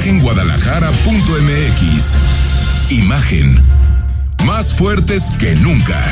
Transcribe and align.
imagenguadalajara.mx. 0.00 2.90
Imagen. 2.90 3.60
Más 4.44 4.74
fuertes 4.74 5.24
que 5.38 5.54
nunca. 5.56 6.02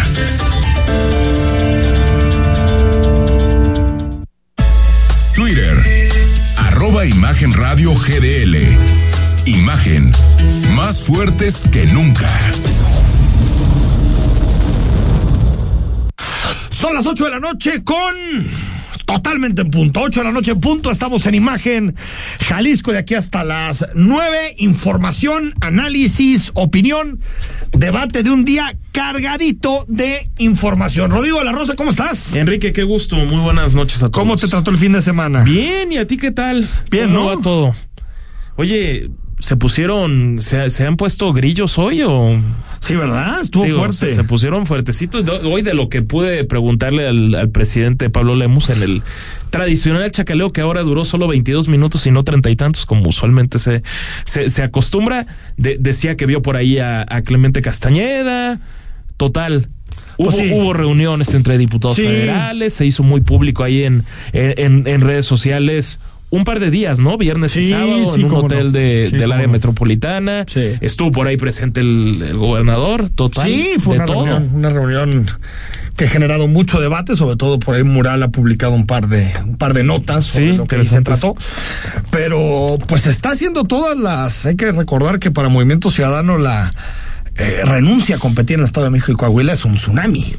Twitter. 5.34 6.10
Arroba 6.58 7.06
Imagen 7.06 7.50
Radio 7.52 7.94
GDL. 7.94 8.56
Imagen. 9.46 10.12
Más 10.74 11.02
fuertes 11.02 11.64
que 11.72 11.86
nunca. 11.86 12.28
Son 16.68 16.94
las 16.94 17.06
8 17.06 17.24
de 17.24 17.30
la 17.30 17.40
noche 17.40 17.82
con 17.84 18.14
totalmente 19.08 19.62
en 19.62 19.70
punto. 19.70 20.00
8 20.00 20.20
de 20.20 20.24
la 20.26 20.32
noche 20.32 20.50
en 20.52 20.60
punto. 20.60 20.90
Estamos 20.90 21.24
en 21.26 21.34
imagen 21.34 21.96
Jalisco 22.46 22.92
de 22.92 22.98
aquí 22.98 23.14
hasta 23.14 23.42
las 23.42 23.88
9. 23.94 24.56
Información, 24.58 25.54
análisis, 25.60 26.50
opinión, 26.54 27.18
debate 27.72 28.22
de 28.22 28.30
un 28.30 28.44
día 28.44 28.76
cargadito 28.92 29.86
de 29.88 30.30
información. 30.38 31.10
Rodrigo 31.10 31.38
de 31.38 31.46
la 31.46 31.52
Rosa, 31.52 31.74
¿cómo 31.74 31.90
estás? 31.90 32.36
Enrique, 32.36 32.72
qué 32.72 32.82
gusto. 32.82 33.16
Muy 33.16 33.40
buenas 33.40 33.74
noches 33.74 33.96
a 34.02 34.10
todos. 34.10 34.12
¿Cómo 34.12 34.36
te 34.36 34.46
trató 34.46 34.70
el 34.70 34.76
fin 34.76 34.92
de 34.92 35.00
semana? 35.00 35.42
Bien, 35.42 35.90
¿y 35.90 35.96
a 35.96 36.06
ti 36.06 36.18
qué 36.18 36.30
tal? 36.30 36.68
Bien, 36.90 37.06
¿Cómo 37.06 37.18
¿no? 37.30 37.36
va 37.36 37.42
todo? 37.42 37.74
Oye, 38.56 39.10
¿se 39.38 39.56
pusieron, 39.56 40.42
se, 40.42 40.68
se 40.68 40.86
han 40.86 40.96
puesto 40.96 41.32
grillos 41.32 41.78
hoy 41.78 42.02
o...? 42.02 42.38
Sí, 42.80 42.96
¿verdad? 42.96 43.40
Estuvo 43.42 43.64
Digo, 43.64 43.78
fuerte. 43.78 43.96
Se, 43.96 44.12
se 44.12 44.24
pusieron 44.24 44.64
fuertecitos. 44.66 45.24
Hoy 45.44 45.62
de 45.62 45.74
lo 45.74 45.88
que 45.88 46.02
pude 46.02 46.44
preguntarle 46.44 47.06
al, 47.06 47.34
al 47.34 47.50
presidente 47.50 48.08
Pablo 48.10 48.34
Lemus 48.36 48.70
en 48.70 48.82
el 48.82 49.02
tradicional 49.50 50.10
chacaleo 50.10 50.52
que 50.52 50.60
ahora 50.60 50.82
duró 50.82 51.04
solo 51.04 51.26
22 51.28 51.68
minutos 51.68 52.06
y 52.06 52.10
no 52.10 52.24
treinta 52.24 52.50
y 52.50 52.56
tantos 52.56 52.86
como 52.86 53.08
usualmente 53.08 53.58
se, 53.58 53.82
se, 54.24 54.48
se 54.48 54.62
acostumbra, 54.62 55.26
de- 55.56 55.76
decía 55.78 56.16
que 56.16 56.26
vio 56.26 56.40
por 56.42 56.56
ahí 56.56 56.78
a, 56.78 57.04
a 57.08 57.22
Clemente 57.22 57.62
Castañeda. 57.62 58.60
Total. 59.16 59.68
Hubo, 60.16 60.30
Pues 60.30 60.36
sí. 60.36 60.50
hubo 60.52 60.72
reuniones 60.72 61.32
entre 61.34 61.58
diputados 61.58 61.96
Sí. 61.96 62.02
federales, 62.02 62.74
se 62.74 62.86
hizo 62.86 63.02
muy 63.02 63.20
público 63.20 63.64
ahí 63.64 63.84
en, 63.84 64.04
en, 64.32 64.86
en 64.86 65.00
redes 65.00 65.26
sociales. 65.26 65.98
Un 66.30 66.44
par 66.44 66.60
de 66.60 66.70
días, 66.70 66.98
¿no? 66.98 67.16
Viernes 67.16 67.56
y 67.56 67.70
sábado 67.70 68.04
sí, 68.14 68.20
en 68.20 68.26
un 68.26 68.34
hotel 68.34 68.66
no. 68.66 68.72
de, 68.72 69.06
Sí, 69.08 69.16
del 69.16 69.32
área 69.32 69.46
no. 69.46 69.52
metropolitana. 69.54 70.44
Estuvo 70.80 71.10
por 71.10 71.26
ahí 71.26 71.38
presente 71.38 71.80
el, 71.80 72.20
el 72.22 72.36
gobernador, 72.36 73.08
total. 73.08 73.46
Sí, 73.46 73.70
fue 73.78 73.94
de 73.96 74.04
una 74.04 74.06
todo. 74.06 74.24
reunión, 74.26 74.50
una 74.54 74.70
reunión 74.70 75.26
que 75.96 76.04
ha 76.04 76.08
generado 76.08 76.46
mucho 76.46 76.80
debate, 76.80 77.16
sobre 77.16 77.36
todo 77.36 77.58
por 77.58 77.74
ahí 77.76 77.82
Mural 77.82 78.22
ha 78.22 78.28
publicado 78.28 78.72
un 78.74 78.86
par 78.86 79.08
de 79.08 79.32
un 79.44 79.56
par 79.56 79.72
de 79.72 79.84
notas 79.84 80.26
sobre 80.26 80.50
Sí, 80.52 80.56
lo 80.58 80.66
que 80.66 80.84
se 80.84 81.00
trató. 81.00 81.34
Pero 82.10 82.76
pues 82.86 83.06
está 83.06 83.30
haciendo 83.30 83.64
todas 83.64 83.98
las, 83.98 84.44
hay 84.46 84.56
que 84.56 84.70
recordar 84.70 85.18
que 85.18 85.30
para 85.30 85.48
Movimiento 85.48 85.90
Ciudadano 85.90 86.36
la 86.38 86.70
eh, 87.36 87.62
renuncia 87.64 88.16
a 88.16 88.18
competir 88.18 88.54
en 88.54 88.60
el 88.60 88.66
Estado 88.66 88.84
de 88.84 88.90
México 88.90 89.12
y 89.12 89.16
Coahuila 89.16 89.52
es 89.54 89.64
un 89.64 89.76
tsunami 89.76 90.36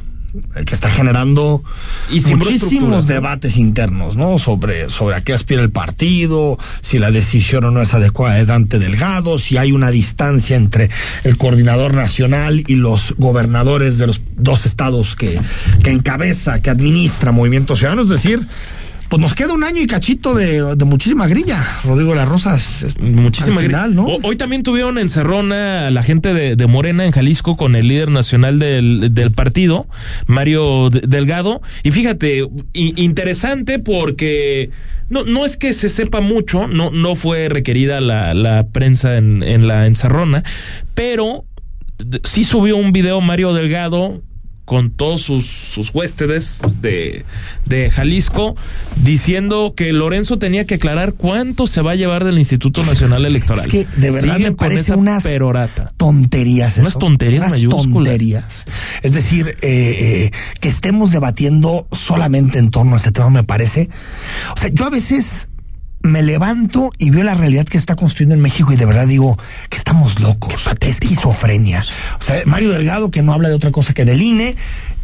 que 0.64 0.74
está 0.74 0.88
generando 0.90 1.62
Y 2.10 2.20
muchísimos 2.20 3.06
debates 3.06 3.56
internos, 3.56 4.16
¿no? 4.16 4.38
Sobre, 4.38 4.88
sobre 4.90 5.16
a 5.16 5.22
qué 5.22 5.32
aspira 5.32 5.62
el 5.62 5.70
partido, 5.70 6.58
si 6.80 6.98
la 6.98 7.10
decisión 7.10 7.64
o 7.64 7.70
no 7.70 7.82
es 7.82 7.94
adecuada 7.94 8.36
de 8.36 8.46
Dante 8.46 8.78
Delgado, 8.78 9.38
si 9.38 9.56
hay 9.56 9.72
una 9.72 9.90
distancia 9.90 10.56
entre 10.56 10.90
el 11.24 11.36
coordinador 11.36 11.94
nacional 11.94 12.64
y 12.66 12.76
los 12.76 13.14
gobernadores 13.18 13.98
de 13.98 14.06
los 14.06 14.22
dos 14.36 14.66
estados 14.66 15.16
que, 15.16 15.40
que 15.82 15.90
encabeza, 15.90 16.60
que 16.60 16.70
administra 16.70 17.32
Movimiento 17.32 17.76
Ciudadano. 17.76 18.02
Es 18.02 18.08
decir, 18.08 18.46
pues 19.10 19.20
nos 19.20 19.34
queda 19.34 19.52
un 19.52 19.64
año 19.64 19.82
y 19.82 19.86
cachito 19.86 20.34
de, 20.34 20.76
de 20.76 20.84
muchísima 20.86 21.26
grilla, 21.26 21.62
Rodrigo 21.84 22.14
Las 22.14 22.28
Rosas. 22.28 22.96
Muchísima 23.00 23.60
final, 23.60 23.94
¿no? 23.94 24.06
O- 24.06 24.18
Hoy 24.22 24.36
también 24.36 24.62
tuvieron 24.62 24.96
encerrona 24.98 25.90
la 25.90 26.02
gente 26.02 26.32
de, 26.32 26.54
de 26.56 26.66
Morena 26.66 27.04
en 27.04 27.10
Jalisco 27.10 27.56
con 27.56 27.74
el 27.76 27.88
líder 27.88 28.08
nacional 28.10 28.58
del, 28.60 29.12
del 29.12 29.32
partido, 29.32 29.86
Mario 30.26 30.88
De- 30.90 31.00
Delgado. 31.00 31.60
Y 31.82 31.90
fíjate, 31.90 32.46
interesante 32.72 33.78
porque 33.80 34.70
no, 35.08 35.24
no 35.24 35.44
es 35.44 35.56
que 35.56 35.74
se 35.74 35.88
sepa 35.88 36.20
mucho, 36.20 36.68
no, 36.68 36.90
no 36.90 37.14
fue 37.16 37.48
requerida 37.48 38.00
la, 38.00 38.32
la 38.34 38.68
prensa 38.68 39.16
en, 39.16 39.42
en 39.42 39.66
la 39.66 39.86
encerrona, 39.86 40.44
pero 40.94 41.44
sí 42.24 42.44
subió 42.44 42.76
un 42.76 42.92
video 42.92 43.20
Mario 43.20 43.52
Delgado 43.54 44.22
con 44.70 44.90
todos 44.92 45.22
sus, 45.22 45.46
sus 45.46 45.92
huéspedes 45.92 46.60
de, 46.80 47.24
de 47.66 47.90
Jalisco, 47.90 48.54
diciendo 49.02 49.74
que 49.76 49.92
Lorenzo 49.92 50.38
tenía 50.38 50.64
que 50.64 50.76
aclarar 50.76 51.14
cuánto 51.14 51.66
se 51.66 51.82
va 51.82 51.90
a 51.90 51.94
llevar 51.96 52.22
del 52.22 52.38
Instituto 52.38 52.84
Nacional 52.84 53.24
Electoral. 53.26 53.66
Es 53.66 53.66
que 53.66 53.84
de 53.96 54.10
verdad 54.12 54.36
Siguen 54.36 54.52
me 54.52 54.52
parece 54.52 54.94
unas 54.94 55.24
perorata. 55.24 55.92
tonterías. 55.96 56.76
Unas 56.78 56.90
eso. 56.90 56.98
tonterías 57.00 57.40
Unas 57.40 57.50
mayúsculas. 57.54 57.94
tonterías. 57.94 58.64
Es 59.02 59.12
decir, 59.12 59.56
eh, 59.60 60.30
eh, 60.30 60.30
que 60.60 60.68
estemos 60.68 61.10
debatiendo 61.10 61.88
solamente 61.90 62.60
en 62.60 62.70
torno 62.70 62.94
a 62.94 62.98
este 62.98 63.10
tema 63.10 63.28
me 63.28 63.42
parece. 63.42 63.88
O 64.56 64.60
sea, 64.60 64.70
yo 64.72 64.84
a 64.86 64.90
veces 64.90 65.48
me 66.02 66.22
levanto 66.22 66.90
y 66.98 67.10
veo 67.10 67.24
la 67.24 67.34
realidad 67.34 67.66
que 67.66 67.76
está 67.78 67.94
construyendo 67.96 68.34
en 68.34 68.40
México 68.40 68.72
y 68.72 68.76
de 68.76 68.86
verdad 68.86 69.06
digo 69.06 69.36
que 69.68 69.76
estamos 69.76 70.18
locos, 70.20 70.68
esquizofrenia. 70.80 71.84
O 72.18 72.22
sea, 72.22 72.42
Mario 72.46 72.70
Delgado 72.70 73.10
que 73.10 73.22
no 73.22 73.32
habla 73.32 73.48
de 73.48 73.54
otra 73.54 73.70
cosa 73.70 73.92
que 73.94 74.04
del 74.04 74.22
INE. 74.22 74.56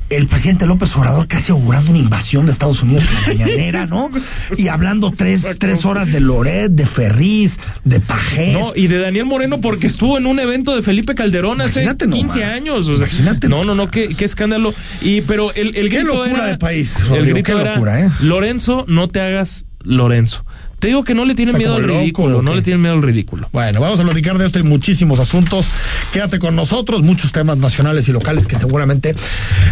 El 0.08 0.28
presidente 0.28 0.66
López 0.68 0.94
Obrador 0.96 1.26
casi 1.26 1.50
augurando 1.50 1.90
una 1.90 1.98
invasión 1.98 2.46
de 2.46 2.52
Estados 2.52 2.80
Unidos 2.80 3.02
en 3.08 3.14
la 3.14 3.20
mañanera, 3.26 3.86
¿no? 3.86 4.08
Y 4.56 4.68
hablando 4.68 5.10
tres, 5.10 5.56
tres 5.58 5.84
horas 5.84 6.12
de 6.12 6.20
Loret, 6.20 6.70
de 6.70 6.86
Ferriz, 6.86 7.58
de 7.82 7.98
Pajés. 7.98 8.52
No, 8.52 8.70
y 8.76 8.86
de 8.86 9.00
Daniel 9.00 9.24
Moreno 9.24 9.60
porque 9.60 9.88
estuvo 9.88 10.16
en 10.16 10.26
un 10.26 10.38
evento 10.38 10.76
de 10.76 10.82
Felipe 10.82 11.16
Calderón 11.16 11.60
hace 11.60 11.82
Imagínate 11.82 12.08
15 12.08 12.38
nomás. 12.38 12.54
años. 12.54 12.76
o 12.86 12.96
sea, 12.96 13.08
Imagínate 13.08 13.48
no, 13.48 13.64
no, 13.64 13.74
no, 13.74 13.90
qué, 13.90 14.06
qué 14.16 14.24
escándalo. 14.24 14.72
Y 15.00 15.22
pero 15.22 15.52
el, 15.54 15.76
el 15.76 15.90
Qué 15.90 15.98
grito 15.98 16.14
locura 16.14 16.42
era- 16.44 16.46
de 16.52 16.58
país, 16.58 16.98
el 17.12 17.26
grito 17.26 17.42
qué 17.58 17.64
locura, 17.64 18.00
¿eh? 18.00 18.08
Lorenzo, 18.20 18.84
no 18.86 19.08
te 19.08 19.20
hagas 19.20 19.64
Lorenzo. 19.82 20.44
Te 20.78 20.88
digo 20.88 21.04
que 21.04 21.14
no 21.14 21.24
le 21.24 21.34
tiene 21.34 21.52
O 21.52 21.54
sea, 21.54 21.58
miedo 21.58 21.76
al 21.76 21.82
loco, 21.82 22.00
ridículo, 22.00 22.38
¿o 22.38 22.42
no 22.42 22.54
le 22.54 22.62
tiene 22.62 22.78
miedo 22.78 22.94
al 22.94 23.02
ridículo. 23.02 23.48
Bueno, 23.52 23.80
vamos 23.80 23.98
a 23.98 24.04
platicar 24.04 24.36
de 24.36 24.44
esto 24.44 24.58
y 24.58 24.62
muchísimos 24.62 25.18
asuntos. 25.18 25.70
Quédate 26.12 26.38
con 26.38 26.54
nosotros, 26.54 27.02
muchos 27.02 27.32
temas 27.32 27.58
nacionales 27.58 28.08
y 28.08 28.12
locales 28.12 28.46
que 28.46 28.56
seguramente 28.56 29.14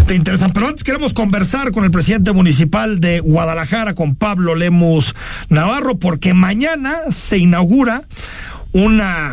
te 0.06 0.14
interesan. 0.14 0.50
Pero 0.52 0.68
antes 0.68 0.82
queremos 0.82 1.12
conversar 1.12 1.72
con 1.72 1.84
el 1.84 1.90
presidente 1.90 2.32
municipal 2.32 3.00
de 3.00 3.20
Guadalajara, 3.20 3.94
con 3.94 4.14
Pablo 4.14 4.54
Lemus 4.54 5.14
Navarro, 5.50 5.98
porque 5.98 6.32
mañana 6.32 6.94
se 7.10 7.38
inaugura 7.38 8.04
una, 8.74 9.32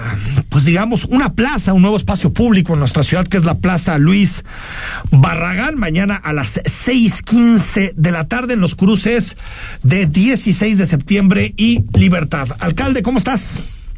pues 0.50 0.66
digamos, 0.66 1.06
una 1.06 1.34
plaza, 1.34 1.74
un 1.74 1.82
nuevo 1.82 1.98
espacio 1.98 2.32
público 2.32 2.74
en 2.74 2.80
nuestra 2.80 3.02
ciudad, 3.02 3.28
que 3.28 3.38
es 3.38 3.44
la 3.44 3.58
Plaza 3.58 3.98
Luis 3.98 4.46
Barragán, 5.10 5.78
mañana 5.78 6.16
a 6.16 6.32
las 6.32 6.62
6:15 6.64 7.94
de 7.96 8.12
la 8.12 8.28
tarde 8.28 8.54
en 8.54 8.62
los 8.62 8.76
cruces 8.76 9.38
de 9.82 10.06
16 10.06 10.78
de 10.78 10.86
septiembre 10.86 11.54
y 11.58 11.84
Libertad. 11.98 12.48
Alcalde, 12.60 13.02
¿cómo 13.02 13.18
estás? 13.18 13.90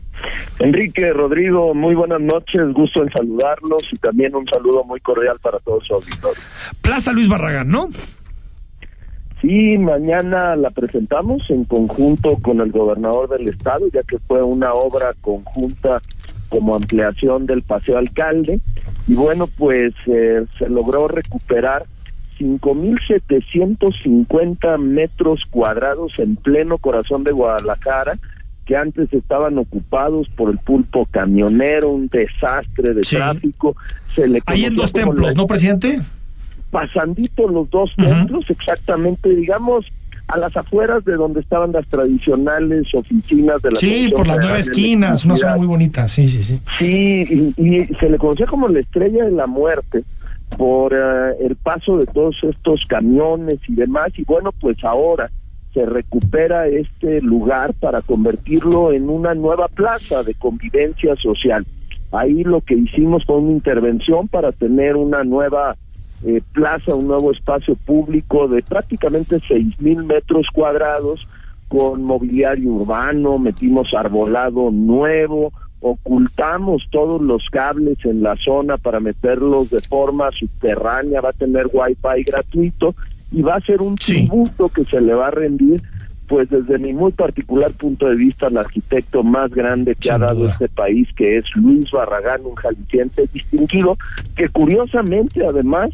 Enrique, 0.60 1.12
Rodrigo, 1.12 1.74
muy 1.74 1.94
buenas 1.94 2.22
noches, 2.22 2.62
gusto 2.74 3.04
en 3.04 3.12
saludarlos 3.12 3.84
y 3.92 3.98
también 3.98 4.34
un 4.36 4.48
saludo 4.48 4.86
muy 4.86 5.02
cordial 5.02 5.38
para 5.42 5.60
todos 5.60 5.86
su 5.86 5.96
auditorio. 5.96 6.42
Plaza 6.82 7.12
Luis 7.12 7.28
Barragán, 7.28 7.68
¿no? 7.68 7.90
Sí, 9.44 9.78
mañana 9.78 10.56
la 10.56 10.70
presentamos 10.72 11.48
en 11.50 11.66
conjunto 11.66 12.38
con 12.42 12.62
el 12.62 12.72
gobernador 12.72 13.28
del 13.30 13.50
estado, 13.50 13.86
ya 13.94 14.02
que 14.04 14.18
fue 14.20 14.42
una 14.42 14.74
obra 14.74 15.14
conjunta 15.20 16.02
como 16.48 16.76
ampliación 16.76 17.46
del 17.46 17.62
Paseo 17.62 17.98
Alcalde. 17.98 18.62
Y 19.06 19.16
bueno, 19.16 19.48
pues 19.48 19.94
eh, 20.08 20.46
se 20.58 20.70
logró 20.70 21.10
recuperar 21.10 21.84
5.750 22.40 24.78
metros 24.80 25.42
cuadrados 25.50 26.18
en 26.20 26.38
pleno 26.38 26.78
corazón 26.78 27.26
de 27.26 27.34
Guadalajara, 27.34 28.14
que 28.66 28.78
antes 28.78 29.12
estaban 29.12 29.58
ocupados 29.58 30.30
por 30.30 30.52
el 30.52 30.58
pulpo 30.58 31.06
camionero, 31.12 31.90
un 31.90 32.08
desastre 32.08 32.94
de 32.94 33.04
Sí. 33.04 33.18
tráfico. 33.18 33.76
Se 34.16 34.26
le 34.26 34.42
Ahí 34.46 34.64
en 34.66 34.76
dos 34.78 34.94
templos, 34.94 35.28
la- 35.28 35.34
¿no, 35.34 35.48
presidente? 35.48 36.00
Pasandito 36.74 37.48
los 37.48 37.70
dos 37.70 37.92
templos, 37.96 38.50
exactamente, 38.50 39.30
digamos, 39.30 39.86
a 40.28 40.38
las 40.38 40.58
afueras 40.58 41.06
de 41.06 41.14
donde 41.14 41.42
estaban 41.42 41.72
las 41.72 41.88
tradicionales 41.88 42.88
oficinas 42.96 43.62
de 43.62 43.72
la 43.72 43.78
Sí, 43.78 44.12
por 44.16 44.26
las 44.26 44.40
nueve 44.42 44.60
esquinas, 44.60 45.24
una 45.24 45.38
zona 45.38 45.56
muy 45.58 45.68
bonita, 45.68 46.08
sí, 46.08 46.28
sí, 46.28 46.44
sí. 46.44 46.60
Sí, 46.80 47.54
y, 47.58 47.64
y 47.64 47.88
se 48.00 48.10
le 48.10 48.18
conocía 48.18 48.48
como 48.48 48.68
la 48.68 48.80
estrella 48.80 49.26
de 49.26 49.32
la 49.32 49.46
muerte 49.46 50.04
por 50.58 50.94
eh, 50.94 51.36
el 51.42 51.56
paso 51.56 51.98
de 51.98 52.08
todos 52.08 52.36
estos 52.42 52.86
camiones 52.88 53.60
y 53.68 53.76
demás, 53.76 54.12
y 54.18 54.24
bueno, 54.24 54.52
pues 54.60 54.84
ahora 54.84 55.30
se 55.76 55.86
recupera 55.86 56.68
este 56.68 57.22
lugar 57.22 57.74
para 57.76 58.02
convertirlo 58.02 58.92
en 58.92 59.10
una 59.10 59.36
nueva 59.36 59.68
plaza 59.68 60.24
de 60.24 60.34
convivencia 60.34 61.16
social. 61.18 61.66
Ahí 62.12 62.44
lo 62.44 62.62
que 62.62 62.76
hicimos 62.76 63.26
fue 63.26 63.38
una 63.38 63.52
intervención 63.52 64.28
para 64.28 64.52
tener 64.52 64.96
una 64.96 65.24
nueva 65.24 65.76
eh, 66.26 66.42
plaza, 66.54 66.96
un 66.96 67.08
nuevo 67.08 67.32
espacio 67.32 67.76
público 67.76 68.48
de 68.48 68.62
prácticamente 68.62 69.40
seis 69.48 69.80
mil 69.80 70.04
metros 70.04 70.48
cuadrados 70.54 71.28
con 71.68 72.04
mobiliario 72.04 72.72
urbano, 72.72 73.40
metimos 73.40 73.94
arbolado 73.94 74.70
nuevo, 74.72 75.52
ocultamos 75.82 76.84
todos 76.92 77.22
los 77.22 77.50
cables 77.50 77.98
en 78.06 78.24
la 78.24 78.36
zona 78.38 78.78
para 78.78 79.00
meterlos 79.00 79.70
de 79.70 79.80
forma 79.80 80.32
subterránea, 80.32 81.20
va 81.20 81.30
a 81.30 81.34
tener 81.34 81.68
wifi 81.74 82.24
gratuito 82.26 82.96
y 83.32 83.42
va 83.42 83.56
a 83.56 83.62
ser 83.62 83.82
un 83.82 83.96
tributo 83.96 84.70
que 84.70 84.86
se 84.86 85.02
le 85.02 85.14
va 85.14 85.28
a 85.28 85.32
rendir 85.32 85.82
pues 86.28 86.50
desde 86.50 86.80
mi 86.80 86.94
muy 86.94 87.12
particular 87.12 87.72
punto 87.72 88.08
de 88.08 88.16
vista 88.16 88.48
al 88.48 88.58
arquitecto 88.58 89.24
más 89.24 89.52
grande 89.52 89.94
que 89.96 90.10
ha 90.10 90.18
dado 90.18 90.48
este 90.48 90.70
país, 90.70 91.08
que 91.16 91.38
es 91.38 91.46
Luis 91.56 91.92
Barragán, 91.92 92.46
un 92.46 92.56
jalisciense 92.56 93.28
distinguido, 93.34 93.98
que 94.36 94.48
curiosamente 94.50 95.46
además 95.46 95.90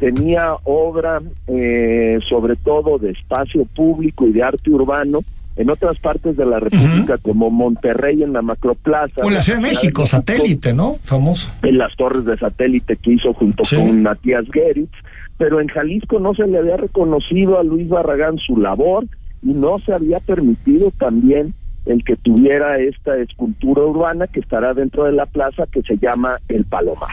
tenía 0.00 0.54
obra 0.64 1.20
eh, 1.46 2.18
sobre 2.26 2.56
todo 2.56 2.98
de 2.98 3.10
espacio 3.10 3.66
público 3.66 4.26
y 4.26 4.32
de 4.32 4.42
arte 4.42 4.70
urbano 4.70 5.20
en 5.56 5.68
otras 5.68 5.98
partes 5.98 6.38
de 6.38 6.46
la 6.46 6.58
República, 6.58 7.18
como 7.18 7.50
Monterrey 7.50 8.22
en 8.22 8.32
la 8.32 8.40
Macroplaza. 8.40 9.20
O 9.22 9.28
la 9.28 9.42
Ciudad 9.42 9.58
de 9.58 9.68
México, 9.68 10.06
satélite, 10.06 10.72
¿no? 10.72 10.96
Famoso. 11.02 11.50
En 11.62 11.76
las 11.76 11.94
torres 11.96 12.24
de 12.24 12.38
satélite 12.38 12.96
que 12.96 13.12
hizo 13.12 13.34
junto 13.34 13.62
con 13.68 14.02
Matías 14.02 14.46
Geritz, 14.50 14.90
pero 15.36 15.60
en 15.60 15.68
Jalisco 15.68 16.18
no 16.18 16.34
se 16.34 16.46
le 16.46 16.58
había 16.58 16.78
reconocido 16.78 17.58
a 17.58 17.62
Luis 17.62 17.88
Barragán 17.88 18.38
su 18.38 18.56
labor 18.56 19.04
y 19.42 19.52
no 19.52 19.78
se 19.80 19.92
había 19.92 20.20
permitido 20.20 20.92
también 20.92 21.52
el 21.84 22.04
que 22.04 22.16
tuviera 22.16 22.78
esta 22.78 23.16
escultura 23.18 23.82
urbana 23.82 24.28
que 24.28 24.40
estará 24.40 24.72
dentro 24.72 25.04
de 25.04 25.12
la 25.12 25.26
plaza 25.26 25.66
que 25.70 25.82
se 25.82 25.98
llama 25.98 26.38
El 26.48 26.64
Palomar. 26.64 27.10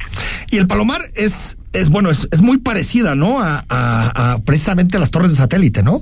Y 0.50 0.58
el 0.58 0.68
Palomar 0.68 1.02
es, 1.16 1.57
es 1.74 1.90
bueno, 1.90 2.10
es, 2.10 2.28
es 2.32 2.42
muy 2.42 2.58
parecida, 2.58 3.16
¿no? 3.16 3.42
A, 3.42 3.64
a, 3.70 4.38
precisamente 4.46 4.98
a 4.98 5.00
las 5.00 5.12
torres 5.12 5.32
de 5.32 5.38
satélite, 5.38 5.84
¿no? 5.84 6.02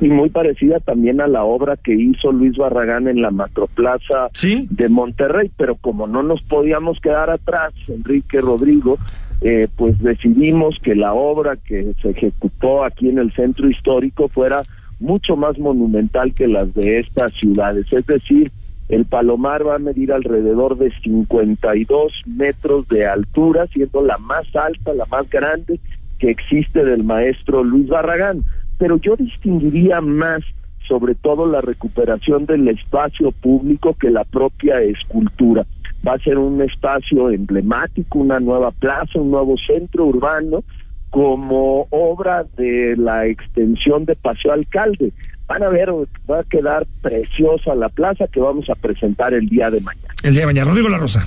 Y 0.00 0.08
muy 0.08 0.28
parecida 0.28 0.78
también 0.78 1.20
a 1.20 1.26
la 1.26 1.42
obra 1.42 1.76
que 1.76 1.92
hizo 1.92 2.30
Luis 2.30 2.56
Barragán 2.56 3.08
en 3.08 3.20
la 3.20 3.32
Macroplaza 3.32 4.28
de 4.40 4.88
Monterrey, 4.88 5.50
pero 5.56 5.74
como 5.74 6.06
no 6.06 6.22
nos 6.22 6.40
podíamos 6.42 7.00
quedar 7.00 7.30
atrás, 7.30 7.72
Enrique 7.88 8.40
Rodrigo, 8.40 8.96
eh, 9.40 9.66
pues 9.74 9.98
decidimos 10.00 10.78
que 10.80 10.94
la 10.94 11.14
obra 11.14 11.56
que 11.56 11.94
se 12.00 12.10
ejecutó 12.10 12.84
aquí 12.84 13.08
en 13.08 13.18
el 13.18 13.32
centro 13.32 13.68
histórico 13.68 14.28
fuera 14.28 14.62
mucho 15.00 15.36
más 15.36 15.58
monumental 15.58 16.32
que 16.32 16.46
las 16.46 16.72
de 16.74 17.00
estas 17.00 17.32
ciudades. 17.32 17.86
Es 17.92 18.06
decir, 18.06 18.52
el 18.88 19.04
Palomar 19.04 19.66
va 19.66 19.76
a 19.76 19.78
medir 19.78 20.12
alrededor 20.12 20.78
de 20.78 20.90
52 21.02 22.12
metros 22.26 22.88
de 22.88 23.06
altura, 23.06 23.66
siendo 23.66 24.02
la 24.02 24.18
más 24.18 24.46
alta, 24.56 24.94
la 24.94 25.06
más 25.06 25.28
grande 25.28 25.78
que 26.18 26.30
existe 26.30 26.84
del 26.84 27.04
maestro 27.04 27.62
Luis 27.62 27.88
Barragán. 27.88 28.44
Pero 28.78 28.96
yo 28.96 29.16
distinguiría 29.16 30.00
más 30.00 30.42
sobre 30.88 31.14
todo 31.14 31.46
la 31.46 31.60
recuperación 31.60 32.46
del 32.46 32.66
espacio 32.68 33.30
público 33.30 33.94
que 33.94 34.10
la 34.10 34.24
propia 34.24 34.80
escultura. 34.80 35.66
Va 36.06 36.14
a 36.14 36.18
ser 36.18 36.38
un 36.38 36.62
espacio 36.62 37.30
emblemático, 37.30 38.20
una 38.20 38.40
nueva 38.40 38.70
plaza, 38.70 39.20
un 39.20 39.30
nuevo 39.30 39.56
centro 39.58 40.06
urbano 40.06 40.64
como 41.10 41.86
obra 41.90 42.46
de 42.56 42.96
la 42.96 43.26
extensión 43.26 44.06
de 44.06 44.16
Paseo 44.16 44.52
Alcalde. 44.52 45.12
Van 45.48 45.62
a 45.62 45.68
ver, 45.70 45.88
va 46.30 46.40
a 46.40 46.44
quedar 46.44 46.86
preciosa 47.00 47.74
la 47.74 47.88
plaza 47.88 48.26
que 48.30 48.38
vamos 48.38 48.68
a 48.68 48.74
presentar 48.74 49.32
el 49.32 49.48
día 49.48 49.70
de 49.70 49.80
mañana. 49.80 50.14
El 50.22 50.32
día 50.32 50.42
de 50.42 50.46
mañana. 50.46 50.68
Rodrigo 50.68 50.90
La 50.90 50.98
Rosa. 50.98 51.26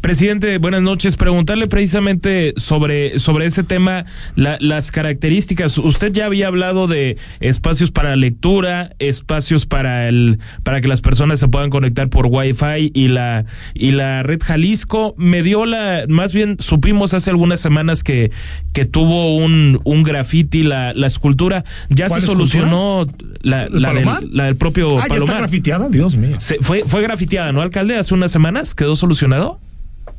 Presidente, 0.00 0.58
buenas 0.58 0.82
noches. 0.82 1.16
Preguntarle 1.16 1.68
precisamente 1.68 2.52
sobre, 2.56 3.18
sobre 3.20 3.46
ese 3.46 3.62
tema, 3.62 4.06
las 4.34 4.90
características. 4.90 5.78
Usted 5.78 6.10
ya 6.10 6.26
había 6.26 6.48
hablado 6.48 6.88
de 6.88 7.16
espacios 7.38 7.92
para 7.92 8.16
lectura, 8.16 8.90
espacios 8.98 9.66
para 9.66 10.08
el, 10.08 10.40
para 10.64 10.80
que 10.80 10.88
las 10.88 11.00
personas 11.00 11.38
se 11.38 11.46
puedan 11.46 11.70
conectar 11.70 12.08
por 12.08 12.26
Wi-Fi 12.26 12.90
y 12.92 13.08
la, 13.08 13.44
y 13.74 13.92
la 13.92 14.22
red 14.24 14.40
Jalisco. 14.42 15.14
Me 15.16 15.42
dio 15.42 15.64
la, 15.64 16.06
más 16.08 16.32
bien 16.32 16.56
supimos 16.58 17.14
hace 17.14 17.30
algunas 17.30 17.60
semanas 17.60 18.02
que, 18.02 18.32
que 18.72 18.84
tuvo 18.84 19.36
un, 19.36 19.80
un 19.84 20.02
graffiti 20.02 20.62
la, 20.62 20.92
la 20.94 21.06
escultura. 21.06 21.64
Ya 21.90 22.08
se 22.08 22.20
solucionó 22.20 23.06
la, 23.42 23.59
la, 23.68 24.44
del, 24.44 24.56
propio 24.56 24.98
ah, 24.98 25.04
está 25.08 25.38
grafiteada, 25.38 25.88
Dios 25.88 26.16
mío. 26.16 26.36
fue, 26.60 26.80
fue 26.80 27.02
grafiteada, 27.02 27.52
¿no, 27.52 27.60
alcalde? 27.60 27.96
Hace 27.96 28.14
unas 28.14 28.32
semanas 28.32 28.74
quedó 28.74 28.96
solucionado. 28.96 29.58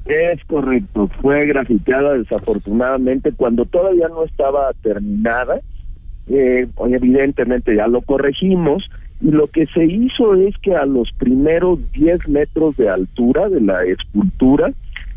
Es 0.06 0.44
correcto, 0.46 1.10
fue 1.22 1.46
grafiteada 1.46 2.18
desafortunadamente 2.18 3.32
cuando 3.32 3.66
todavía 3.66 4.08
no 4.08 4.24
estaba 4.24 4.72
terminada. 4.82 5.60
Eh, 6.28 6.68
evidentemente 6.90 7.76
ya 7.76 7.88
lo 7.88 8.02
corregimos 8.02 8.90
y 9.22 9.32
lo 9.32 9.48
que 9.48 9.68
se 9.68 9.86
hizo 9.86 10.36
es 10.36 10.56
que 10.58 10.76
a 10.76 10.86
los 10.86 11.12
primeros 11.12 11.80
10 11.92 12.28
metros 12.30 12.76
de 12.78 12.90
altura 12.90 13.50
de 13.50 13.62
la 13.62 13.84
escultura 13.84 14.72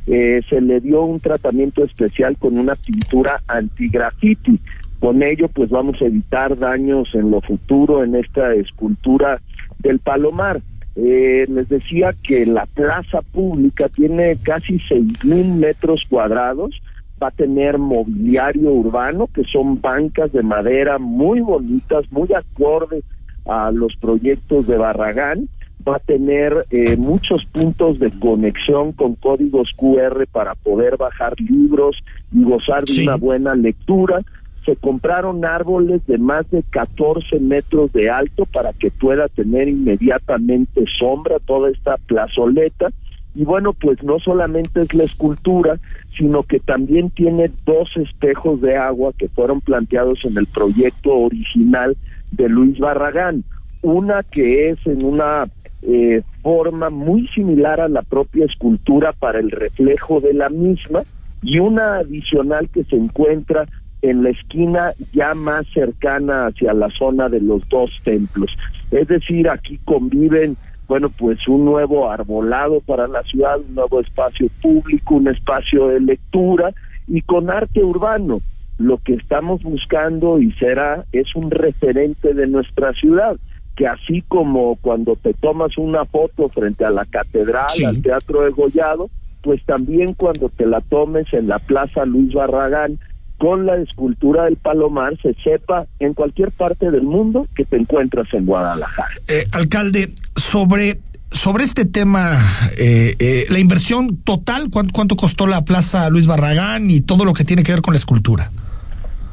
eh, 0.06 0.42
se 0.48 0.60
le 0.60 0.80
dio 0.80 1.02
un 1.02 1.20
tratamiento 1.20 1.84
especial 1.84 2.36
con 2.36 2.58
una 2.58 2.74
pintura 2.74 3.40
anti-graffiti. 3.48 4.60
Con 5.04 5.22
ello 5.22 5.48
pues 5.48 5.68
vamos 5.68 6.00
a 6.00 6.06
evitar 6.06 6.56
daños 6.56 7.10
en 7.12 7.30
lo 7.30 7.42
futuro 7.42 8.02
en 8.02 8.14
esta 8.14 8.54
escultura 8.54 9.38
del 9.80 9.98
Palomar. 9.98 10.62
Eh, 10.96 11.44
les 11.46 11.68
decía 11.68 12.14
que 12.22 12.46
la 12.46 12.64
plaza 12.64 13.20
pública 13.20 13.90
tiene 13.90 14.38
casi 14.42 14.78
seis 14.78 15.22
mil 15.22 15.56
metros 15.56 16.06
cuadrados, 16.08 16.80
va 17.22 17.26
a 17.26 17.32
tener 17.32 17.76
mobiliario 17.76 18.72
urbano, 18.72 19.26
que 19.26 19.44
son 19.44 19.78
bancas 19.78 20.32
de 20.32 20.42
madera 20.42 20.98
muy 20.98 21.40
bonitas, 21.40 22.10
muy 22.10 22.32
acordes 22.32 23.04
a 23.44 23.70
los 23.72 23.94
proyectos 23.96 24.66
de 24.66 24.78
Barragán, 24.78 25.50
va 25.86 25.96
a 25.96 25.98
tener 25.98 26.64
eh, 26.70 26.96
muchos 26.96 27.44
puntos 27.44 27.98
de 27.98 28.10
conexión 28.10 28.92
con 28.92 29.16
códigos 29.16 29.74
QR 29.74 30.26
para 30.32 30.54
poder 30.54 30.96
bajar 30.96 31.38
libros 31.38 32.02
y 32.32 32.42
gozar 32.42 32.86
de 32.86 33.02
una 33.02 33.16
buena 33.16 33.54
lectura 33.54 34.22
se 34.64 34.76
compraron 34.76 35.44
árboles 35.44 36.06
de 36.06 36.18
más 36.18 36.50
de 36.50 36.62
14 36.62 37.38
metros 37.40 37.92
de 37.92 38.10
alto 38.10 38.46
para 38.46 38.72
que 38.72 38.90
pueda 38.90 39.28
tener 39.28 39.68
inmediatamente 39.68 40.84
sombra 40.98 41.38
toda 41.38 41.70
esta 41.70 41.96
plazoleta. 42.06 42.90
Y 43.34 43.44
bueno, 43.44 43.72
pues 43.72 44.02
no 44.02 44.20
solamente 44.20 44.82
es 44.82 44.94
la 44.94 45.04
escultura, 45.04 45.78
sino 46.16 46.44
que 46.44 46.60
también 46.60 47.10
tiene 47.10 47.50
dos 47.66 47.90
espejos 47.96 48.60
de 48.60 48.76
agua 48.76 49.12
que 49.18 49.28
fueron 49.28 49.60
planteados 49.60 50.24
en 50.24 50.38
el 50.38 50.46
proyecto 50.46 51.12
original 51.12 51.96
de 52.30 52.48
Luis 52.48 52.78
Barragán. 52.78 53.44
Una 53.82 54.22
que 54.22 54.70
es 54.70 54.78
en 54.86 55.04
una 55.04 55.46
eh, 55.82 56.22
forma 56.42 56.90
muy 56.90 57.26
similar 57.28 57.80
a 57.80 57.88
la 57.88 58.02
propia 58.02 58.46
escultura 58.46 59.12
para 59.12 59.40
el 59.40 59.50
reflejo 59.50 60.20
de 60.20 60.32
la 60.32 60.48
misma 60.48 61.02
y 61.42 61.58
una 61.58 61.96
adicional 61.96 62.70
que 62.70 62.84
se 62.84 62.96
encuentra 62.96 63.66
en 64.04 64.22
la 64.22 64.30
esquina 64.30 64.92
ya 65.12 65.34
más 65.34 65.66
cercana 65.72 66.46
hacia 66.46 66.74
la 66.74 66.90
zona 66.90 67.30
de 67.30 67.40
los 67.40 67.66
dos 67.70 67.90
templos. 68.04 68.54
Es 68.90 69.08
decir, 69.08 69.48
aquí 69.48 69.78
conviven, 69.84 70.58
bueno, 70.86 71.08
pues 71.08 71.48
un 71.48 71.64
nuevo 71.64 72.10
arbolado 72.10 72.80
para 72.80 73.08
la 73.08 73.22
ciudad, 73.22 73.58
un 73.66 73.74
nuevo 73.74 74.00
espacio 74.00 74.48
público, 74.60 75.14
un 75.14 75.28
espacio 75.28 75.88
de 75.88 76.00
lectura 76.00 76.74
y 77.08 77.22
con 77.22 77.48
arte 77.48 77.82
urbano. 77.82 78.42
Lo 78.76 78.98
que 78.98 79.14
estamos 79.14 79.62
buscando 79.62 80.38
y 80.38 80.52
será 80.52 81.06
es 81.12 81.34
un 81.34 81.50
referente 81.50 82.34
de 82.34 82.46
nuestra 82.46 82.92
ciudad 82.92 83.36
que 83.74 83.86
así 83.86 84.22
como 84.28 84.76
cuando 84.76 85.16
te 85.16 85.32
tomas 85.32 85.78
una 85.78 86.04
foto 86.04 86.50
frente 86.50 86.84
a 86.84 86.90
la 86.90 87.06
catedral, 87.06 87.66
al 87.86 88.02
Teatro 88.02 88.42
de 88.42 88.50
Gollado, 88.50 89.08
pues 89.42 89.64
también 89.64 90.14
cuando 90.14 90.48
te 90.50 90.66
la 90.66 90.80
tomes 90.80 91.32
en 91.32 91.48
la 91.48 91.58
Plaza 91.58 92.04
Luis 92.04 92.32
Barragán, 92.34 92.98
con 93.44 93.66
la 93.66 93.76
escultura 93.76 94.44
del 94.44 94.56
Palomar 94.56 95.18
se 95.20 95.34
sepa 95.44 95.84
en 95.98 96.14
cualquier 96.14 96.50
parte 96.50 96.90
del 96.90 97.02
mundo 97.02 97.46
que 97.54 97.66
te 97.66 97.76
encuentras 97.76 98.32
en 98.32 98.46
Guadalajara. 98.46 99.16
Eh, 99.28 99.44
alcalde, 99.52 100.08
sobre 100.34 101.00
sobre 101.30 101.64
este 101.64 101.84
tema, 101.84 102.38
eh, 102.78 103.14
eh, 103.18 103.44
la 103.50 103.58
inversión 103.58 104.16
total, 104.16 104.70
¿cuánto, 104.70 105.14
costó 105.14 105.46
la 105.46 105.62
Plaza 105.62 106.08
Luis 106.08 106.26
Barragán 106.26 106.88
y 106.88 107.02
todo 107.02 107.26
lo 107.26 107.34
que 107.34 107.44
tiene 107.44 107.62
que 107.62 107.72
ver 107.72 107.82
con 107.82 107.92
la 107.92 107.98
escultura? 107.98 108.50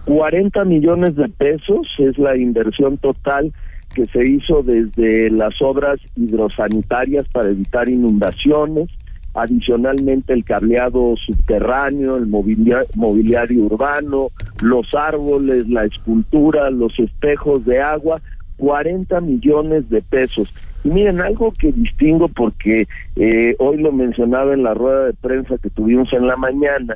40 0.04 0.66
millones 0.66 1.16
de 1.16 1.30
pesos 1.30 1.88
es 1.98 2.18
la 2.18 2.36
inversión 2.36 2.98
total 2.98 3.54
que 3.96 4.08
se 4.08 4.28
hizo 4.28 4.62
desde 4.62 5.30
las 5.30 5.54
obras 5.62 6.02
hidrosanitarias 6.18 7.30
para 7.30 7.50
evitar 7.50 7.88
inundaciones, 7.88 8.90
adicionalmente 9.34 10.34
el 10.34 10.44
cableado 10.44 11.16
subterráneo, 11.26 12.18
el 12.18 12.28
mobiliario, 12.28 13.64
urbano, 13.64 14.30
los 14.62 14.94
árboles, 14.94 15.68
la 15.70 15.86
escultura, 15.86 16.70
los 16.70 16.98
espejos 17.00 17.66
de 17.66 17.82
agua, 17.82 18.22
40 18.58 19.22
millones 19.22 19.90
de 19.90 20.02
pesos. 20.02 20.54
Y 20.84 20.90
miren, 20.90 21.22
algo 21.22 21.54
que 21.54 21.72
distingo 21.72 22.28
porque 22.28 22.88
eh, 23.16 23.56
hoy 23.60 23.78
lo 23.78 23.92
mencionaba 23.92 24.54
en 24.54 24.64
la 24.64 24.74
rueda 24.74 25.06
de 25.06 25.14
prensa 25.14 25.58
que 25.58 25.70
tuvimos 25.70 26.12
en 26.14 26.28
la 26.28 26.36
mañana, 26.36 26.96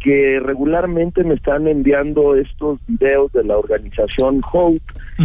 que 0.00 0.40
regularmente 0.40 1.22
me 1.24 1.34
están 1.34 1.66
enviando 1.68 2.34
estos 2.34 2.80
videos 2.86 3.32
de 3.32 3.44
la 3.44 3.56
organización 3.56 4.40
Hope, 4.52 4.80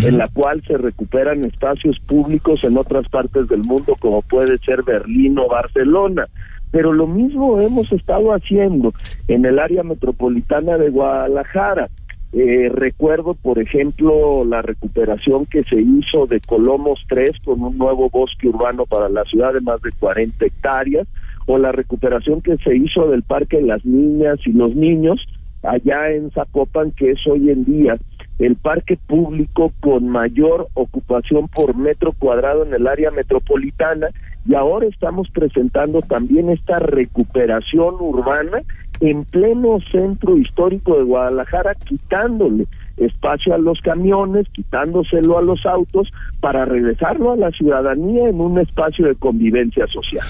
en 0.06 0.18
la 0.18 0.28
cual 0.28 0.62
se 0.66 0.78
recuperan 0.78 1.44
espacios 1.44 2.00
públicos 2.00 2.64
en 2.64 2.78
otras 2.78 3.08
partes 3.10 3.48
del 3.48 3.64
mundo, 3.64 3.96
como 4.00 4.22
puede 4.22 4.58
ser 4.60 4.84
Berlín 4.84 5.38
o 5.40 5.48
Barcelona. 5.48 6.28
Pero 6.72 6.94
lo 6.94 7.08
mismo 7.08 7.60
hemos 7.62 7.92
estado 7.92 8.34
haciendo 8.34 8.94
en 9.28 9.46
el 9.46 9.60
área 9.60 9.84
metropolitana 9.84 10.78
de 10.78 10.90
Guadalajara. 10.90 11.90
Eh, 12.34 12.70
recuerdo, 12.74 13.36
por 13.36 13.58
ejemplo, 13.58 14.44
la 14.44 14.62
recuperación 14.62 15.46
que 15.46 15.64
se 15.64 15.82
hizo 15.82 16.28
de 16.28 16.42
Colomos 16.42 17.02
3 17.08 17.38
con 17.46 17.62
un 17.62 17.78
nuevo 17.78 18.10
bosque 18.10 18.50
urbano 18.50 18.86
para 18.86 19.08
la 19.08 19.24
ciudad 19.24 19.54
de 19.54 19.62
más 19.62 19.82
de 19.82 19.92
40 19.94 20.46
hectáreas, 20.46 21.08
o 21.46 21.58
la 21.58 21.72
recuperación 21.72 22.42
que 22.42 22.58
se 22.58 22.76
hizo 22.76 23.08
del 23.10 23.24
Parque 23.24 23.58
de 23.58 23.64
las 23.64 23.86
Niñas 23.86 24.40
y 24.46 24.52
los 24.52 24.76
Niños 24.76 25.26
allá 25.64 26.12
en 26.12 26.30
Zapopan, 26.32 26.92
que 26.92 27.12
es 27.12 27.26
hoy 27.26 27.50
en 27.50 27.64
día 27.64 27.98
el 28.40 28.56
parque 28.56 28.98
público 29.08 29.74
con 29.80 30.10
mayor 30.10 30.68
ocupación 30.76 31.48
por 31.48 31.76
metro 31.76 32.14
cuadrado 32.14 32.64
en 32.64 32.74
el 32.74 32.88
área 32.88 33.10
metropolitana 33.12 34.10
y 34.48 34.56
ahora 34.56 34.88
estamos 34.88 35.30
presentando 35.30 36.01
también 36.01 36.50
esta 36.50 36.80
recuperación 36.80 37.96
urbana 38.00 38.62
en 39.00 39.25
pleno 39.25 39.80
centro 39.92 40.38
histórico 40.38 40.98
de 40.98 41.04
Guadalajara, 41.04 41.75
quitándole 41.75 42.66
espacio 42.98 43.54
a 43.54 43.58
los 43.58 43.80
camiones, 43.82 44.48
quitándoselo 44.54 45.38
a 45.38 45.42
los 45.42 45.66
autos 45.66 46.12
para 46.39 46.66
regresarlo 46.66 47.34
a 47.34 47.36
la 47.36 47.51
ciudadanía 47.51 48.30
en 48.30 48.42
un 48.42 48.58
espacio 48.58 49.06
de 49.08 49.16
convivencia 49.16 49.86
social. 49.88 50.25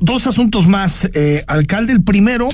dos 0.00 0.26
asuntos 0.26 0.66
más, 0.66 1.10
eh, 1.14 1.42
alcalde. 1.46 1.92
El 1.92 2.02
primero, 2.02 2.48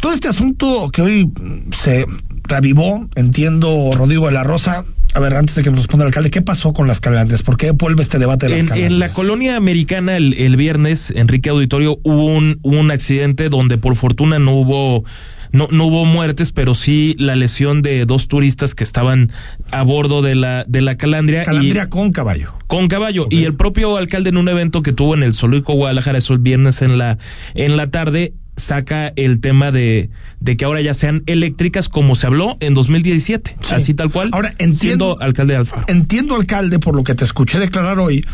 todo 0.00 0.12
este 0.12 0.28
asunto 0.28 0.88
que 0.92 1.02
hoy 1.02 1.32
se 1.70 2.06
revivó, 2.48 3.06
entiendo, 3.14 3.90
Rodrigo 3.94 4.26
de 4.26 4.32
la 4.32 4.44
Rosa, 4.44 4.84
a 5.14 5.20
ver, 5.20 5.34
antes 5.34 5.54
de 5.54 5.62
que 5.62 5.70
nos 5.70 5.80
responda 5.80 6.04
el 6.04 6.08
alcalde, 6.08 6.30
¿qué 6.30 6.42
pasó 6.42 6.72
con 6.72 6.86
las 6.86 7.00
calandrias? 7.00 7.42
¿Por 7.42 7.56
qué 7.56 7.72
vuelve 7.72 8.02
este 8.02 8.18
debate 8.18 8.48
de 8.48 8.62
las 8.62 8.76
en, 8.76 8.84
En 8.84 8.98
la 8.98 9.10
colonia 9.10 9.56
americana, 9.56 10.16
el, 10.16 10.56
viernes, 10.56 11.12
Enrique 11.14 11.50
Auditorio, 11.50 11.98
hubo 12.02 12.26
un, 12.26 12.58
un 12.62 12.90
accidente 12.90 13.48
donde 13.48 13.78
por 13.78 13.94
fortuna 13.94 14.38
no 14.38 14.54
hubo 14.54 15.04
no, 15.52 15.68
no 15.70 15.86
hubo 15.86 16.04
muertes, 16.06 16.50
pero 16.50 16.74
sí 16.74 17.14
la 17.18 17.36
lesión 17.36 17.82
de 17.82 18.06
dos 18.06 18.26
turistas 18.26 18.74
que 18.74 18.84
estaban 18.84 19.30
a 19.70 19.82
bordo 19.82 20.22
de 20.22 20.34
la, 20.34 20.64
de 20.66 20.80
la 20.80 20.96
calandria. 20.96 21.44
Calandria 21.44 21.88
con 21.88 22.10
caballo. 22.10 22.54
Con 22.66 22.88
caballo. 22.88 23.26
Y 23.30 23.44
el 23.44 23.54
propio 23.54 23.96
alcalde 23.96 24.30
en 24.30 24.38
un 24.38 24.48
evento 24.48 24.82
que 24.82 24.92
tuvo 24.92 25.14
en 25.14 25.22
el 25.22 25.34
Zoológico 25.34 25.74
Guadalajara, 25.74 26.18
eso 26.18 26.32
el 26.32 26.38
viernes 26.38 26.80
en 26.80 26.96
la, 26.96 27.18
en 27.54 27.76
la 27.76 27.88
tarde, 27.88 28.32
saca 28.56 29.12
el 29.16 29.40
tema 29.40 29.72
de, 29.72 30.10
de 30.40 30.56
que 30.56 30.64
ahora 30.64 30.80
ya 30.80 30.94
sean 30.94 31.22
eléctricas 31.26 31.88
como 31.88 32.14
se 32.14 32.26
habló 32.26 32.56
en 32.60 32.74
2017, 32.74 33.56
así 33.70 33.94
tal 33.94 34.10
cual, 34.10 34.30
ahora, 34.32 34.50
entiendo, 34.58 34.74
siendo 34.78 35.20
alcalde 35.20 35.54
de 35.54 35.58
Alfaro. 35.58 35.84
Entiendo, 35.88 36.34
alcalde, 36.36 36.78
por 36.78 36.96
lo 36.96 37.04
que 37.04 37.14
te 37.14 37.24
escuché 37.24 37.58
declarar 37.58 37.98
hoy, 37.98 38.24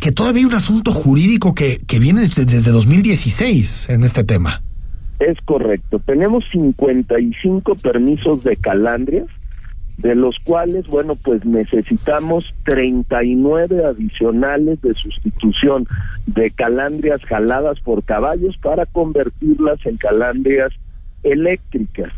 que 0.00 0.12
todavía 0.12 0.40
hay 0.40 0.46
un 0.46 0.54
asunto 0.54 0.92
jurídico 0.92 1.54
que, 1.54 1.80
que 1.86 1.98
viene 1.98 2.22
desde, 2.22 2.44
desde 2.44 2.70
2016 2.70 3.88
en 3.90 4.04
este 4.04 4.24
tema. 4.24 4.62
Es 5.20 5.38
correcto. 5.44 6.00
Tenemos 6.04 6.44
55 6.50 7.76
permisos 7.76 8.42
de 8.42 8.56
calandrias 8.56 9.26
de 9.98 10.14
los 10.14 10.36
cuales, 10.40 10.86
bueno, 10.86 11.14
pues 11.16 11.44
necesitamos 11.44 12.54
39 12.64 13.84
adicionales 13.84 14.80
de 14.82 14.94
sustitución 14.94 15.86
de 16.26 16.50
calandrias 16.50 17.22
jaladas 17.24 17.80
por 17.80 18.02
caballos 18.02 18.56
para 18.58 18.86
convertirlas 18.86 19.84
en 19.86 19.96
calandrias 19.96 20.72
eléctricas. 21.22 22.12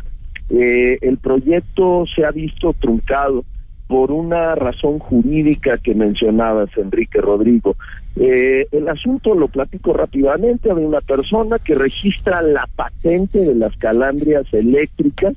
Eh, 0.49 0.97
el 1.01 1.17
proyecto 1.17 2.05
se 2.15 2.23
ha 2.23 2.31
visto 2.31 2.73
truncado 2.73 3.43
por 3.87 4.11
una 4.11 4.55
razón 4.55 4.99
jurídica 4.99 5.77
que 5.77 5.93
mencionabas, 5.93 6.69
Enrique 6.77 7.21
Rodrigo. 7.21 7.75
Eh, 8.15 8.67
el 8.71 8.87
asunto 8.87 9.35
lo 9.35 9.47
platico 9.47 9.93
rápidamente. 9.93 10.71
Hay 10.71 10.83
una 10.83 11.01
persona 11.01 11.59
que 11.59 11.75
registra 11.75 12.41
la 12.41 12.67
patente 12.75 13.39
de 13.39 13.53
las 13.53 13.75
calandrias 13.77 14.51
eléctricas 14.53 15.35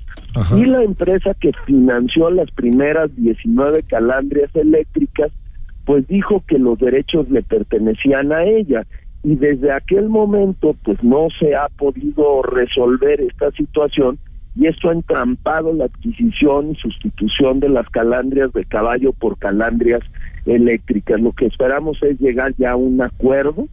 y 0.56 0.64
la 0.64 0.82
empresa 0.82 1.34
que 1.34 1.52
financió 1.66 2.30
las 2.30 2.50
primeras 2.50 3.14
19 3.16 3.82
calandrias 3.82 4.54
eléctricas, 4.54 5.30
pues 5.84 6.06
dijo 6.06 6.42
que 6.46 6.58
los 6.58 6.78
derechos 6.78 7.28
le 7.30 7.42
pertenecían 7.42 8.32
a 8.32 8.44
ella. 8.44 8.86
Y 9.24 9.34
desde 9.34 9.72
aquel 9.72 10.08
momento, 10.08 10.76
pues 10.84 11.02
no 11.02 11.26
se 11.38 11.54
ha 11.54 11.68
podido 11.68 12.42
resolver 12.42 13.20
esta 13.20 13.50
situación 13.50 14.18
y 14.56 14.66
esto 14.66 14.90
ha 14.90 14.92
entrampado 14.92 15.72
la 15.72 15.84
adquisición 15.84 16.72
y 16.72 16.74
sustitución 16.76 17.60
de 17.60 17.68
las 17.68 17.88
calandrias 17.90 18.52
de 18.52 18.64
caballo 18.64 19.12
por 19.12 19.38
calandrias 19.38 20.02
eléctricas. 20.46 21.20
Lo 21.20 21.32
que 21.32 21.46
esperamos 21.46 22.02
es 22.02 22.18
llegar 22.18 22.54
ya 22.58 22.72
a 22.72 22.76
un 22.76 23.00
acuerdo 23.00 23.68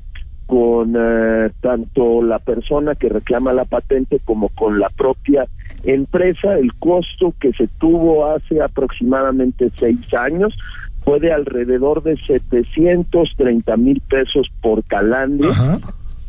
con 0.46 0.94
eh, 0.96 1.50
tanto 1.62 2.22
la 2.22 2.39
persona 2.39 2.94
que 2.94 3.10
reclama 3.10 3.51
la 3.51 3.65
patente 3.65 4.20
como 4.24 4.50
con 4.50 4.79
la 4.79 4.89
propia 4.89 5.48
empresa. 5.84 6.58
El 6.58 6.74
costo 6.75 7.34
que 7.39 7.51
se 7.53 7.67
tuvo 7.79 8.27
hace 8.27 8.62
aproximadamente 8.62 9.72
seis 9.75 10.13
años 10.13 10.55
fue 11.03 11.20
de 11.20 11.32
alrededor 11.32 12.03
de 12.03 12.17
730 12.17 13.77
mil 13.77 14.01
pesos 14.01 14.51
por 14.62 14.84
calandria. 14.84 15.79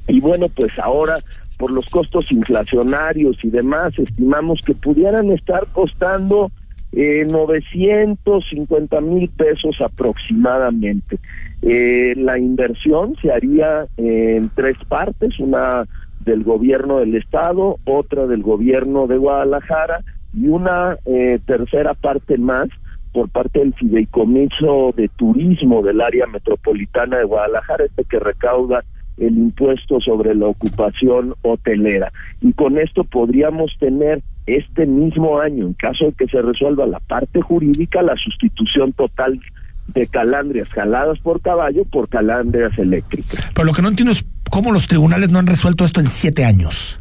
Y 0.09 0.21
bueno, 0.21 0.47
pues 0.49 0.79
ahora 0.79 1.19
por 1.57 1.71
los 1.71 1.87
costos 1.87 2.31
inflacionarios 2.31 3.37
y 3.43 3.51
demás, 3.51 3.99
estimamos 3.99 4.63
que 4.65 4.75
pudieran 4.75 5.31
estar 5.31 5.67
costando 5.73 6.51
eh, 6.93 7.27
950 7.31 9.01
mil 9.01 9.29
pesos 9.31 9.77
aproximadamente. 9.81 11.19
Eh, 11.63 12.15
la 12.17 12.39
inversión 12.39 13.17
se 13.21 13.33
haría 13.33 13.87
en 13.97 14.51
tres 14.55 14.77
partes, 14.89 15.39
una 15.39 15.87
del 16.21 16.43
gobierno 16.45 16.99
del 16.99 17.15
estado, 17.15 17.79
otra 17.85 18.27
del 18.27 18.43
gobierno 18.43 19.07
de 19.07 19.17
Guadalajara 19.17 20.01
y 20.35 20.49
una 20.49 20.99
eh, 21.07 21.39
tercera 21.47 21.95
parte 21.95 22.37
más 22.37 22.69
por 23.13 23.31
parte 23.31 23.61
del 23.61 23.73
fideicomiso 23.75 24.93
de 24.95 25.09
turismo 25.17 25.83
del 25.83 26.03
área 26.03 26.27
metropolitana 26.27 27.19
de 27.19 27.25
Guadalajara, 27.25 27.85
este 27.87 28.05
que 28.05 28.19
recauda 28.19 28.85
el 29.17 29.37
impuesto 29.37 30.01
sobre 30.01 30.35
la 30.35 30.47
ocupación 30.47 31.35
hotelera. 31.43 32.13
Y 32.41 32.53
con 32.53 32.79
esto 32.79 33.05
podríamos 33.05 33.73
tener 33.79 34.23
este 34.47 34.87
mismo 34.87 35.41
año, 35.41 35.67
en 35.67 35.75
caso 35.75 36.07
de 36.07 36.13
que 36.13 36.27
se 36.29 36.41
resuelva 36.41 36.87
la 36.87 37.01
parte 37.01 37.41
jurídica, 37.41 38.03
la 38.03 38.17
sustitución 38.17 38.93
total 38.93 39.41
de 39.89 40.07
calandrias 40.07 40.69
jaladas 40.69 41.19
por 41.21 41.41
caballo 41.41 41.85
por 41.85 42.09
calandrias 42.09 42.77
eléctricas. 42.79 43.49
Pero 43.55 43.67
lo 43.67 43.73
que 43.73 43.83
no 43.83 43.89
entiendo 43.89 44.13
es 44.13 44.27
cómo 44.51 44.73
los 44.73 44.87
tribunales 44.87 45.31
no 45.31 45.39
han 45.39 45.47
resuelto 45.47 45.85
esto 45.85 46.01
en 46.01 46.07
siete 46.07 46.45
años. 46.45 47.01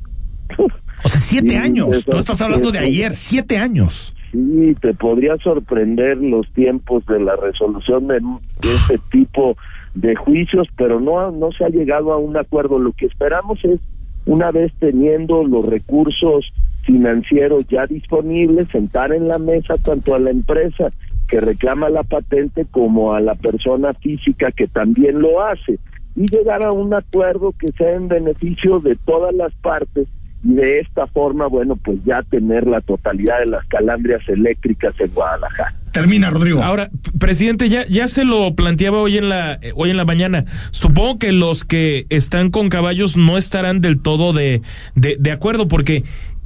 O 1.03 1.09
sea, 1.09 1.19
siete 1.19 1.57
años. 1.57 2.03
Tú 2.05 2.17
estás 2.17 2.41
hablando 2.41 2.71
de 2.71 2.79
ayer, 2.79 3.13
siete 3.13 3.59
años. 3.59 4.15
Sí, 4.31 4.75
te 4.81 4.93
podría 4.95 5.37
sorprender 5.37 6.17
los 6.17 6.51
tiempos 6.53 7.05
de 7.05 7.19
la 7.19 7.35
resolución 7.35 8.07
de, 8.07 8.15
de 8.15 8.73
este 8.73 8.97
tipo 9.11 9.55
de 9.95 10.15
juicios, 10.15 10.67
pero 10.77 10.99
no, 10.99 11.31
no 11.31 11.51
se 11.51 11.65
ha 11.65 11.69
llegado 11.69 12.13
a 12.13 12.17
un 12.17 12.37
acuerdo. 12.37 12.77
Lo 12.77 12.91
que 12.91 13.07
esperamos 13.07 13.63
es, 13.63 13.79
una 14.25 14.51
vez 14.51 14.71
teniendo 14.79 15.43
los 15.43 15.65
recursos 15.65 16.51
financieros 16.83 17.65
ya 17.67 17.87
disponibles, 17.87 18.67
sentar 18.69 19.11
en 19.11 19.27
la 19.27 19.39
mesa 19.39 19.77
tanto 19.77 20.13
a 20.13 20.19
la 20.19 20.29
empresa 20.29 20.91
que 21.27 21.39
reclama 21.39 21.89
la 21.89 22.03
patente 22.03 22.65
como 22.69 23.13
a 23.13 23.19
la 23.19 23.33
persona 23.35 23.93
física 23.95 24.51
que 24.51 24.67
también 24.67 25.19
lo 25.19 25.43
hace 25.43 25.79
y 26.15 26.27
llegar 26.27 26.65
a 26.65 26.71
un 26.71 26.93
acuerdo 26.93 27.53
que 27.59 27.71
sea 27.71 27.95
en 27.95 28.07
beneficio 28.07 28.79
de 28.79 28.95
todas 28.95 29.33
las 29.33 29.53
partes 29.55 30.07
y 30.45 30.53
de 30.53 30.79
esta 30.79 31.07
forma, 31.07 31.47
bueno, 31.47 31.75
pues 31.75 31.97
ya 32.05 32.21
tener 32.21 32.67
la 32.67 32.79
totalidad 32.81 33.39
de 33.39 33.47
las 33.47 33.65
calandrias 33.65 34.21
eléctricas 34.29 34.93
en 34.99 35.09
Guadalajara. 35.09 35.75
Termina, 35.91 36.29
Rodrigo. 36.29 36.61
Ahora, 36.61 36.91
presidente, 37.19 37.67
ya, 37.67 37.85
ya 37.87 38.07
se 38.07 38.25
lo 38.25 38.53
planteaba 38.53 38.99
hoy 38.99 39.17
en 39.17 39.29
la 39.29 39.53
eh, 39.55 39.71
hoy 39.75 39.89
en 39.89 39.97
la 39.97 40.05
mañana. 40.05 40.45
Supongo 40.69 41.17
que 41.17 41.31
los 41.31 41.63
que 41.63 42.05
están 42.09 42.51
con 42.51 42.69
caballos 42.69 43.17
no 43.17 43.39
estarán 43.39 43.81
del 43.81 43.99
todo 43.99 44.33
de, 44.33 44.61
de, 44.93 45.17
de 45.19 45.31
acuerdo, 45.31 45.67
porque 45.67 46.03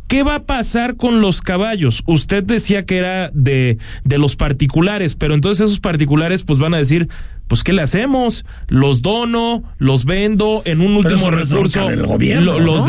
¿Qué 0.07 0.23
va 0.23 0.33
a 0.33 0.43
pasar 0.47 0.95
con 0.97 1.21
los 1.21 1.39
caballos? 1.39 2.01
Usted 2.07 2.43
decía 2.43 2.83
que 2.83 2.97
era 2.97 3.29
de, 3.31 3.77
de 4.03 4.17
los 4.17 4.35
particulares, 4.35 5.13
pero 5.13 5.35
entonces 5.35 5.67
esos 5.67 5.79
particulares 5.79 6.41
pues 6.41 6.57
van 6.57 6.73
a 6.73 6.77
decir, 6.77 7.09
pues 7.47 7.63
¿qué 7.63 7.73
le 7.73 7.83
hacemos? 7.83 8.43
Los 8.69 9.03
dono, 9.03 9.61
los 9.77 10.05
vendo, 10.05 10.63
en 10.65 10.81
un 10.81 10.95
último 10.95 11.29
recurso, 11.29 11.87
los 11.91 12.87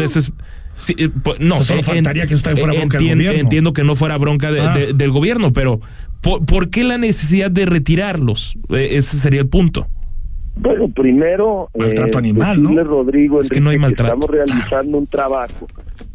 Sí, 0.81 0.95
eh, 0.99 1.11
pues, 1.23 1.39
no, 1.41 1.63
solo 1.63 1.83
faltaría 1.83 2.27
que 2.27 2.35
usted 2.35 2.57
fuera 2.57 2.73
bronca 2.73 2.99
del 2.99 3.15
gobierno. 3.17 3.41
Entiendo 3.41 3.73
que 3.73 3.85
no 3.85 3.95
fuera 3.95 4.17
bronca 4.17 4.49
ah. 4.49 4.79
del 4.95 5.11
gobierno, 5.11 5.53
pero 5.53 5.81
¿por, 6.21 6.71
qué 6.71 6.85
la 6.85 6.99
necesidad 6.99 7.51
de 7.51 7.67
retirarlos? 7.67 8.57
Eh, 8.71 8.89
ese 8.93 9.17
sería 9.19 9.41
el 9.41 9.49
punto. 9.49 9.87
Bueno, 10.57 10.89
primero, 10.89 11.69
maltrato 11.77 12.19
eh, 12.19 12.21
animal, 12.21 12.63
¿no? 12.63 12.83
Rodrigo, 12.83 13.41
es 13.41 13.51
que 13.51 13.61
no 13.61 13.71
hay 13.71 13.79
maltrato. 13.79 14.15
Estamos 14.15 14.31
realizando 14.31 14.99
un 14.99 15.07
trabajo 15.07 15.67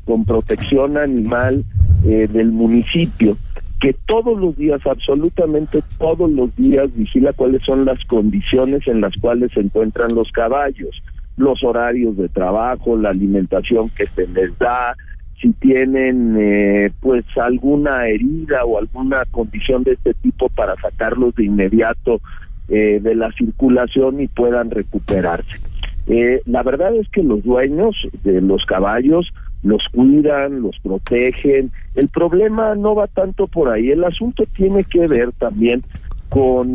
con 0.04 0.26
protección 0.26 0.98
animal 0.98 1.64
eh, 2.06 2.28
del 2.32 2.52
municipio, 2.52 3.38
que 3.80 3.94
todos 4.06 4.40
los 4.40 4.56
días, 4.56 4.82
absolutamente 4.86 5.82
todos 5.98 6.32
los 6.32 6.56
días, 6.56 6.90
vigila 6.96 7.34
cuáles 7.34 7.64
son 7.64 7.86
las 7.86 8.04
condiciones 8.06 8.88
en 8.88 9.02
las 9.02 9.18
cuales 9.18 9.52
se 9.54 9.62
encuentran 9.62 10.14
los 10.14 10.32
caballos, 10.32 11.02
los 11.38 11.64
horarios 11.64 12.18
de 12.18 12.30
trabajo, 12.30 12.98
la 12.98 13.10
alimentación 13.10 13.90
que 13.90 14.08
se 14.08 14.28
les 14.28 14.58
da, 14.58 14.96
si 15.42 15.52
tienen 15.52 16.36
eh, 16.40 16.92
pues 17.02 17.26
alguna 17.38 18.08
herida 18.08 18.64
o 18.66 18.78
alguna 18.78 19.26
condición 19.26 19.84
de 19.84 19.94
este 19.94 20.14
tipo 20.14 20.50
para 20.50 20.76
sacarlos 20.78 21.36
de 21.36 21.46
inmediato 21.46 22.22
eh, 22.70 23.00
de 23.02 23.16
la 23.16 23.32
circulación 23.34 24.22
y 24.22 24.28
puedan 24.28 24.72
recuperarse. 24.72 25.58
Eh, 26.08 26.42
la 26.46 26.64
verdad 26.64 26.96
es 26.96 27.10
que 27.10 27.24
los 27.24 27.44
dueños 27.44 28.08
de 28.24 28.42
los 28.42 28.66
caballos 28.66 29.34
los 29.64 29.90
cuidan, 29.90 30.62
los 30.62 30.80
protegen. 30.80 31.72
El 31.96 32.08
problema 32.10 32.76
no 32.76 32.96
va 32.96 33.08
tanto 33.08 33.48
por 33.48 33.70
ahí, 33.70 33.90
el 33.90 34.04
asunto 34.04 34.46
tiene 34.56 34.84
que 34.84 35.08
ver 35.08 35.32
también 35.34 35.84
con, 36.36 36.74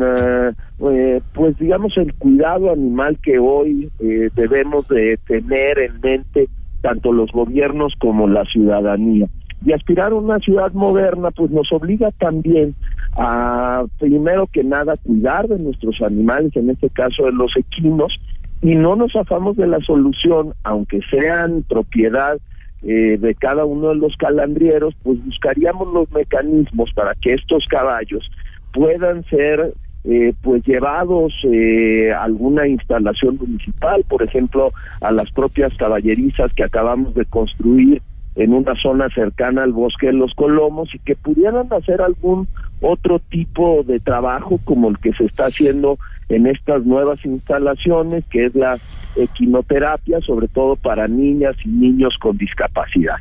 pues 1.33 1.57
digamos, 1.59 1.95
el 1.95 2.15
cuidado 2.15 2.71
animal 2.71 3.19
que 3.21 3.37
hoy 3.37 3.91
debemos 3.99 4.87
de 4.87 5.19
tener 5.27 5.77
en 5.77 6.01
mente 6.01 6.47
tanto 6.81 7.13
los 7.13 7.31
gobiernos 7.31 7.93
como 7.99 8.27
la 8.27 8.43
ciudadanía. 8.45 9.27
Y 9.63 9.73
aspirar 9.73 10.11
a 10.11 10.15
una 10.15 10.39
ciudad 10.39 10.73
moderna, 10.73 11.29
pues 11.29 11.51
nos 11.51 11.71
obliga 11.71 12.09
también 12.13 12.73
a, 13.19 13.85
primero 13.99 14.47
que 14.47 14.63
nada, 14.63 14.97
cuidar 14.97 15.47
de 15.47 15.59
nuestros 15.59 16.01
animales, 16.01 16.55
en 16.55 16.71
este 16.71 16.89
caso 16.89 17.25
de 17.25 17.33
los 17.33 17.55
equinos, 17.55 18.19
y 18.63 18.73
no 18.73 18.95
nos 18.95 19.15
afamos 19.15 19.57
de 19.57 19.67
la 19.67 19.79
solución, 19.81 20.53
aunque 20.63 21.01
sean 21.11 21.63
propiedad 21.69 22.39
eh, 22.83 23.17
de 23.19 23.35
cada 23.35 23.65
uno 23.65 23.89
de 23.89 23.97
los 23.97 24.15
calandrieros, 24.17 24.95
pues 25.03 25.23
buscaríamos 25.23 25.93
los 25.93 26.11
mecanismos 26.11 26.91
para 26.95 27.13
que 27.13 27.33
estos 27.33 27.67
caballos 27.67 28.31
puedan 28.73 29.23
ser 29.25 29.73
eh, 30.03 30.33
pues 30.41 30.63
llevados 30.65 31.33
eh, 31.43 32.11
a 32.11 32.23
alguna 32.23 32.67
instalación 32.67 33.37
municipal, 33.37 34.03
por 34.09 34.23
ejemplo, 34.23 34.73
a 34.99 35.11
las 35.11 35.29
propias 35.31 35.75
caballerizas 35.75 36.51
que 36.53 36.63
acabamos 36.63 37.13
de 37.13 37.25
construir 37.25 38.01
en 38.35 38.53
una 38.53 38.75
zona 38.75 39.09
cercana 39.09 39.63
al 39.63 39.73
bosque 39.73 40.07
de 40.07 40.13
los 40.13 40.33
Colomos 40.33 40.89
y 40.95 40.99
que 40.99 41.15
pudieran 41.15 41.67
hacer 41.71 42.01
algún 42.01 42.47
otro 42.79 43.19
tipo 43.19 43.83
de 43.83 43.99
trabajo 43.99 44.59
como 44.63 44.89
el 44.89 44.97
que 44.97 45.13
se 45.13 45.25
está 45.25 45.45
haciendo 45.47 45.99
en 46.29 46.47
estas 46.47 46.85
nuevas 46.85 47.23
instalaciones, 47.25 48.23
que 48.31 48.45
es 48.45 48.55
la 48.55 48.79
equinoterapia, 49.15 50.21
sobre 50.21 50.47
todo 50.47 50.77
para 50.77 51.07
niñas 51.07 51.55
y 51.63 51.69
niños 51.69 52.17
con 52.19 52.37
discapacidad. 52.37 53.17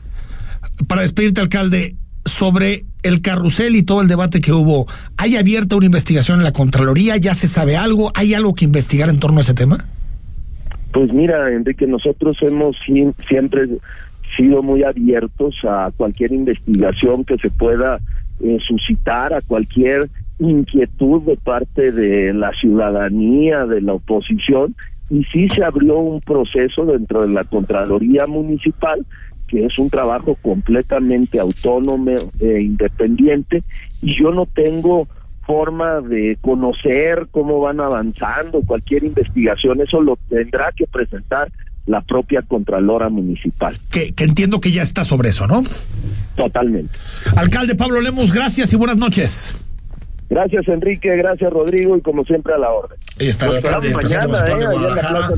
Para 0.86 1.02
despedirte, 1.02 1.40
alcalde, 1.40 1.96
sobre 2.24 2.84
el 3.02 3.22
carrusel 3.22 3.76
y 3.76 3.82
todo 3.82 4.02
el 4.02 4.08
debate 4.08 4.40
que 4.40 4.52
hubo, 4.52 4.86
¿hay 5.16 5.36
abierta 5.36 5.76
una 5.76 5.86
investigación 5.86 6.38
en 6.38 6.44
la 6.44 6.52
Contraloría? 6.52 7.16
¿Ya 7.16 7.34
se 7.34 7.46
sabe 7.46 7.76
algo? 7.76 8.12
¿Hay 8.14 8.34
algo 8.34 8.54
que 8.54 8.64
investigar 8.64 9.08
en 9.08 9.18
torno 9.18 9.38
a 9.38 9.40
ese 9.40 9.54
tema? 9.54 9.86
Pues 10.92 11.12
mira, 11.12 11.50
Enrique, 11.52 11.86
nosotros 11.86 12.36
hemos 12.42 12.76
siempre 13.28 13.68
sido 14.36 14.62
muy 14.62 14.82
abiertos 14.82 15.54
a 15.64 15.90
cualquier 15.96 16.32
investigación 16.32 17.24
que 17.24 17.36
se 17.38 17.50
pueda 17.50 18.00
eh, 18.40 18.58
suscitar, 18.66 19.32
a 19.32 19.40
cualquier 19.42 20.10
inquietud 20.38 21.22
de 21.22 21.36
parte 21.36 21.92
de 21.92 22.32
la 22.32 22.52
ciudadanía, 22.52 23.66
de 23.66 23.82
la 23.82 23.94
oposición, 23.94 24.74
y 25.10 25.24
sí 25.24 25.48
se 25.48 25.64
abrió 25.64 25.98
un 25.98 26.20
proceso 26.20 26.86
dentro 26.86 27.22
de 27.22 27.28
la 27.28 27.44
Contraloría 27.44 28.26
Municipal 28.26 29.04
que 29.50 29.66
es 29.66 29.78
un 29.78 29.90
trabajo 29.90 30.36
completamente 30.40 31.40
autónomo 31.40 32.12
e 32.38 32.60
independiente 32.60 33.64
y 34.00 34.14
yo 34.14 34.30
no 34.30 34.46
tengo 34.46 35.08
forma 35.46 36.00
de 36.00 36.38
conocer 36.40 37.26
cómo 37.32 37.60
van 37.60 37.80
avanzando 37.80 38.62
cualquier 38.62 39.02
investigación, 39.02 39.80
eso 39.80 40.00
lo 40.00 40.16
tendrá 40.28 40.70
que 40.70 40.86
presentar 40.86 41.50
la 41.86 42.02
propia 42.02 42.42
Contralora 42.42 43.08
Municipal. 43.08 43.76
Que, 43.90 44.12
que 44.12 44.24
entiendo 44.24 44.60
que 44.60 44.70
ya 44.70 44.82
está 44.82 45.02
sobre 45.02 45.30
eso, 45.30 45.48
¿no? 45.48 45.62
Totalmente. 46.36 46.96
Alcalde 47.34 47.74
Pablo 47.74 48.00
Lemos, 48.00 48.32
gracias 48.32 48.72
y 48.72 48.76
buenas 48.76 48.96
noches. 48.96 49.69
Gracias, 50.30 50.68
Enrique. 50.68 51.16
Gracias, 51.16 51.50
Rodrigo. 51.50 51.96
Y 51.96 52.00
como 52.02 52.24
siempre, 52.24 52.54
a 52.54 52.58
la 52.58 52.70
orden. 52.70 52.96
Ahí 53.18 53.26
está 53.28 53.46
el 53.46 53.56
alcalde, 53.56 53.88
el 53.88 53.94
presidente 53.94 54.26
municipal 54.28 54.58
de 54.58 54.64
eh, 54.64 54.68
Guadalajara. 54.68 55.28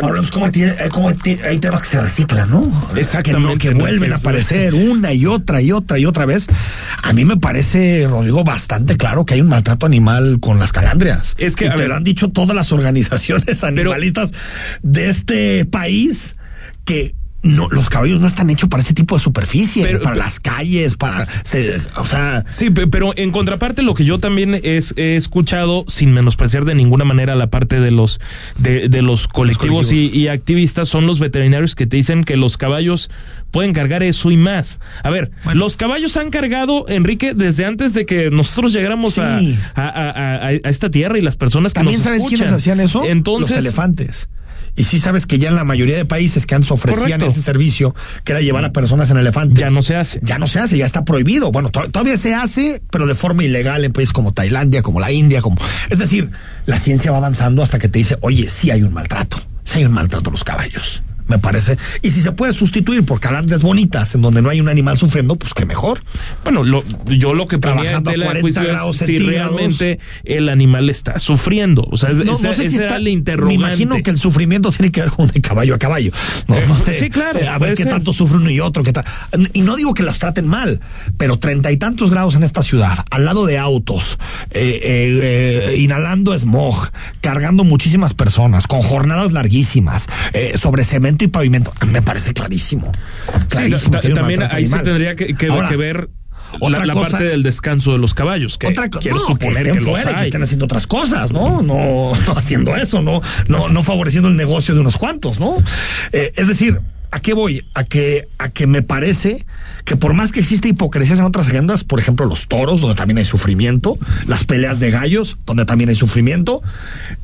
Hablamos 0.00 0.30
cómo, 0.30 0.50
tiene- 0.50 0.70
eh, 0.72 0.88
cómo 0.90 1.12
tiene- 1.12 1.42
hay 1.44 1.58
temas 1.58 1.82
que 1.82 1.88
se 1.88 2.00
reciclan, 2.00 2.50
¿no? 2.50 2.62
Exactamente, 2.96 3.58
Que, 3.58 3.70
no- 3.70 3.76
que 3.76 3.80
vuelven 3.82 4.10
a 4.12 4.14
Enrique, 4.14 4.28
aparecer 4.28 4.74
una 4.74 5.12
y 5.12 5.26
otra 5.26 5.60
y 5.60 5.70
otra 5.72 5.98
y 5.98 6.06
otra 6.06 6.24
vez. 6.26 6.46
A 7.02 7.12
mí 7.12 7.24
me 7.26 7.36
parece, 7.36 8.06
Rodrigo, 8.08 8.42
bastante 8.42 8.96
claro 8.96 9.26
que 9.26 9.34
hay 9.34 9.42
un 9.42 9.48
maltrato 9.48 9.84
animal 9.86 10.38
con 10.40 10.58
las 10.58 10.72
calandrias. 10.72 11.34
Es 11.38 11.54
que, 11.54 11.66
y 11.66 11.68
a 11.68 11.74
te 11.74 11.82
ver- 11.82 11.88
lo 11.90 11.94
han 11.96 12.04
dicho 12.04 12.30
todas 12.30 12.56
las 12.56 12.72
organizaciones 12.72 13.62
animalistas 13.64 14.32
de 14.82 15.08
este 15.10 15.64
país 15.66 16.36
que 16.86 17.14
no, 17.42 17.68
los 17.70 17.88
caballos 17.88 18.20
no 18.20 18.26
están 18.26 18.50
hechos 18.50 18.68
para 18.68 18.82
ese 18.82 18.94
tipo 18.94 19.16
de 19.16 19.22
superficie, 19.22 19.82
Pero- 19.84 20.00
para 20.02 20.14
pero- 20.14 20.24
las 20.24 20.38
calles, 20.40 20.94
para, 20.96 21.26
se- 21.42 21.76
o 21.96 22.06
sea, 22.06 22.44
Sí, 22.48 22.70
pe- 22.70 22.86
pero 22.86 23.12
en 23.16 23.30
contraparte 23.32 23.82
lo 23.82 23.94
que 23.94 24.04
yo 24.04 24.18
también 24.18 24.58
es, 24.62 24.94
he 24.96 25.16
escuchado, 25.16 25.84
sin 25.88 26.12
menospreciar 26.12 26.64
de 26.64 26.74
ninguna 26.74 27.04
manera 27.04 27.34
la 27.34 27.48
parte 27.48 27.80
de 27.80 27.90
los 27.90 28.20
de, 28.58 28.88
de 28.88 29.02
los 29.02 29.26
colectivos, 29.28 29.86
colectivos. 29.86 30.14
Y, 30.14 30.16
y 30.18 30.28
activistas, 30.28 30.88
son 30.88 31.06
los 31.06 31.18
veterinarios 31.18 31.74
que 31.74 31.86
te 31.86 31.96
dicen 31.96 32.24
que 32.24 32.36
los 32.36 32.56
caballos 32.56 33.10
pueden 33.50 33.72
cargar 33.72 34.02
eso 34.02 34.30
y 34.30 34.36
más. 34.36 34.78
A 35.02 35.10
ver, 35.10 35.30
Bueno. 35.44 35.60
los 35.60 35.76
caballos 35.76 36.16
han 36.16 36.30
cargado, 36.30 36.86
Enrique, 36.88 37.34
desde 37.34 37.66
antes 37.66 37.92
de 37.92 38.06
que 38.06 38.30
nosotros 38.30 38.72
llegáramos 38.72 39.18
a- 39.18 39.38
Sí. 39.40 39.58
a, 39.74 39.82
a- 39.82 40.10
a- 40.10 40.46
a 40.46 40.52
esta 40.52 40.90
tierra 40.90 41.18
y 41.18 41.22
las 41.22 41.36
personas 41.36 41.72
que 41.72 41.80
También 41.80 41.96
nos 41.98 42.04
sabes 42.04 42.18
escuchan. 42.20 42.38
quiénes 42.38 42.52
hacían 42.54 42.80
eso? 42.80 43.04
Entonces, 43.04 43.56
los 43.56 43.64
elefantes. 43.66 44.28
Y 44.74 44.84
sí 44.84 44.98
sabes 44.98 45.26
que 45.26 45.38
ya 45.38 45.48
en 45.50 45.54
la 45.56 45.64
mayoría 45.64 45.96
de 45.96 46.04
países 46.06 46.46
que 46.46 46.54
antes 46.54 46.70
ofrecían 46.70 47.02
Correcto. 47.02 47.26
ese 47.26 47.42
servicio, 47.42 47.94
que 48.24 48.32
era 48.32 48.40
llevar 48.40 48.64
a 48.64 48.72
personas 48.72 49.10
en 49.10 49.18
elefantes. 49.18 49.58
Ya 49.58 49.68
no 49.68 49.82
se 49.82 49.96
hace. 49.96 50.18
Ya 50.22 50.38
no 50.38 50.46
se 50.46 50.60
hace, 50.60 50.78
ya 50.78 50.86
está 50.86 51.04
prohibido. 51.04 51.52
Bueno, 51.52 51.68
to- 51.70 51.90
todavía 51.90 52.16
se 52.16 52.34
hace, 52.34 52.82
pero 52.90 53.06
de 53.06 53.14
forma 53.14 53.44
ilegal 53.44 53.84
en 53.84 53.92
países 53.92 54.12
como 54.14 54.32
Tailandia, 54.32 54.82
como 54.82 54.98
la 54.98 55.12
India, 55.12 55.42
como. 55.42 55.56
Es 55.90 55.98
decir, 55.98 56.30
la 56.66 56.78
ciencia 56.78 57.10
va 57.10 57.18
avanzando 57.18 57.62
hasta 57.62 57.78
que 57.78 57.88
te 57.88 57.98
dice, 57.98 58.16
oye, 58.22 58.48
sí 58.48 58.70
hay 58.70 58.82
un 58.82 58.94
maltrato. 58.94 59.36
Sí 59.64 59.78
hay 59.80 59.84
un 59.84 59.92
maltrato 59.92 60.30
a 60.30 60.32
los 60.32 60.42
caballos. 60.44 61.02
Me 61.28 61.38
parece. 61.38 61.78
Y 62.02 62.10
si 62.10 62.20
se 62.20 62.32
puede 62.32 62.52
sustituir 62.52 63.04
por 63.04 63.20
calandrias 63.20 63.62
bonitas, 63.62 64.14
en 64.14 64.22
donde 64.22 64.42
no 64.42 64.48
hay 64.50 64.60
un 64.60 64.68
animal 64.68 64.98
sufriendo, 64.98 65.36
pues 65.36 65.54
qué 65.54 65.64
mejor. 65.64 66.02
Bueno, 66.44 66.62
lo, 66.62 66.82
yo 67.06 67.32
lo 67.34 67.46
que 67.48 67.58
ponía 67.58 67.96
en 67.96 68.02
Trabajando 68.02 68.10
a 68.10 68.12
tela 68.12 68.24
de 68.26 68.40
40 68.40 68.60
juicio 68.60 68.90
es 68.90 68.96
si 68.98 69.18
realmente 69.18 69.98
el 70.24 70.48
animal 70.48 70.90
está 70.90 71.18
sufriendo. 71.18 71.86
O 71.90 71.96
sea, 71.96 72.10
es- 72.10 72.18
No, 72.24 72.34
esa, 72.34 72.48
no 72.48 72.52
sé 72.54 72.68
si 72.68 72.76
esa 72.76 72.84
está, 72.84 72.96
era 72.98 73.08
interrogante. 73.10 73.58
Me 73.58 73.66
imagino 73.66 73.96
que 74.02 74.10
el 74.10 74.18
sufrimiento 74.18 74.70
tiene 74.70 74.90
que 74.92 75.00
ver 75.00 75.10
con 75.10 75.26
de 75.28 75.40
caballo 75.40 75.74
a 75.74 75.78
caballo. 75.78 76.12
No, 76.48 76.56
no 76.66 76.78
sé. 76.78 76.94
sí, 76.98 77.08
claro, 77.10 77.38
Eh, 77.38 77.48
a 77.48 77.58
ver 77.58 77.70
qué 77.76 77.84
ser. 77.84 77.92
tanto 77.92 78.12
sufre 78.12 78.36
uno 78.38 78.50
y 78.50 78.60
otro. 78.60 78.82
Qué 78.82 78.92
tal. 78.92 79.04
Y 79.52 79.62
no 79.62 79.76
digo 79.76 79.94
que 79.94 80.02
los 80.02 80.18
traten 80.18 80.46
mal, 80.46 80.80
pero 81.16 81.38
treinta 81.38 81.70
y 81.72 81.76
tantos 81.76 82.10
grados 82.10 82.34
en 82.34 82.42
esta 82.42 82.62
ciudad, 82.62 82.98
al 83.10 83.24
lado 83.24 83.46
de 83.46 83.58
autos, 83.58 84.18
eh, 84.50 84.80
eh, 84.82 85.70
eh, 85.72 85.76
inhalando 85.78 86.36
smog, 86.38 86.90
cargando 87.20 87.64
muchísimas 87.64 88.12
personas, 88.14 88.66
con 88.66 88.82
jornadas 88.82 89.32
larguísimas, 89.32 90.08
eh, 90.32 90.56
sobre 90.58 90.84
cemento 90.84 91.11
y 91.24 91.28
pavimento. 91.28 91.72
Me 91.86 92.02
parece 92.02 92.32
clarísimo. 92.32 92.90
Clarísimo 93.48 93.98
también 94.14 94.42
ahí 94.42 94.66
se 94.66 94.78
tendría 94.78 95.16
que, 95.16 95.34
que- 95.34 95.46
Ahora, 95.48 95.68
que 95.68 95.76
ver 95.76 96.08
otra 96.60 96.80
la, 96.80 96.86
la 96.86 96.92
cosa- 96.94 97.10
parte 97.12 97.24
del 97.24 97.42
descanso 97.42 97.92
de 97.92 97.98
los 97.98 98.14
caballos. 98.14 98.58
Que 98.58 98.66
otra 98.68 98.88
cosa, 98.90 99.02
quiero 99.02 99.16
no, 99.18 99.26
que 99.26 99.32
suponer 99.32 99.56
estén 99.58 99.72
que, 99.72 99.80
los 99.80 99.88
fuera 99.88 100.12
y 100.12 100.14
que 100.16 100.22
estén 100.24 100.42
haciendo 100.42 100.64
otras 100.66 100.86
cosas, 100.86 101.32
¿no? 101.32 101.62
No, 101.62 102.12
no 102.26 102.32
haciendo 102.36 102.76
eso, 102.76 103.00
no, 103.02 103.20
no, 103.48 103.68
no 103.68 103.82
favoreciendo 103.82 104.28
el 104.28 104.36
negocio 104.36 104.74
de 104.74 104.80
unos 104.80 104.96
cuantos, 104.96 105.40
¿no? 105.40 105.56
Eh, 106.12 106.30
es 106.34 106.48
decir, 106.48 106.80
¿a 107.12 107.20
qué 107.20 107.34
voy? 107.34 107.64
A 107.74 107.84
que, 107.84 108.26
a 108.38 108.48
que 108.48 108.66
me 108.66 108.82
parece 108.82 109.46
que 109.84 109.96
por 109.96 110.14
más 110.14 110.32
que 110.32 110.40
existe 110.40 110.68
hipocresías 110.68 111.18
en 111.18 111.24
otras 111.24 111.48
agendas, 111.48 111.84
por 111.84 111.98
ejemplo, 111.98 112.26
los 112.26 112.48
toros, 112.48 112.80
donde 112.80 112.96
también 112.96 113.18
hay 113.18 113.24
sufrimiento, 113.24 113.96
las 114.26 114.44
peleas 114.44 114.80
de 114.80 114.90
gallos, 114.90 115.38
donde 115.46 115.64
también 115.64 115.90
hay 115.90 115.96
sufrimiento, 115.96 116.62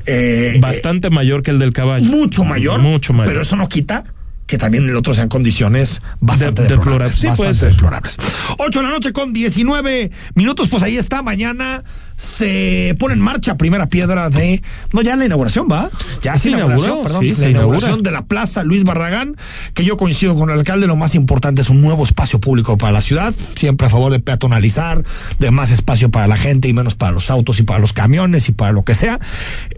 eh, 0.05 0.57
Bastante 0.61 1.09
mayor 1.09 1.41
que 1.43 1.51
el 1.51 1.59
del 1.59 1.73
caballo. 1.73 2.05
mucho 2.05 2.43
mayor, 2.43 2.79
Mucho 2.79 3.13
mayor. 3.13 3.27
pero 3.29 3.41
eso 3.41 3.55
no 3.55 3.67
quita 3.67 4.03
que 4.49 4.57
también 4.57 4.89
el 4.89 4.95
otro 4.95 5.13
sean 5.13 5.29
condiciones 5.29 6.01
bastante 6.19 6.63
De- 6.63 6.69
deplorables. 6.69 7.15
Sí, 7.15 7.27
bastante 7.27 7.67
deplorables. 7.67 8.17
8 8.57 8.79
de 8.79 8.85
la 8.85 8.91
noche 8.91 9.13
con 9.13 9.31
19 9.31 10.09
minutos, 10.33 10.67
pues 10.69 10.81
ahí 10.81 10.97
está. 10.97 11.21
Mañana 11.21 11.83
se 12.17 12.95
pone 12.99 13.13
en 13.13 13.19
marcha 13.21 13.55
primera 13.57 13.87
piedra 13.87 14.29
de. 14.29 14.61
No, 14.91 15.01
ya 15.01 15.15
la 15.15 15.25
inauguración, 15.25 15.67
¿va? 15.71 15.89
Ya 16.21 16.35
se 16.35 16.49
inauguró, 16.49 17.01
perdón. 17.03 17.21
sí, 17.21 17.29
la 17.29 17.35
se 17.35 17.51
inauguración 17.51 17.91
inaugura. 17.91 18.09
de 18.09 18.11
la 18.11 18.25
Plaza 18.25 18.63
Luis 18.63 18.83
Barragán, 18.83 19.37
que 19.73 19.85
yo 19.85 19.95
coincido 19.97 20.35
con 20.35 20.49
el 20.49 20.57
alcalde. 20.57 20.87
Lo 20.87 20.95
más 20.95 21.13
importante 21.15 21.61
es 21.61 21.69
un 21.69 21.79
nuevo 21.81 22.03
espacio 22.03 22.39
público 22.39 22.77
para 22.77 22.91
la 22.91 23.01
ciudad. 23.01 23.33
Siempre 23.55 23.87
a 23.87 23.89
favor 23.89 24.11
de 24.11 24.19
peatonalizar, 24.19 25.03
de 25.39 25.51
más 25.51 25.69
espacio 25.71 26.09
para 26.09 26.27
la 26.27 26.37
gente 26.37 26.67
y 26.67 26.73
menos 26.73 26.95
para 26.95 27.11
los 27.11 27.29
autos 27.29 27.59
y 27.59 27.63
para 27.63 27.79
los 27.79 27.93
camiones 27.93 28.49
y 28.49 28.51
para 28.51 28.71
lo 28.73 28.83
que 28.83 28.95
sea. 28.95 29.19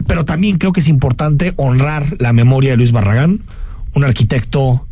Pero 0.08 0.26
también 0.26 0.58
creo 0.58 0.72
que 0.72 0.80
es 0.80 0.88
importante 0.88 1.54
honrar 1.58 2.06
la 2.20 2.34
memoria 2.34 2.72
de 2.72 2.78
Luis 2.78 2.92
Barragán, 2.94 3.42
un 3.94 4.04
arquitecto 4.04 4.88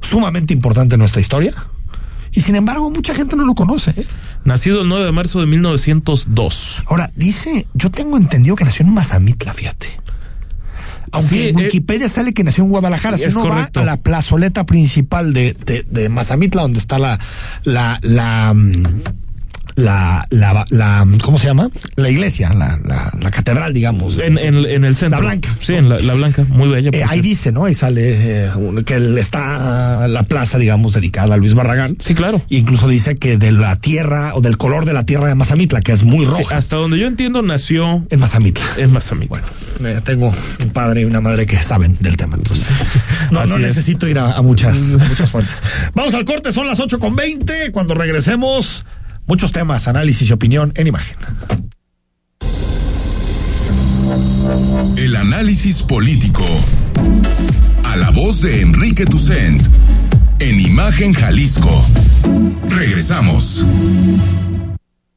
sumamente 0.00 0.54
importante 0.54 0.94
en 0.94 1.00
nuestra 1.00 1.20
historia. 1.20 1.54
Y 2.32 2.40
sin 2.42 2.56
embargo, 2.56 2.90
mucha 2.90 3.14
gente 3.14 3.36
no 3.36 3.44
lo 3.44 3.54
conoce. 3.54 3.92
¿eh? 3.96 4.06
Nacido 4.44 4.82
el 4.82 4.88
9 4.88 5.06
de 5.06 5.12
marzo 5.12 5.40
de 5.40 5.46
1902. 5.46 6.82
Ahora, 6.86 7.10
dice, 7.16 7.66
yo 7.74 7.90
tengo 7.90 8.16
entendido 8.16 8.54
que 8.54 8.64
nació 8.64 8.84
en 8.84 8.92
Mazamitla, 8.92 9.54
fíjate. 9.54 10.00
Aunque 11.10 11.28
Sí, 11.28 11.48
en 11.48 11.58
eh, 11.58 11.62
Wikipedia 11.62 12.08
sale 12.08 12.34
que 12.34 12.44
nació 12.44 12.64
en 12.64 12.70
Guadalajara. 12.70 13.16
Si 13.16 13.26
uno 13.26 13.48
correcto. 13.48 13.80
va 13.80 13.82
a 13.84 13.86
la 13.86 14.02
plazoleta 14.02 14.66
principal 14.66 15.32
de, 15.32 15.54
de, 15.64 15.84
de 15.88 16.08
Mazamitla, 16.10 16.62
donde 16.62 16.78
está 16.78 16.98
la, 16.98 17.18
la, 17.64 17.98
la, 18.02 18.52
mm, 18.54 18.84
la, 19.78 20.26
la, 20.30 20.64
la- 20.70 21.06
¿cómo 21.22 21.38
se 21.38 21.46
llama? 21.46 21.70
La 21.94 22.10
iglesia, 22.10 22.52
la, 22.52 22.78
la, 22.84 23.12
la 23.20 23.30
catedral, 23.30 23.72
digamos. 23.72 24.18
En, 24.18 24.36
en, 24.36 24.56
en 24.66 24.84
el 24.84 24.96
centro. 24.96 25.20
La 25.22 25.28
Blanca. 25.28 25.54
Sí, 25.60 25.74
en 25.74 25.88
la, 25.88 26.00
la 26.00 26.14
Blanca. 26.14 26.44
Muy 26.48 26.68
bella. 26.68 26.90
Eh, 26.92 27.04
ahí 27.08 27.20
dice, 27.20 27.52
¿no? 27.52 27.64
Ahí 27.64 27.74
sale 27.74 28.46
eh, 28.46 28.50
que 28.84 28.96
está 29.20 30.08
la 30.08 30.22
plaza, 30.24 30.58
digamos, 30.58 30.94
dedicada 30.94 31.34
a 31.34 31.36
Luis 31.36 31.54
Barragán. 31.54 31.96
Sí, 32.00 32.14
claro. 32.14 32.42
Incluso 32.48 32.88
dice 32.88 33.14
que 33.14 33.36
de 33.36 33.52
la 33.52 33.76
tierra 33.76 34.34
o 34.34 34.40
del 34.40 34.56
color 34.58 34.84
de 34.84 34.92
la 34.94 35.04
tierra 35.04 35.28
de 35.28 35.34
Mazamitla, 35.36 35.80
que 35.80 35.92
es 35.92 36.02
muy 36.02 36.26
Sí, 36.26 36.32
roja. 36.42 36.56
hasta 36.56 36.76
donde 36.76 36.98
yo 36.98 37.06
entiendo, 37.06 37.40
nació 37.42 38.04
en 38.10 38.18
Mazamitla. 38.20 38.64
en 38.78 38.92
Mazamitla. 38.92 39.28
Bueno, 39.80 39.96
eh, 39.98 40.00
tengo 40.04 40.32
un 40.60 40.70
padre 40.70 41.02
y 41.02 41.04
una 41.04 41.20
madre 41.20 41.46
que 41.46 41.56
saben 41.56 41.96
del 42.00 42.16
tema, 42.16 42.34
entonces 42.36 42.66
no, 43.30 43.46
no 43.46 43.54
es. 43.56 43.60
necesito 43.60 44.08
ir 44.08 44.18
a, 44.18 44.32
a 44.36 44.42
muchas, 44.42 44.94
a 45.00 45.04
muchas 45.04 45.30
fuentes. 45.30 45.62
Vamos 45.94 46.14
al 46.14 46.24
corte, 46.24 46.50
son 46.52 46.66
las 46.66 46.80
8 46.80 46.98
con 46.98 47.14
20. 47.14 47.70
Cuando 47.70 47.94
regresemos, 47.94 48.84
muchos 49.28 49.52
temas, 49.52 49.86
análisis 49.86 50.28
y 50.28 50.32
opinión 50.32 50.72
en 50.74 50.88
imagen. 50.88 51.16
El 54.96 55.14
análisis 55.16 55.82
político. 55.82 56.44
A 57.84 57.96
la 57.96 58.10
voz 58.10 58.40
de 58.40 58.62
Enrique 58.62 59.04
Tucent. 59.04 59.66
En 60.40 60.60
Imagen 60.60 61.12
Jalisco. 61.12 61.84
Regresamos. 62.70 63.64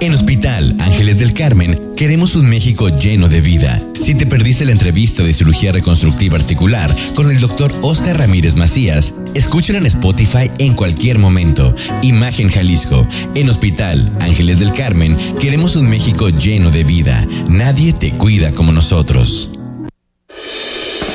En 0.00 0.12
Hospital 0.12 0.76
Ángeles 0.78 1.18
del 1.18 1.32
Carmen 1.32 1.92
queremos 1.96 2.36
un 2.36 2.48
México 2.48 2.88
lleno 2.88 3.28
de 3.28 3.40
vida. 3.40 3.80
Si 4.00 4.14
te 4.14 4.26
perdiste 4.26 4.64
la 4.64 4.72
entrevista 4.72 5.22
de 5.22 5.32
cirugía 5.32 5.72
reconstructiva 5.72 6.36
articular 6.36 6.94
con 7.14 7.30
el 7.30 7.40
doctor 7.40 7.72
Oscar 7.82 8.18
Ramírez 8.18 8.56
Macías, 8.56 9.14
escúchala 9.34 9.78
en 9.78 9.86
Spotify 9.86 10.50
en 10.58 10.74
cualquier 10.74 11.18
momento. 11.18 11.74
Imagen 12.02 12.48
Jalisco. 12.48 13.06
En 13.34 13.48
Hospital 13.48 14.12
Ángeles 14.20 14.58
del 14.58 14.72
Carmen 14.72 15.16
queremos 15.40 15.76
un 15.76 15.88
México 15.88 16.28
lleno 16.28 16.70
de 16.70 16.84
vida. 16.84 17.26
Nadie 17.48 17.92
te 17.92 18.12
cuida 18.12 18.52
como 18.52 18.72
nosotros. 18.72 19.55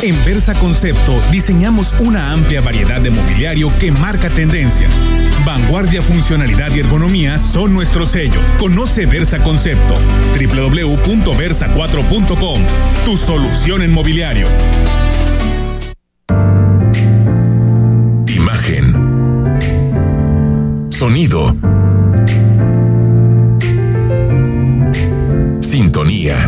En 0.03 0.15
Versa 0.25 0.55
Concepto 0.55 1.21
diseñamos 1.31 1.93
una 1.99 2.31
amplia 2.31 2.59
variedad 2.59 2.99
de 2.99 3.11
mobiliario 3.11 3.71
que 3.79 3.91
marca 3.91 4.31
tendencia. 4.31 4.89
Vanguardia, 5.45 6.01
funcionalidad 6.01 6.73
y 6.73 6.79
ergonomía 6.79 7.37
son 7.37 7.71
nuestro 7.71 8.03
sello. 8.05 8.39
Conoce 8.57 9.05
Versa 9.05 9.43
Concepto. 9.43 9.93
www.versa4.com. 10.33 12.61
Tu 13.05 13.15
solución 13.15 13.83
en 13.83 13.91
mobiliario. 13.91 14.47
Imagen. 18.27 18.95
Sonido. 20.89 21.55
Sintonía. 25.61 26.47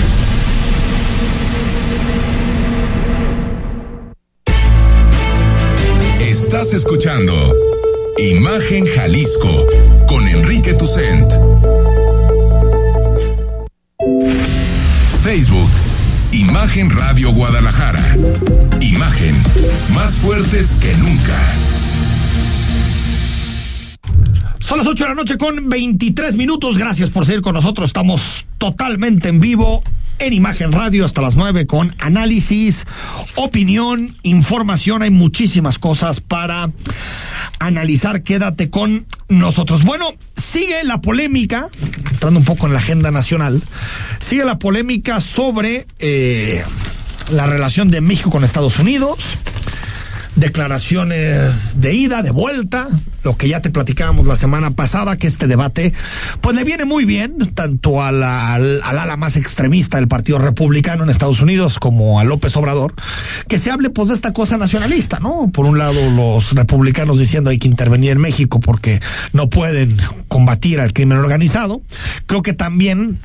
Estás 6.53 6.73
escuchando 6.73 7.33
Imagen 8.17 8.85
Jalisco 8.85 9.65
con 10.05 10.27
Enrique 10.27 10.73
Tucent. 10.73 11.31
Facebook, 15.23 15.69
Imagen 16.33 16.89
Radio 16.89 17.31
Guadalajara. 17.31 18.03
Imagen, 18.81 19.41
más 19.93 20.15
fuertes 20.15 20.77
que 20.81 20.93
nunca. 20.95 21.39
Son 24.59 24.77
las 24.77 24.87
8 24.87 25.05
de 25.05 25.09
la 25.09 25.15
noche 25.15 25.37
con 25.37 25.69
23 25.69 26.35
minutos. 26.35 26.77
Gracias 26.77 27.09
por 27.09 27.25
seguir 27.25 27.39
con 27.39 27.53
nosotros. 27.53 27.87
Estamos 27.87 28.45
totalmente 28.57 29.29
en 29.29 29.39
vivo 29.39 29.81
en 30.21 30.33
Imagen 30.33 30.71
Radio 30.71 31.03
hasta 31.03 31.21
las 31.21 31.35
9 31.35 31.65
con 31.65 31.95
análisis, 31.97 32.85
opinión, 33.35 34.15
información. 34.21 35.01
Hay 35.01 35.09
muchísimas 35.09 35.79
cosas 35.79 36.21
para 36.21 36.69
analizar. 37.59 38.21
Quédate 38.21 38.69
con 38.69 39.07
nosotros. 39.29 39.83
Bueno, 39.83 40.13
sigue 40.35 40.83
la 40.83 41.01
polémica, 41.01 41.67
entrando 42.11 42.39
un 42.39 42.45
poco 42.45 42.67
en 42.67 42.73
la 42.73 42.79
agenda 42.79 43.09
nacional, 43.09 43.63
sigue 44.19 44.45
la 44.45 44.59
polémica 44.59 45.21
sobre 45.21 45.87
eh, 45.97 46.63
la 47.31 47.47
relación 47.47 47.89
de 47.89 48.01
México 48.01 48.29
con 48.29 48.43
Estados 48.43 48.77
Unidos 48.77 49.37
declaraciones 50.35 51.81
de 51.81 51.93
ida, 51.93 52.21
de 52.21 52.31
vuelta, 52.31 52.87
lo 53.23 53.35
que 53.37 53.49
ya 53.49 53.61
te 53.61 53.69
platicábamos 53.69 54.27
la 54.27 54.35
semana 54.35 54.71
pasada, 54.71 55.17
que 55.17 55.27
este 55.27 55.47
debate, 55.47 55.93
pues 56.41 56.55
le 56.55 56.63
viene 56.63 56.85
muy 56.85 57.05
bien, 57.05 57.37
tanto 57.53 58.01
a 58.01 58.11
la- 58.11 58.53
al, 58.53 58.81
al 58.83 58.97
ala 58.99 59.17
más 59.17 59.35
extremista 59.35 59.97
del 59.97 60.07
Partido 60.07 60.39
Republicano 60.39 61.03
en 61.03 61.09
Estados 61.09 61.41
Unidos 61.41 61.79
como 61.79 62.19
a 62.19 62.23
López 62.23 62.55
Obrador, 62.55 62.93
que 63.47 63.57
se 63.57 63.71
hable 63.71 63.89
pues 63.89 64.07
de 64.09 64.15
esta 64.15 64.33
cosa 64.33 64.57
nacionalista, 64.57 65.19
¿no? 65.19 65.49
Por 65.53 65.65
un 65.65 65.77
lado, 65.77 66.09
los 66.11 66.53
republicanos 66.53 67.19
diciendo 67.19 67.49
hay 67.49 67.57
que 67.59 67.67
intervenir 67.67 68.11
en 68.11 68.19
México 68.21 68.59
porque 68.59 68.99
no 69.33 69.49
pueden 69.49 69.95
combatir 70.27 70.79
al 70.79 70.93
crimen 70.93 71.17
organizado. 71.17 71.81
Creo 72.25 72.41
que 72.41 72.53
también 72.53 73.19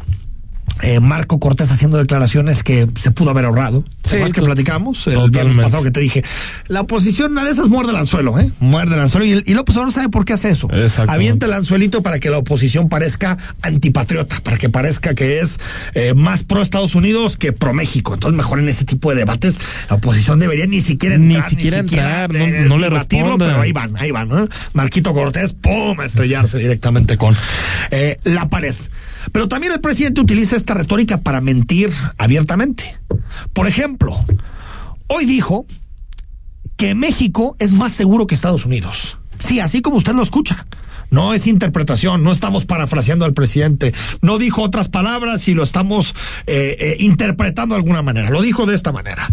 eh, 0.82 1.00
Marco 1.00 1.38
Cortés 1.40 1.70
haciendo 1.70 1.98
declaraciones 1.98 2.62
que 2.62 2.86
se 2.96 3.10
pudo 3.10 3.30
haber 3.30 3.44
ahorrado. 3.46 3.84
Sí, 4.04 4.18
más 4.18 4.32
que 4.32 4.40
platicamos 4.42 5.06
el 5.06 5.30
viernes 5.30 5.56
pasado 5.56 5.82
que 5.82 5.90
te 5.90 6.00
dije, 6.00 6.22
la 6.68 6.82
oposición, 6.82 7.32
una 7.32 7.44
de 7.44 7.50
esas 7.50 7.68
muerde 7.68 7.90
el 7.90 7.96
anzuelo, 7.96 8.38
¿eh? 8.38 8.50
Muerde 8.60 8.94
el 8.94 9.00
anzuelo. 9.00 9.26
Y, 9.26 9.32
el- 9.32 9.44
y 9.46 9.54
López 9.54 9.74
Obrador 9.76 9.92
sabe 9.92 10.08
por 10.10 10.24
qué 10.24 10.34
hace 10.34 10.50
eso. 10.50 10.68
Avienta 11.12 11.46
el 11.46 11.52
anzuelito 11.54 12.02
para 12.02 12.18
que 12.20 12.30
la 12.30 12.38
oposición 12.38 12.88
parezca 12.88 13.36
antipatriota, 13.62 14.40
para 14.42 14.56
que 14.58 14.68
parezca 14.68 15.14
que 15.14 15.40
es 15.40 15.58
eh, 15.94 16.14
más 16.14 16.44
pro 16.44 16.62
Estados 16.62 16.94
Unidos 16.94 17.36
que 17.36 17.52
pro 17.52 17.72
México. 17.72 18.14
Entonces, 18.14 18.36
mejor 18.36 18.58
en 18.60 18.68
ese 18.68 18.84
tipo 18.84 19.10
de 19.10 19.16
debates, 19.16 19.58
la 19.90 19.96
oposición 19.96 20.38
debería 20.38 20.66
ni 20.66 20.80
siquiera 20.80 21.16
Ni 21.18 21.34
entrar, 21.34 21.50
siquiera 21.50 21.78
entrar, 21.78 22.32
no- 22.32 22.38
eh, 22.38 22.64
no 22.68 22.78
le 22.78 22.90
respondan. 22.90 23.38
Pero 23.38 23.60
ahí 23.60 23.72
van, 23.72 23.96
ahí 23.96 24.10
van. 24.10 24.28
¿no? 24.28 24.46
Marquito 24.74 25.12
Cortés, 25.12 25.52
¡pum! 25.52 25.98
a 26.00 26.04
estrellarse 26.04 26.58
directamente 26.58 27.16
con 27.16 27.34
eh, 27.90 28.18
la 28.24 28.48
pared. 28.48 28.74
Pero 29.32 29.48
también 29.48 29.72
el 29.72 29.80
presidente 29.80 30.20
utiliza 30.20 30.56
esta 30.56 30.74
retórica 30.74 31.20
para 31.20 31.40
mentir 31.40 31.90
abiertamente. 32.18 32.96
Por 33.52 33.66
ejemplo, 33.66 34.16
hoy 35.08 35.24
dijo 35.24 35.66
que 36.76 36.94
México 36.94 37.56
es 37.58 37.72
más 37.72 37.92
seguro 37.92 38.26
que 38.26 38.34
Estados 38.34 38.66
Unidos. 38.66 39.18
Sí, 39.38 39.60
así 39.60 39.82
como 39.82 39.96
usted 39.96 40.14
lo 40.14 40.22
escucha. 40.22 40.66
No 41.10 41.34
es 41.34 41.46
interpretación, 41.46 42.24
no 42.24 42.32
estamos 42.32 42.66
parafraseando 42.66 43.24
al 43.24 43.32
presidente. 43.32 43.94
No 44.22 44.38
dijo 44.38 44.62
otras 44.62 44.88
palabras 44.88 45.46
y 45.48 45.54
lo 45.54 45.62
estamos 45.62 46.14
eh, 46.46 46.76
eh, 46.80 46.96
interpretando 46.98 47.74
de 47.74 47.80
alguna 47.80 48.02
manera. 48.02 48.30
Lo 48.30 48.42
dijo 48.42 48.66
de 48.66 48.74
esta 48.74 48.92
manera. 48.92 49.26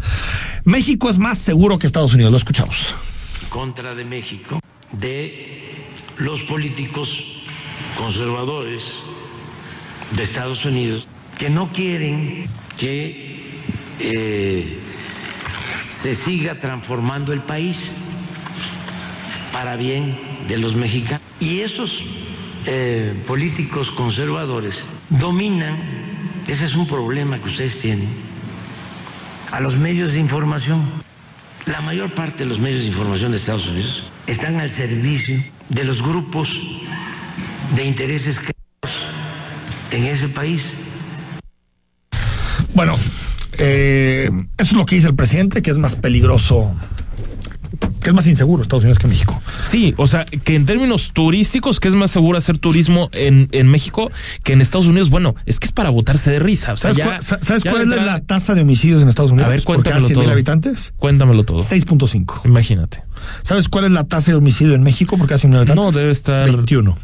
México 0.65 1.09
es 1.09 1.17
más 1.17 1.39
seguro 1.39 1.79
que 1.79 1.87
Estados 1.87 2.13
Unidos. 2.13 2.31
Lo 2.31 2.37
escuchamos. 2.37 2.93
Contra 3.49 3.95
de 3.95 4.05
México, 4.05 4.59
de 4.91 5.63
los 6.17 6.41
políticos 6.43 7.23
conservadores 7.97 9.03
de 10.15 10.23
Estados 10.23 10.65
Unidos 10.65 11.07
que 11.37 11.49
no 11.49 11.71
quieren 11.71 12.47
que 12.77 13.61
eh, 13.99 14.79
se 15.89 16.15
siga 16.15 16.59
transformando 16.59 17.33
el 17.33 17.41
país 17.41 17.91
para 19.51 19.75
bien 19.75 20.17
de 20.47 20.57
los 20.57 20.75
mexicanos. 20.75 21.21
Y 21.39 21.61
esos 21.61 22.03
eh, 22.65 23.13
políticos 23.27 23.91
conservadores 23.91 24.85
dominan, 25.09 25.77
ese 26.47 26.65
es 26.65 26.75
un 26.75 26.87
problema 26.87 27.39
que 27.39 27.47
ustedes 27.47 27.79
tienen, 27.79 28.09
a 29.51 29.59
los 29.59 29.77
medios 29.77 30.13
de 30.13 30.19
información. 30.19 30.81
La 31.65 31.79
mayor 31.79 32.13
parte 32.13 32.43
de 32.43 32.49
los 32.49 32.59
medios 32.59 32.81
de 32.81 32.87
información 32.87 33.31
de 33.31 33.37
Estados 33.37 33.67
Unidos 33.67 34.03
están 34.27 34.59
al 34.59 34.71
servicio 34.71 35.41
de 35.69 35.83
los 35.83 36.01
grupos 36.01 36.49
de 37.75 37.85
intereses 37.85 38.39
en 39.95 40.05
ese 40.05 40.27
país. 40.27 40.71
Bueno, 42.73 42.95
eh, 43.59 44.29
eso 44.57 44.71
es 44.71 44.73
lo 44.73 44.85
que 44.85 44.95
dice 44.95 45.07
el 45.07 45.15
presidente, 45.15 45.61
que 45.61 45.71
es 45.71 45.77
más 45.77 45.95
peligroso 45.95 46.73
que 48.01 48.09
es 48.09 48.13
más 48.15 48.27
inseguro 48.27 48.61
Estados 48.63 48.83
Unidos 48.83 48.99
que 48.99 49.07
México. 49.07 49.41
Sí, 49.65 49.93
o 49.95 50.07
sea, 50.07 50.25
que 50.25 50.55
en 50.55 50.65
términos 50.65 51.11
turísticos, 51.13 51.79
que 51.79 51.87
es 51.87 51.93
más 51.95 52.11
seguro 52.11 52.37
hacer 52.37 52.57
turismo 52.57 53.07
en, 53.13 53.47
en 53.53 53.69
México 53.69 54.11
que 54.43 54.51
en 54.51 54.59
Estados 54.59 54.87
Unidos, 54.87 55.09
bueno, 55.09 55.35
es 55.45 55.57
que 55.61 55.67
es 55.67 55.71
para 55.71 55.89
botarse 55.89 56.29
de 56.29 56.39
risa. 56.39 56.73
O 56.73 56.77
sea, 56.77 56.91
¿Sabes, 56.93 56.97
ya- 56.97 57.05
cuál, 57.05 57.21
sa- 57.21 57.39
¿sabes 57.41 57.63
ya 57.63 57.71
cuál 57.71 57.83
es 57.83 57.87
la 58.05 58.19
tasa 58.19 58.55
de 58.55 58.61
homicidios 58.61 59.01
en 59.01 59.07
Estados 59.07 59.31
Unidos? 59.31 59.47
A 59.47 59.51
ver, 59.51 59.63
cuéntamelo 59.63 60.05
100 60.05 60.17
mil 60.17 60.25
todo. 60.25 60.33
habitantes? 60.33 60.93
Cuéntamelo 60.97 61.45
todo. 61.45 61.59
6.5. 61.59 62.41
Imagínate. 62.43 63.03
¿Sabes 63.41 63.69
cuál 63.69 63.85
es 63.85 63.91
la 63.91 64.03
tasa 64.03 64.31
de 64.31 64.37
homicidio 64.37 64.73
en 64.73 64.83
México 64.83 65.17
por 65.17 65.27
cada 65.27 65.37
100 65.37 65.51
mil 65.51 65.59
habitantes? 65.59 65.85
No, 65.85 65.91
debe 65.93 66.11
estar- 66.11 66.45
21. 66.45 66.97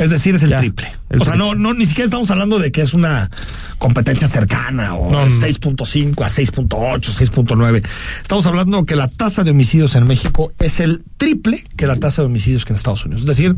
Es 0.00 0.10
decir, 0.10 0.34
es 0.34 0.42
el 0.42 0.50
Ya, 0.50 0.56
triple. 0.56 0.88
el 1.10 1.20
o 1.20 1.24
sea, 1.24 1.36
no, 1.36 1.54
no, 1.54 1.74
ni 1.74 1.86
siquiera 1.86 2.06
estamos 2.06 2.30
hablando 2.30 2.58
de 2.58 2.72
que 2.72 2.82
es 2.82 2.94
una 2.94 3.30
competencia 3.78 4.26
cercana 4.28 4.94
o 4.94 5.10
No, 5.10 5.24
no. 5.24 5.30
6.5 5.30 6.24
a 6.24 6.28
6.8, 6.28 7.00
6.9. 7.00 7.82
Estamos 8.22 8.46
hablando 8.46 8.84
que 8.84 8.96
la 8.96 9.08
tasa 9.08 9.44
de 9.44 9.50
homicidios 9.50 9.94
en 9.94 10.06
México 10.06 10.52
es 10.58 10.80
el 10.80 11.02
triple 11.16 11.64
que 11.76 11.86
la 11.86 11.96
tasa 11.96 12.22
de 12.22 12.26
homicidios 12.26 12.64
que 12.64 12.72
en 12.72 12.76
Estados 12.76 13.04
Unidos. 13.04 13.22
Es 13.22 13.28
decir, 13.28 13.56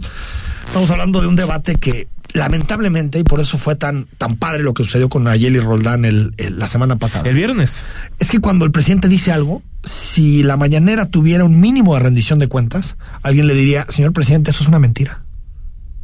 estamos 0.66 0.90
hablando 0.90 1.20
de 1.20 1.26
un 1.28 1.36
debate 1.36 1.76
que 1.76 2.08
lamentablemente, 2.32 3.18
y 3.20 3.22
por 3.24 3.40
eso 3.40 3.56
fue 3.58 3.76
tan, 3.76 4.06
tan 4.18 4.36
padre 4.36 4.62
lo 4.64 4.74
que 4.74 4.82
sucedió 4.84 5.08
con 5.08 5.22
Nayeli 5.24 5.60
Roldán 5.60 6.04
el- 6.04 6.34
el- 6.36 6.58
la 6.58 6.66
semana 6.66 6.96
pasada. 6.96 7.28
El 7.28 7.36
viernes. 7.36 7.84
Es 8.18 8.28
que 8.30 8.40
cuando 8.40 8.64
el 8.64 8.72
presidente 8.72 9.06
dice 9.08 9.30
algo, 9.30 9.62
si 9.84 10.42
la 10.42 10.56
mañanera 10.56 11.06
tuviera 11.06 11.44
un 11.44 11.60
mínimo 11.60 11.94
de 11.94 12.00
rendición 12.00 12.38
de 12.40 12.48
cuentas, 12.48 12.96
alguien 13.22 13.46
le 13.46 13.54
diría, 13.54 13.86
señor 13.88 14.12
presidente, 14.12 14.50
eso 14.50 14.62
es 14.62 14.68
una 14.68 14.80
mentira. 14.80 15.22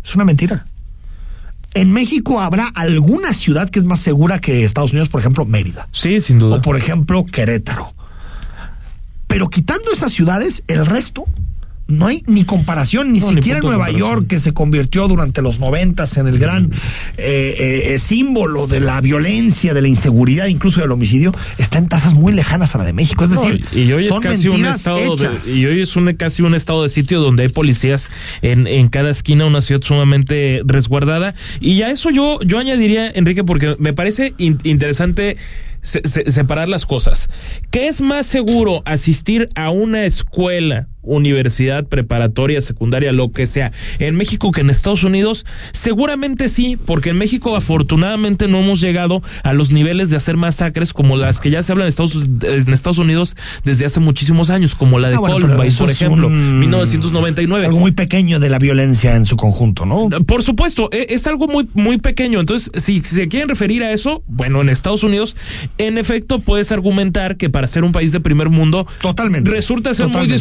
Es 0.05 0.15
una 0.15 0.25
mentira. 0.25 0.65
En 1.73 1.93
México 1.93 2.41
habrá 2.41 2.67
alguna 2.67 3.33
ciudad 3.33 3.71
que 3.71 3.79
es 3.79 3.85
más 3.85 4.01
segura 4.01 4.41
que 4.41 4.65
Estados 4.65 4.91
Unidos, 4.91 5.09
por 5.09 5.21
ejemplo, 5.21 5.45
Mérida. 5.45 5.89
Sí, 5.93 6.21
sin 6.21 6.39
duda. 6.39 6.57
O 6.57 6.61
por 6.61 6.77
ejemplo, 6.77 7.25
Querétaro. 7.25 7.95
Pero 9.29 9.49
quitando 9.49 9.93
esas 9.93 10.13
ciudades, 10.13 10.65
el 10.67 10.85
resto 10.85 11.25
no 11.91 12.07
hay 12.07 12.23
ni 12.27 12.45
comparación, 12.45 13.13
ni 13.13 13.21
No, 13.21 13.29
ni 13.29 13.35
siquiera 13.35 13.61
de 13.61 13.67
Nueva. 13.67 13.91
York, 13.91 14.27
que 14.29 14.39
se 14.39 14.53
convirtió 14.53 15.09
durante 15.09 15.43
los 15.43 15.59
noventas 15.61 16.17
en 16.17 16.27
el 16.29 16.39
gran 16.39 16.71
eh, 17.19 17.55
eh, 17.59 17.95
eh, 17.95 17.99
símbolo 17.99 18.67
de 18.67 18.81
la 18.81 19.01
violencia, 19.01 19.75
de 19.75 19.83
la 19.83 19.89
inseguridad, 19.89 20.47
incluso 20.47 20.81
del 20.81 20.91
homicidio, 20.93 21.35
está 21.59 21.79
en 21.79 21.89
tasas 21.89 22.15
muy 22.15 22.33
lejanas 22.33 22.75
a 22.75 22.79
la 22.79 22.85
de 22.85 22.93
México. 22.93 23.25
Es 23.25 23.31
No, 23.31 23.43
decir, 23.43 23.65
y 23.73 23.93
hoy 23.93 24.07
es 24.07 24.19
casi 24.21 24.49
un 24.49 24.65
estado 24.67 25.17
de, 25.17 25.29
y 25.55 25.67
hoy 25.67 25.81
es 25.83 25.97
un, 25.97 26.13
casi 26.15 26.43
un 26.43 26.55
estado 26.55 26.83
de 26.83 26.89
sitio 26.89 27.21
donde 27.21 27.43
hay 27.45 27.49
policías 27.49 28.11
en, 28.43 28.67
en 28.67 28.89
cada 28.89 29.11
esquina, 29.11 29.45
una 29.47 29.61
ciudad 29.63 29.83
sumamente 29.83 30.63
resguardada. 30.65 31.35
Y 31.61 31.83
a 31.83 31.91
eso 31.91 32.11
yo, 32.11 32.39
yo 32.45 32.59
añadiría, 32.59 33.11
Enrique, 33.11 33.45
porque 33.45 33.77
me 33.79 33.93
parece 33.93 34.35
in- 34.39 34.59
interesante 34.65 35.37
se- 35.83 36.03
se- 36.07 36.31
separar 36.31 36.69
las 36.69 36.85
cosas. 36.87 37.29
¿Qué 37.71 37.89
es 37.89 38.01
más 38.01 38.27
seguro 38.27 38.83
asistir 38.85 39.49
a 39.55 39.71
una 39.71 40.05
escuela, 40.05 40.89
universidad, 41.03 41.85
preparatoria, 41.87 42.61
secundaria, 42.63 43.13
lo 43.13 43.33
que 43.33 43.47
sea, 43.47 43.73
en 43.99 44.17
México 44.17 44.51
que 44.51 44.61
en 44.61 44.71
Estados 44.71 45.03
Unidos? 45.05 45.47
Seguramente 45.73 46.49
sí, 46.49 46.77
porque 46.87 47.11
en 47.11 47.19
México 47.19 47.57
afortunadamente 47.57 48.49
no 48.49 48.59
hemos 48.61 48.81
llegado 48.81 49.23
a 49.43 49.53
los 49.53 49.71
niveles 49.71 50.11
de 50.11 50.17
hacer 50.17 50.37
masacres 50.37 50.93
como 50.93 51.17
las 51.17 51.41
que 51.41 51.51
ya 51.51 51.63
se 51.63 51.73
hablan 51.73 51.87
en 51.87 51.89
Estados, 51.91 52.17
en 52.43 52.73
Estados 52.73 52.99
Unidos 52.99 53.37
desde 53.65 53.87
hace 53.87 54.01
muchísimos 54.01 54.51
años, 54.51 54.75
como 54.75 54.99
la 54.99 55.09
de 55.09 55.17
Ah, 55.17 55.21
bueno, 55.21 55.35
Columbine, 55.41 55.75
por 55.77 55.91
ejemplo, 55.91 56.27
un- 56.29 56.61
1999. 56.61 57.63
Es 57.63 57.69
algo 57.69 57.81
muy 57.81 57.93
pequeño 57.93 58.41
de 58.41 58.49
la 58.51 58.59
violencia 58.59 59.17
en 59.17 59.27
su 59.27 59.37
conjunto, 59.37 59.87
¿no? 59.87 60.09
Por 60.27 60.43
supuesto, 60.43 60.89
e- 60.93 61.07
es 61.11 61.27
algo 61.27 61.47
muy, 61.49 61.69
muy 61.75 61.99
pequeño. 61.99 62.41
Entonces, 62.41 62.71
si, 62.83 63.01
si 63.01 63.15
se 63.15 63.29
quieren 63.29 63.49
referir 63.49 63.83
a 63.83 63.93
eso, 63.93 64.23
bueno, 64.27 64.61
en 64.61 64.69
Estados 64.69 65.03
Unidos, 65.03 65.37
en 65.79 65.99
efecto, 65.99 66.41
puedes 66.41 66.73
argumentar 66.73 67.37
que 67.37 67.51
para 67.51 67.67
ser 67.67 67.85
un 67.85 67.93
país 67.93 68.13
de 68.13 68.21
primer 68.21 68.51
mundo, 68.51 68.87
Totalmente. 69.01 69.51
resulta 69.51 69.95
ser 69.95 70.07
muy 70.07 70.13
Totalmente. 70.13 70.35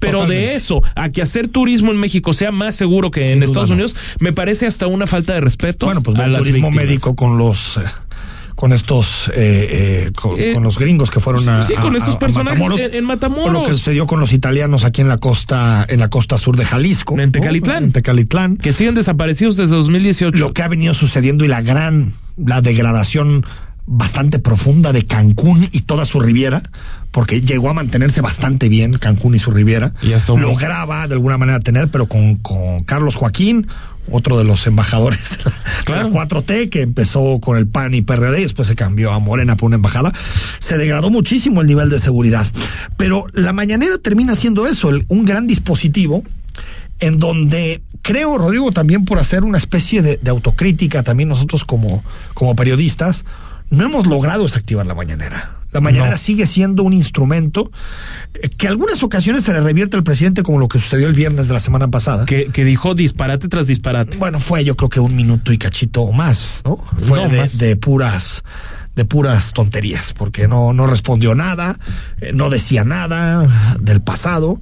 Pero 0.00 0.20
Totalmente. 0.20 0.48
de 0.50 0.54
eso 0.56 0.82
a 0.94 1.08
que 1.10 1.22
hacer 1.22 1.48
turismo 1.48 1.90
en 1.92 1.98
México 1.98 2.32
sea 2.32 2.52
más 2.52 2.74
seguro 2.76 3.10
que 3.10 3.26
Sin 3.26 3.38
en 3.38 3.42
Estados 3.42 3.68
no. 3.70 3.74
Unidos, 3.74 3.96
me 4.20 4.32
parece 4.32 4.66
hasta 4.66 4.86
una 4.86 5.06
falta 5.06 5.34
de 5.34 5.40
respeto 5.40 5.86
Bueno, 5.86 6.02
pues 6.02 6.18
a 6.18 6.24
el 6.26 6.32
las 6.32 6.40
turismo 6.42 6.68
víctimas. 6.68 6.86
médico 6.86 7.14
con 7.16 7.38
los 7.38 7.76
eh, 7.76 7.80
con 8.54 8.72
estos 8.72 9.28
eh, 9.34 9.34
eh, 9.36 10.10
con, 10.16 10.38
Eh, 10.40 10.52
con 10.54 10.62
los 10.62 10.78
gringos 10.78 11.10
que 11.10 11.20
fueron 11.20 11.46
a 11.48 11.60
sí, 11.62 11.74
con 11.74 11.94
a- 11.94 11.98
estos 11.98 12.14
a 12.14 12.18
personajes 12.18 12.58
Matamoros, 12.58 12.80
en- 12.80 12.94
en 12.94 13.04
Matamoros. 13.04 13.48
o 13.48 13.52
lo 13.52 13.62
que 13.64 13.72
sucedió 13.72 14.06
con 14.06 14.18
los 14.18 14.32
italianos 14.32 14.84
aquí 14.84 15.02
en 15.02 15.08
la 15.08 15.18
costa 15.18 15.84
en 15.88 16.00
la 16.00 16.08
costa 16.08 16.38
sur 16.38 16.56
de 16.56 16.64
Jalisco 16.64 17.14
En 17.18 17.26
¿no? 17.26 17.32
Tecalitlán. 17.32 17.84
en 17.84 17.92
Tecalitlán 17.92 18.56
Que 18.56 18.72
siguen 18.72 18.94
desaparecidos 18.94 19.56
desde 19.56 19.74
2018. 19.76 20.38
lo 20.38 20.54
que 20.54 20.62
ha 20.62 20.68
venido 20.68 20.94
sucediendo 20.94 21.44
y 21.44 21.48
la 21.48 21.60
gran 21.60 22.14
la 22.38 22.62
degradación 22.62 23.44
bastante 23.84 24.38
profunda 24.38 24.92
de 24.92 25.04
Cancún 25.04 25.68
y 25.70 25.80
toda 25.82 26.06
su 26.06 26.18
riviera 26.20 26.62
porque 27.16 27.40
llegó 27.40 27.70
a 27.70 27.72
mantenerse 27.72 28.20
bastante 28.20 28.68
bien 28.68 28.92
Cancún 28.98 29.34
y 29.34 29.38
su 29.38 29.50
riviera 29.50 29.94
Y 30.02 30.12
lograba 30.38 31.08
de 31.08 31.14
alguna 31.14 31.38
manera 31.38 31.60
tener 31.60 31.88
pero 31.88 32.06
con, 32.08 32.36
con 32.36 32.80
Carlos 32.80 33.14
Joaquín 33.14 33.68
otro 34.12 34.36
de 34.36 34.44
los 34.44 34.66
embajadores 34.66 35.38
Claro. 35.86 36.08
de 36.10 36.14
la 36.14 36.26
4T 36.28 36.68
que 36.68 36.82
empezó 36.82 37.38
con 37.40 37.56
el 37.56 37.66
PAN 37.68 37.94
y 37.94 38.02
PRD 38.02 38.40
y 38.40 38.42
después 38.42 38.68
se 38.68 38.74
cambió 38.76 39.12
a 39.12 39.18
Morena 39.18 39.56
por 39.56 39.68
una 39.68 39.76
embajada 39.76 40.12
se 40.58 40.76
degradó 40.76 41.08
muchísimo 41.10 41.62
el 41.62 41.66
nivel 41.68 41.88
de 41.88 41.98
seguridad 42.00 42.46
pero 42.98 43.24
la 43.32 43.54
mañanera 43.54 43.96
termina 43.96 44.36
siendo 44.36 44.66
eso 44.66 44.90
el- 44.90 45.06
un 45.08 45.24
gran 45.24 45.46
dispositivo 45.46 46.22
en 47.00 47.18
donde 47.18 47.82
creo, 48.02 48.36
Rodrigo, 48.38 48.72
también 48.72 49.04
por 49.06 49.18
hacer 49.18 49.42
una 49.44 49.58
especie 49.58 50.00
de, 50.02 50.18
de 50.18 50.30
autocrítica, 50.30 51.02
también 51.02 51.28
nosotros 51.30 51.64
como, 51.64 52.02
como 52.34 52.54
periodistas, 52.56 53.24
no 53.70 53.84
hemos 53.84 54.06
logrado 54.06 54.44
desactivar 54.44 54.86
la 54.86 54.94
mañanera. 54.94 55.56
La 55.76 55.80
mañanera 55.82 56.12
No. 56.12 56.16
sigue 56.16 56.46
siendo 56.46 56.82
un 56.82 56.92
instrumento 56.94 57.70
eh, 58.34 58.48
que 58.48 58.66
algunas 58.66 59.02
ocasiones 59.02 59.44
se 59.44 59.52
le 59.52 59.60
revierte 59.60 59.96
al 59.96 60.02
presidente 60.04 60.42
como 60.42 60.58
lo 60.58 60.68
que 60.68 60.78
sucedió 60.78 61.06
el 61.06 61.12
viernes 61.14 61.48
de 61.48 61.52
la 61.52 61.60
semana 61.60 61.88
pasada. 61.90 62.24
que, 62.24 62.46
que 62.46 62.64
dijo 62.64 62.94
disparate 62.94 63.48
tras 63.48 63.66
disparate. 63.66 64.16
Bueno, 64.16 64.40
fue 64.40 64.64
yo 64.64 64.74
creo 64.76 64.88
que 64.88 65.00
un 65.00 65.14
minuto 65.14 65.52
y 65.52 65.58
cachito 65.58 66.02
o 66.02 66.12
más, 66.12 66.62
¿no? 66.64 66.78
Fue 66.98 67.22
No, 67.22 67.28
de, 67.28 67.40
más. 67.40 67.58
de 67.58 67.76
puras 67.76 68.42
de 68.94 69.04
puras 69.04 69.52
tonterías, 69.52 70.14
porque 70.14 70.48
no, 70.48 70.72
no 70.72 70.86
respondió 70.86 71.34
nada, 71.34 71.78
eh, 72.22 72.32
no 72.32 72.48
decía 72.48 72.82
nada 72.82 73.76
del 73.78 74.00
pasado. 74.00 74.58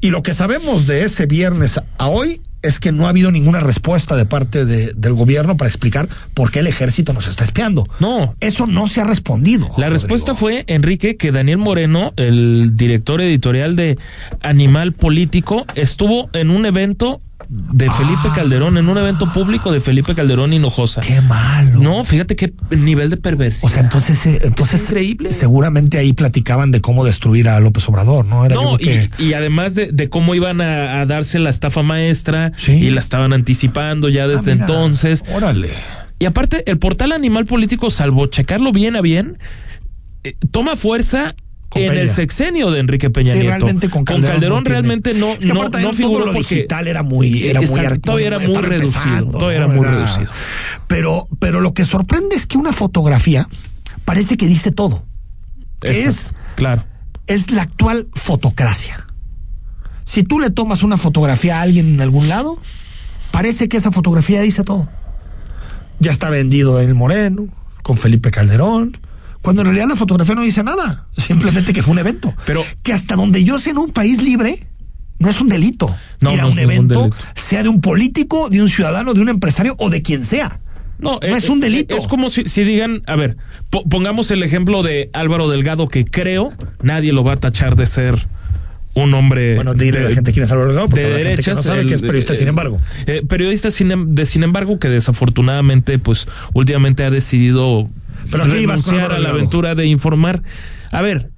Y 0.00 0.08
lo 0.08 0.22
que 0.22 0.32
sabemos 0.32 0.86
de 0.86 1.04
ese 1.04 1.26
viernes 1.26 1.78
a 1.98 2.06
hoy 2.06 2.40
es 2.64 2.80
que 2.80 2.90
no 2.92 3.06
ha 3.06 3.10
habido 3.10 3.30
ninguna 3.30 3.60
respuesta 3.60 4.16
de 4.16 4.24
parte 4.26 4.64
de- 4.64 4.92
del 4.96 5.12
gobierno 5.14 5.56
para 5.56 5.68
explicar 5.68 6.08
por 6.34 6.50
qué 6.50 6.60
el 6.60 6.66
ejército 6.66 7.12
nos 7.12 7.28
está 7.28 7.44
espiando. 7.44 7.86
No. 8.00 8.34
Eso 8.40 8.66
no 8.66 8.88
se 8.88 9.00
ha 9.00 9.04
respondido. 9.04 9.66
La 9.76 9.88
Rodrigo. 9.88 9.90
respuesta 9.90 10.34
fue, 10.34 10.64
Enrique, 10.66 11.16
que 11.16 11.30
Daniel 11.32 11.58
Moreno, 11.58 12.12
el 12.16 12.74
director 12.76 13.20
editorial 13.20 13.76
de 13.76 13.98
Animal 14.42 14.92
Político, 14.92 15.64
estuvo 15.74 16.28
en 16.32 16.50
un 16.50 16.66
evento 16.66 17.20
de 17.48 17.90
Felipe 17.90 18.20
Ah. 18.30 18.32
Calderón, 18.34 18.78
en 18.78 18.88
un 18.88 18.98
evento 18.98 19.32
público 19.32 19.72
de 19.72 19.80
Felipe 19.80 20.14
Calderón 20.14 20.52
Hinojosa. 20.52 21.00
Qué 21.00 21.20
malo. 21.22 21.80
No, 21.80 22.04
fíjate 22.04 22.36
qué 22.36 22.52
nivel 22.76 23.10
de 23.10 23.16
perversidad. 23.16 23.64
O 23.70 23.72
sea, 23.72 23.82
entonces, 23.82 24.24
eh, 24.26 24.40
entonces 24.42 24.82
Es 24.82 24.88
increíble. 24.90 25.30
seguramente 25.30 25.98
ahí 25.98 26.12
platicaban 26.12 26.70
de 26.70 26.80
cómo 26.80 27.04
destruir 27.04 27.48
a 27.48 27.60
López 27.60 27.88
Obrador, 27.88 28.26
¿no? 28.26 28.44
Era 28.46 28.54
No, 28.56 28.76
que- 28.78 29.08
y, 29.18 29.24
y 29.26 29.34
además 29.34 29.74
de, 29.74 29.90
de 29.92 30.08
cómo 30.08 30.34
iban 30.34 30.60
a, 30.60 31.00
a 31.00 31.06
darse 31.06 31.38
la 31.38 31.50
estafa 31.50 31.82
maestra 31.82 32.52
Sí. 32.56 32.72
y 32.72 32.90
la 32.90 33.00
estaban 33.00 33.32
anticipando 33.32 34.08
ya 34.08 34.26
desde 34.26 34.52
Ah, 34.52 34.54
mira, 34.54 34.66
entonces. 34.66 35.24
Órale. 35.32 35.70
Y 36.18 36.26
aparte, 36.26 36.68
el 36.70 36.78
portal 36.78 37.12
Animal 37.12 37.44
Político, 37.44 37.90
salvo 37.90 38.26
checarlo 38.26 38.72
bien 38.72 38.96
a 38.96 39.00
bien, 39.00 39.36
eh, 40.22 40.34
toma 40.50 40.76
fuerza 40.76 41.34
en 41.74 41.92
el 41.94 42.08
sexenio 42.08 42.70
de 42.70 42.80
Enrique 42.80 43.10
Peña 43.10 43.32
Sí, 43.32 43.38
Nieto. 43.38 43.50
realmente 43.50 43.88
con 43.90 44.04
Calderón 44.04 44.64
no 44.64 44.70
realmente 44.70 45.14
no, 45.14 45.32
Es 45.32 45.38
que 45.40 45.46
no, 45.48 45.64
no 45.64 45.70
todo 45.70 45.92
figuró 45.92 46.26
lo 46.26 46.32
porque 46.32 46.54
digital 46.54 46.86
era 46.88 47.02
muy, 47.02 47.46
era 47.48 47.60
muy 47.60 47.68
Exacto, 47.68 48.00
todavía 48.00 48.26
era 48.28 48.38
muy 48.38 48.54
reducido, 48.54 49.50
era 49.50 49.66
muy 49.68 49.80
Era- 49.86 49.90
reducido. 49.96 50.30
Pero, 50.86 51.28
pero 51.38 51.60
lo 51.60 51.74
que 51.74 51.84
sorprende 51.84 52.36
es 52.36 52.46
que 52.46 52.58
una 52.58 52.72
fotografía 52.72 53.48
parece 54.04 54.36
que 54.36 54.46
dice 54.46 54.70
todo. 54.70 55.04
Que 55.80 56.04
es, 56.04 56.32
claro. 56.56 56.84
es 57.26 57.50
la 57.50 57.62
actual 57.62 58.08
fotocracia. 58.12 59.06
Si 60.04 60.22
tú 60.22 60.38
le 60.38 60.50
tomas 60.50 60.82
una 60.82 60.96
fotografía 60.96 61.58
a 61.58 61.62
alguien 61.62 61.94
en 61.94 62.00
algún 62.00 62.28
lado, 62.28 62.58
parece 63.30 63.68
que 63.68 63.76
esa 63.78 63.90
fotografía 63.90 64.40
dice 64.40 64.62
todo. 64.64 64.88
Ya 65.98 66.10
está 66.10 66.28
vendido 66.30 66.80
el 66.80 66.94
Moreno, 66.94 67.48
con 67.82 67.96
Felipe 67.96 68.30
Calderón, 68.30 68.98
cuando 69.44 69.62
en 69.62 69.66
realidad 69.66 69.86
la 69.88 69.96
fotografía 69.96 70.34
no 70.34 70.42
dice 70.42 70.62
nada, 70.64 71.06
simplemente 71.16 71.72
que 71.72 71.82
fue 71.82 71.92
un 71.92 71.98
evento. 72.00 72.34
Pero- 72.46 72.64
que 72.82 72.92
hasta 72.92 73.14
donde 73.14 73.44
yo 73.44 73.58
sé 73.58 73.70
en 73.70 73.78
un 73.78 73.90
país 73.90 74.22
libre, 74.22 74.58
no 75.18 75.28
es 75.30 75.40
un 75.40 75.48
delito 75.48 75.94
No, 76.20 76.32
ir 76.32 76.40
a 76.40 76.44
no 76.44 76.48
un 76.50 76.58
evento, 76.58 77.10
sea 77.34 77.62
de 77.62 77.68
un 77.68 77.80
político, 77.80 78.48
de 78.50 78.62
un 78.62 78.68
ciudadano, 78.68 79.14
de 79.14 79.20
un 79.20 79.28
empresario 79.28 79.74
o 79.78 79.90
de 79.90 80.02
quien 80.02 80.24
sea. 80.24 80.58
No, 80.98 81.20
No 81.20 81.36
es 81.36 81.48
un 81.48 81.60
delito. 81.60 81.96
Es 81.96 82.06
como 82.06 82.30
si, 82.30 82.44
si 82.48 82.62
digan, 82.64 83.02
a 83.06 83.16
ver, 83.16 83.36
po- 83.70 83.84
pongamos 83.88 84.30
el 84.30 84.42
ejemplo 84.42 84.82
de 84.82 85.10
Álvaro 85.12 85.50
Delgado, 85.50 85.88
que 85.88 86.04
creo 86.04 86.52
nadie 86.82 87.12
lo 87.12 87.22
va 87.22 87.32
a 87.34 87.36
tachar 87.40 87.76
de 87.76 87.84
ser 87.86 88.26
un 88.94 89.12
hombre. 89.12 89.56
Bueno, 89.56 89.74
dile 89.74 89.98
a 89.98 90.02
la 90.02 90.08
de- 90.10 90.14
gente 90.14 90.32
quién 90.32 90.44
es 90.44 90.52
Álvaro 90.52 90.68
Delgado, 90.68 90.88
porque 90.88 91.02
de 91.02 91.10
la 91.10 91.18
gente 91.30 91.42
que 91.42 91.50
no 91.50 91.62
sabe 91.62 91.80
el- 91.80 91.88
que 91.88 91.94
es 91.94 92.00
periodista, 92.00 92.32
eh, 92.32 92.36
sin 92.36 92.48
embargo. 92.48 92.78
eh, 93.06 93.22
periodista 93.28 93.70
sin, 93.72 93.90
em- 93.90 94.14
de 94.14 94.24
sin 94.24 94.44
embargo 94.44 94.78
que 94.78 94.88
desafortunadamente 94.88 95.98
pues 95.98 96.26
últimamente 96.54 97.04
ha 97.04 97.10
decidido 97.10 97.90
¿Pero 98.30 98.44
a 98.44 98.48
qué 98.48 98.62
ibas 98.62 98.82
con 98.82 98.94
renunciar 98.94 99.12
Álvaro 99.12 99.14
a 99.14 99.18
la 99.20 99.30
aventura 99.30 99.74
de 99.74 99.86
informar. 99.86 100.42
A 100.92 101.02
ver, 101.02 101.30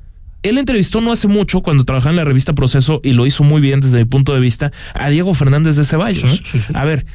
él 0.42 0.58
entrevistó 0.58 1.00
no 1.00 1.12
hace 1.12 1.28
mucho 1.28 1.60
cuando 1.60 1.84
trabajaba 1.84 2.10
en 2.10 2.16
la 2.16 2.24
revista 2.24 2.54
Proceso 2.54 3.00
y 3.02 3.12
lo 3.12 3.26
hizo 3.26 3.42
muy 3.44 3.60
bien 3.60 3.80
desde 3.80 3.98
mi 3.98 4.04
punto 4.04 4.34
de 4.34 4.40
vista 4.40 4.72
a 4.94 5.08
Diego 5.10 5.34
Fernández 5.34 5.76
de 5.76 5.84
Ceballos. 5.84 6.30
Sí, 6.30 6.40
sí, 6.44 6.60
sí. 6.60 6.72
A 6.74 6.84
ver, 6.84 7.06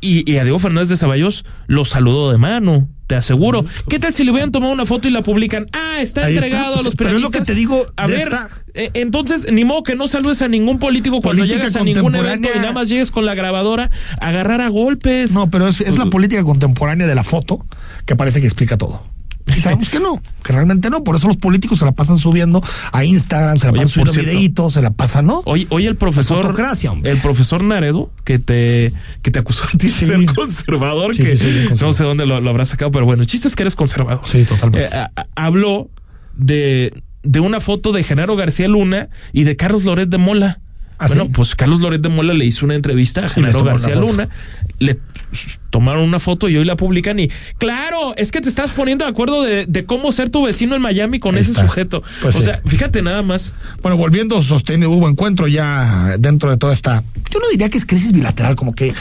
y, 0.00 0.30
y 0.30 0.38
a 0.38 0.42
Diego 0.44 0.58
Fernández 0.58 0.88
de 0.88 0.96
Ceballos 0.96 1.44
lo 1.66 1.84
saludó 1.84 2.30
de 2.30 2.38
mano, 2.38 2.88
te 3.06 3.16
aseguro. 3.16 3.64
¿Qué 3.88 3.98
tal 3.98 4.12
si 4.12 4.24
le 4.24 4.30
hubieran 4.30 4.52
tomado 4.52 4.72
una 4.72 4.86
foto 4.86 5.08
y 5.08 5.10
la 5.10 5.22
publican? 5.22 5.66
Ah, 5.72 6.00
está 6.00 6.26
Ahí 6.26 6.34
está. 6.34 6.46
entregado 6.46 6.72
a 6.72 6.74
Pues, 6.76 6.84
los 6.84 6.94
pero 6.96 7.10
es 7.10 7.14
lo 7.16 7.30
periodistas. 7.30 7.46
que 7.48 7.52
te 7.52 7.58
digo 7.58 7.86
A 7.96 8.06
ver, 8.06 8.20
esta- 8.20 8.48
eh, 8.74 8.90
entonces, 8.94 9.50
ni 9.52 9.64
modo 9.64 9.82
que 9.82 9.96
no 9.96 10.06
saludes 10.08 10.42
a 10.42 10.48
ningún 10.48 10.78
político 10.78 11.20
cuando 11.20 11.42
Política 11.42 11.58
llegas 11.66 11.76
a 11.76 11.82
ningún 11.82 12.14
evento 12.14 12.48
y 12.54 12.58
nada 12.58 12.72
más 12.72 12.88
llegues 12.88 13.10
con 13.10 13.26
la 13.26 13.34
grabadora 13.34 13.90
a 14.20 14.28
agarrar 14.28 14.60
a 14.60 14.68
golpes. 14.68 15.32
No, 15.32 15.50
pero 15.50 15.66
es, 15.68 15.80
es 15.80 15.98
la 15.98 16.06
política 16.06 16.42
contemporánea 16.44 17.06
de 17.06 17.14
la 17.14 17.24
foto 17.24 17.66
que 18.06 18.14
parece 18.16 18.40
que 18.40 18.46
explica 18.46 18.76
todo. 18.78 19.02
Y 19.56 19.60
sabemos 19.60 19.88
que 19.88 20.00
no, 20.00 20.20
que 20.42 20.52
realmente 20.52 20.90
no. 20.90 21.02
Por 21.04 21.16
eso 21.16 21.26
los 21.26 21.36
políticos 21.36 21.78
se 21.78 21.84
la 21.84 21.92
pasan 21.92 22.18
subiendo 22.18 22.62
a 22.92 23.04
Instagram, 23.04 23.58
se 23.58 23.66
la 23.66 23.72
Oye, 23.72 23.80
pasan 23.82 23.88
subiendo 23.92 24.12
cierto. 24.12 24.30
videitos, 24.30 24.72
se 24.72 24.82
la 24.82 24.90
pasan, 24.90 25.26
¿no? 25.26 25.42
Hoy, 25.44 25.66
hoy 25.70 25.86
el 25.86 25.96
profesor, 25.96 26.54
el 27.04 27.18
profesor 27.18 27.62
Naredo, 27.62 28.10
que 28.24 28.38
te, 28.38 28.92
que 29.22 29.30
te 29.30 29.38
acusó 29.38 29.64
a 29.64 29.70
ti 29.78 29.86
de 29.86 29.92
Sí. 29.92 30.06
ser 30.06 30.24
conservador, 30.34 31.14
Sí, 31.14 31.22
que 31.22 31.36
sí, 31.36 31.44
conservador. 31.44 31.80
no 31.82 31.92
sé 31.92 32.04
dónde 32.04 32.26
lo, 32.26 32.40
lo 32.40 32.50
habrá 32.50 32.64
sacado, 32.64 32.90
pero 32.90 33.04
bueno, 33.06 33.22
el 33.22 33.26
chiste 33.28 33.48
es 33.48 33.56
que 33.56 33.62
eres 33.62 33.74
conservador. 33.76 34.20
Sí, 34.24 34.44
totalmente. 34.44 34.94
Eh, 34.94 34.98
a- 34.98 35.10
a- 35.16 35.26
habló 35.36 35.90
de, 36.36 37.02
de 37.22 37.40
una 37.40 37.60
foto 37.60 37.92
de 37.92 38.02
Genaro 38.04 38.36
García 38.36 38.68
Luna 38.68 39.08
y 39.32 39.44
de 39.44 39.56
Carlos 39.56 39.84
Loret 39.84 40.08
de 40.08 40.18
Mola. 40.18 40.60
¿Ah, 41.00 41.06
bueno, 41.08 41.24
sí? 41.24 41.30
pues 41.34 41.54
Carlos 41.54 41.80
Loret 41.80 42.00
de 42.02 42.08
Mola 42.10 42.34
le 42.34 42.44
hizo 42.44 42.64
una 42.66 42.74
entrevista 42.74 43.24
a 43.24 43.28
Genaro 43.30 43.64
García. 43.64 43.94
Luna, 43.96 44.28
le 44.78 44.98
tomaron 45.70 46.02
una 46.02 46.18
foto 46.18 46.48
y 46.48 46.56
hoy 46.56 46.64
la 46.64 46.74
publican 46.76 47.18
y 47.20 47.30
claro, 47.58 48.14
es 48.16 48.32
que 48.32 48.40
te 48.40 48.48
estás 48.48 48.72
poniendo 48.72 49.04
de 49.04 49.10
acuerdo 49.12 49.42
de, 49.44 49.66
de 49.66 49.84
cómo 49.86 50.10
ser 50.10 50.28
tu 50.28 50.44
vecino 50.44 50.74
en 50.74 50.82
Miami 50.82 51.20
con 51.20 51.36
Ahí 51.36 51.42
ese 51.42 51.52
está. 51.52 51.64
sujeto. 51.64 52.02
Pues 52.20 52.34
o 52.34 52.40
sí. 52.40 52.44
sea, 52.46 52.60
fíjate 52.66 53.02
nada 53.02 53.22
más. 53.22 53.54
Bueno, 53.80 53.96
volviendo, 53.96 54.42
sostenido, 54.42 54.90
hubo 54.90 55.08
encuentro 55.08 55.46
ya 55.46 56.16
dentro 56.18 56.50
de 56.50 56.56
toda 56.56 56.72
esta. 56.72 57.04
Yo 57.30 57.38
no 57.38 57.48
diría 57.50 57.68
que 57.70 57.78
es 57.78 57.86
crisis 57.86 58.12
bilateral, 58.12 58.56
como 58.56 58.74
que 58.74 58.92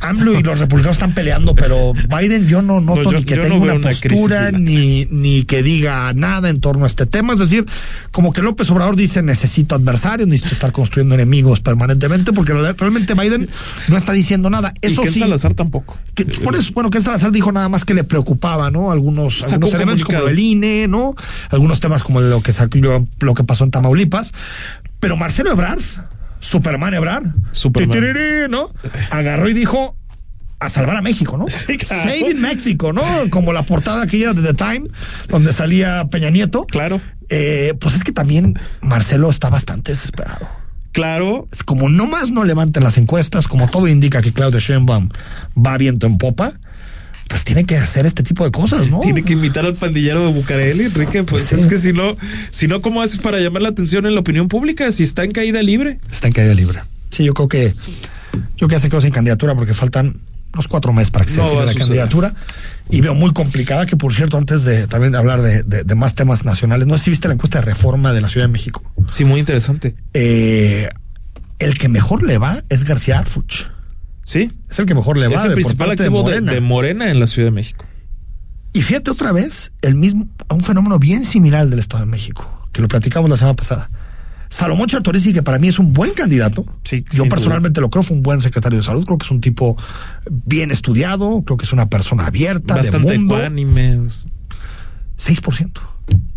AMLO 0.00 0.38
y 0.38 0.42
los 0.42 0.60
republicanos 0.60 0.96
están 0.98 1.14
peleando, 1.14 1.54
pero 1.54 1.92
Biden 1.94 2.46
yo 2.46 2.60
no 2.62 2.80
noto 2.80 3.04
No, 3.04 3.12
yo- 3.12 3.18
ni 3.20 3.24
que 3.24 3.34
tenga 3.36 3.48
no 3.48 3.54
una 3.56 3.74
una 3.74 3.88
postura 3.90 4.50
ni, 4.52 5.06
ni 5.10 5.44
que 5.44 5.62
diga 5.62 6.12
nada 6.12 6.50
en 6.50 6.60
torno 6.60 6.84
a 6.84 6.88
este 6.88 7.06
tema. 7.06 7.32
Es 7.32 7.38
decir, 7.38 7.64
como 8.12 8.32
que 8.34 8.42
López 8.42 8.70
Obrador 8.70 8.96
dice: 8.96 9.22
necesito 9.22 9.74
adversarios, 9.74 10.28
necesito 10.28 10.52
estar 10.54 10.72
construyendo 10.72 11.14
enemigos 11.14 11.47
permanentemente, 11.56 12.32
porque 12.32 12.52
realmente 12.52 13.14
Biden 13.14 13.48
no 13.88 13.96
está 13.96 14.12
diciendo 14.12 14.50
nada. 14.50 14.72
Eso 14.80 15.02
y 15.02 15.04
Ken 15.04 15.14
sí. 15.14 15.20
Salazar 15.20 15.54
tampoco. 15.54 15.98
Que, 16.14 16.24
por 16.24 16.54
eso, 16.56 16.72
bueno, 16.74 16.90
que 16.90 17.00
Salazar 17.00 17.32
dijo 17.32 17.52
nada 17.52 17.68
más 17.68 17.84
que 17.84 17.94
le 17.94 18.04
preocupaba, 18.04 18.70
¿no? 18.70 18.92
Algunos, 18.92 19.42
algunos 19.44 19.70
un 19.70 19.76
elementos 19.76 20.04
como 20.04 20.28
el 20.28 20.38
INE, 20.38 20.88
¿no? 20.88 21.14
Algunos 21.50 21.80
temas 21.80 22.02
como 22.02 22.20
lo 22.20 22.42
que 22.42 22.52
sacó, 22.52 22.78
lo 23.20 23.34
que 23.34 23.44
pasó 23.44 23.64
en 23.64 23.70
Tamaulipas. 23.70 24.32
Pero 25.00 25.16
Marcelo 25.16 25.50
Ebrard, 25.50 25.82
Superman 26.40 26.94
Ebrard, 26.94 27.26
Superman. 27.52 28.50
¿no? 28.50 28.72
Agarró 29.10 29.48
y 29.48 29.54
dijo 29.54 29.96
a 30.60 30.68
salvar 30.68 30.96
a 30.96 31.02
México, 31.02 31.36
¿no? 31.36 31.46
Sí, 31.50 31.76
claro. 31.76 32.10
Saving 32.10 32.40
México, 32.40 32.92
¿no? 32.92 33.02
Como 33.30 33.52
la 33.52 33.62
portada 33.62 34.02
aquella 34.02 34.32
de 34.32 34.42
The 34.42 34.54
Time, 34.54 34.88
donde 35.28 35.52
salía 35.52 36.06
Peña 36.10 36.30
Nieto. 36.30 36.64
Claro. 36.64 37.00
Eh, 37.28 37.74
pues 37.80 37.94
es 37.94 38.04
que 38.04 38.12
también 38.12 38.58
Marcelo 38.80 39.30
está 39.30 39.50
bastante 39.50 39.92
desesperado. 39.92 40.48
Claro. 40.98 41.46
Como 41.64 41.88
no 41.88 42.06
más 42.08 42.32
no 42.32 42.42
levanten 42.42 42.82
las 42.82 42.98
encuestas, 42.98 43.46
como 43.46 43.68
todo 43.68 43.86
indica 43.86 44.20
que 44.20 44.32
Claudia 44.32 44.58
Sheinbaum 44.58 45.10
va 45.56 45.78
viento 45.78 46.08
en 46.08 46.18
popa, 46.18 46.54
pues 47.28 47.44
tiene 47.44 47.64
que 47.66 47.76
hacer 47.76 48.04
este 48.04 48.24
tipo 48.24 48.44
de 48.44 48.50
cosas, 48.50 48.90
¿no? 48.90 48.98
Tiene 48.98 49.22
que 49.22 49.34
invitar 49.34 49.64
al 49.64 49.74
pandillero 49.74 50.26
de 50.26 50.32
Bucareli, 50.32 50.86
Enrique. 50.86 51.22
Pues 51.22 51.44
Sí. 51.44 51.54
es 51.54 51.66
que 51.66 51.78
si 51.78 51.92
no, 51.92 52.16
si 52.50 52.66
no, 52.66 52.80
¿cómo 52.82 53.00
haces 53.00 53.20
para 53.20 53.38
llamar 53.38 53.62
la 53.62 53.68
atención 53.68 54.06
en 54.06 54.14
la 54.14 54.20
opinión 54.22 54.48
pública? 54.48 54.90
Si 54.90 55.04
está 55.04 55.22
en 55.22 55.30
caída 55.30 55.62
libre. 55.62 56.00
Está 56.10 56.26
en 56.26 56.32
caída 56.34 56.52
libre. 56.54 56.80
Sí, 57.10 57.22
yo 57.22 57.32
creo 57.32 57.46
que 57.46 57.72
yo 58.56 58.66
creo 58.66 58.80
que 58.80 58.88
quedó 58.88 59.00
sin 59.00 59.12
candidatura 59.12 59.54
porque 59.54 59.74
faltan 59.74 60.16
unos 60.54 60.68
cuatro 60.68 60.92
meses 60.92 61.10
para 61.10 61.24
que 61.24 61.30
se 61.32 61.36
No 61.38 61.44
defina 61.44 61.60
la 61.64 61.72
suceder. 61.72 61.86
candidatura 61.88 62.34
y 62.90 63.00
veo 63.00 63.14
muy 63.14 63.32
complicada 63.32 63.86
que 63.86 63.96
por 63.96 64.12
cierto 64.14 64.36
antes 64.38 64.64
de 64.64 64.86
también 64.86 65.12
de 65.12 65.18
hablar 65.18 65.42
de, 65.42 65.62
de- 65.62 65.84
de 65.84 65.94
más 65.94 66.14
temas 66.14 66.44
nacionales 66.44 66.86
no 66.86 66.96
sé 66.98 67.04
si 67.04 67.10
viste 67.10 67.28
la 67.28 67.34
encuesta 67.34 67.58
de 67.60 67.66
reforma 67.66 68.12
de 68.12 68.20
la 68.20 68.28
Ciudad 68.28 68.46
de 68.46 68.52
México 68.52 68.82
Sí, 69.08 69.24
muy 69.24 69.40
interesante. 69.40 69.94
Eh, 70.14 70.88
el 71.58 71.78
que 71.78 71.88
mejor 71.88 72.22
le 72.22 72.38
va 72.38 72.62
es 72.68 72.84
García 72.84 73.18
Arfuch 73.18 73.64
Sí. 74.24 74.50
es 74.70 74.78
el 74.78 74.86
que 74.86 74.94
mejor 74.94 75.16
le 75.18 75.28
va 75.28 75.34
Es 75.36 75.44
el 75.44 75.54
principal 75.54 75.90
activo 75.90 76.18
de 76.18 76.22
Morena. 76.40 76.52
de 76.52 76.60
Morena 76.60 77.10
en 77.10 77.18
la 77.20 77.26
Ciudad 77.26 77.46
de 77.48 77.52
México. 77.52 77.84
Y 78.74 78.82
fíjate 78.82 79.10
otra 79.10 79.32
vez, 79.32 79.72
el 79.80 79.94
mismo, 79.94 80.28
un 80.50 80.60
fenómeno 80.62 80.98
bien 80.98 81.24
similar 81.24 81.62
al 81.62 81.70
del 81.70 81.78
Estado 81.78 82.04
de 82.04 82.10
México, 82.10 82.68
que 82.72 82.82
lo 82.82 82.88
platicamos 82.88 83.30
la 83.30 83.36
semana 83.38 83.56
pasada. 83.56 83.90
Salomón 84.48 84.86
Chartorici, 84.88 85.32
que 85.32 85.42
para 85.42 85.58
mí 85.58 85.68
es 85.68 85.78
un 85.78 85.92
buen 85.92 86.12
candidato. 86.12 86.64
Sí, 86.84 87.04
Yo 87.12 87.28
personalmente 87.28 87.80
lo 87.80 87.90
creo, 87.90 88.02
fue 88.02 88.16
un 88.16 88.22
buen 88.22 88.40
secretario 88.40 88.78
de 88.78 88.82
salud. 88.82 89.04
Creo 89.04 89.18
que 89.18 89.24
es 89.26 89.30
un 89.30 89.40
tipo 89.40 89.76
bien 90.30 90.70
estudiado, 90.70 91.42
creo 91.44 91.56
que 91.56 91.64
es 91.66 91.72
una 91.72 91.88
persona 91.88 92.26
abierta, 92.26 92.76
Bastante 92.76 93.08
de 93.10 93.18
mundo. 93.18 93.36
ecuánime. 93.36 93.98
6%. 95.18 95.80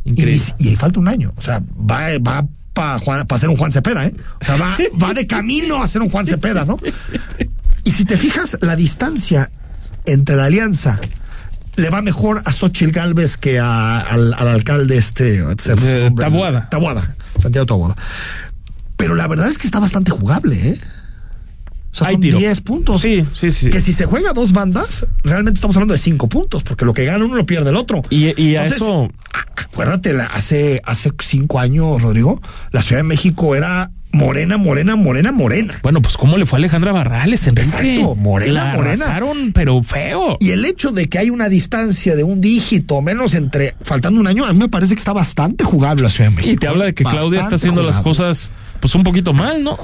Increíble. 0.06 0.42
Y, 0.60 0.66
y 0.66 0.68
ahí 0.70 0.76
falta 0.76 1.00
un 1.00 1.08
año. 1.08 1.34
O 1.38 1.42
sea, 1.42 1.62
va, 1.90 2.08
va 2.20 2.48
para 2.74 3.38
ser 3.40 3.50
un 3.50 3.58
Juan 3.58 3.72
Cepeda, 3.72 4.06
¿eh? 4.08 4.14
O 4.42 4.46
sea, 4.46 4.56
va, 4.56 4.76
va 5.02 5.14
de 5.14 5.28
camino 5.28 5.82
a 5.84 5.88
ser 5.88 6.02
un 6.02 6.10
Juan 6.10 6.26
Cepeda, 6.26 6.66
¿no? 6.66 6.78
Y 7.84 7.92
si 7.92 8.06
te 8.06 8.18
fijas, 8.18 8.58
la 8.62 8.76
distancia 8.76 9.50
entre 10.06 10.36
la 10.36 10.46
alianza 10.46 11.00
le 11.76 11.90
va 11.90 12.02
mejor 12.02 12.42
a 12.46 12.52
Xochitl 12.52 12.92
Galvez 12.92 13.38
que 13.38 13.60
a- 13.60 14.00
al, 14.00 14.34
al 14.34 14.48
alcalde 14.48 14.98
este. 14.98 15.44
se 15.58 15.76
fue 15.76 16.12
Santiago 17.42 17.66
Taboada. 17.66 17.96
Pero 18.98 19.16
la 19.16 19.28
verdad 19.28 19.50
es 19.50 19.58
que 19.58 19.68
está 19.68 19.80
bastante 19.80 20.12
jugable, 20.12 20.56
¿eh? 20.70 20.80
O 21.92 21.96
sea, 21.96 22.08
Hay 22.08 22.14
son 22.14 22.22
tiro. 22.22 22.38
10 22.38 22.62
puntos. 22.62 23.02
Sí, 23.02 23.26
sí, 23.34 23.52
sí. 23.52 23.70
Que 23.70 23.82
si 23.82 23.92
se 23.92 24.06
juega 24.06 24.32
dos 24.32 24.54
bandas, 24.54 25.06
realmente 25.24 25.58
estamos 25.58 25.76
hablando 25.76 25.94
de 25.94 26.00
5 26.00 26.30
puntos, 26.30 26.64
porque 26.64 26.86
lo 26.86 26.94
que 26.94 27.04
gana 27.04 27.26
uno 27.26 27.36
lo 27.36 27.46
pierde 27.46 27.72
el 27.72 27.76
otro. 27.76 28.02
Y, 28.10 28.42
y 28.42 28.56
a 28.56 28.64
Entonces, 28.64 28.82
eso. 28.82 29.10
Acuérdate, 29.58 30.20
hace, 30.22 30.82
hace 30.86 31.12
cinco 31.20 31.60
años, 31.60 32.02
Rodrigo, 32.02 32.42
la 32.72 32.82
Ciudad 32.82 33.00
de 33.00 33.08
México 33.08 33.56
era 33.56 33.92
morena, 34.12 34.58
morena, 34.58 34.96
morena, 34.96 35.32
morena. 35.32 35.80
Bueno, 35.84 36.02
pues 36.02 36.18
cómo 36.18 36.38
le 36.38 36.46
fue 36.46 36.58
a 36.58 36.60
Alejandra 36.60 36.92
Barrales, 36.92 37.48
Enrique. 37.48 37.96
Exacto, 37.96 38.16
morena, 38.16 38.66
la 38.66 38.74
morena. 38.74 39.52
pero 39.54 39.82
feo. 39.82 40.38
Y 40.40 40.52
el 40.52 40.66
hecho 40.66 40.92
de 40.92 41.10
que 41.10 41.20
hay 41.20 41.30
una 41.30 41.50
distancia 41.50 42.16
de 42.16 42.24
un 42.24 42.42
dígito 42.42 43.02
menos 43.02 43.34
entre, 43.34 43.76
faltando 43.82 44.20
un 44.20 44.28
año, 44.28 44.46
a 44.46 44.54
mí 44.54 44.60
me 44.60 44.70
parece 44.70 44.96
que 44.96 45.00
está 45.00 45.14
bastante 45.14 45.64
jugable 45.64 46.04
la 46.04 46.10
Ciudad 46.10 46.30
de 46.30 46.36
México. 46.36 46.54
Y 46.54 46.58
te 46.58 46.68
habla 46.68 46.86
de 46.86 46.94
que 46.94 47.04
Claudia 47.04 47.40
está 47.40 47.56
haciendo 47.56 47.84
las 47.84 48.00
cosas 48.00 48.52
pues 48.80 48.96
un 48.96 49.04
poquito 49.04 49.34
mal, 49.34 49.64
¿no? 49.64 49.78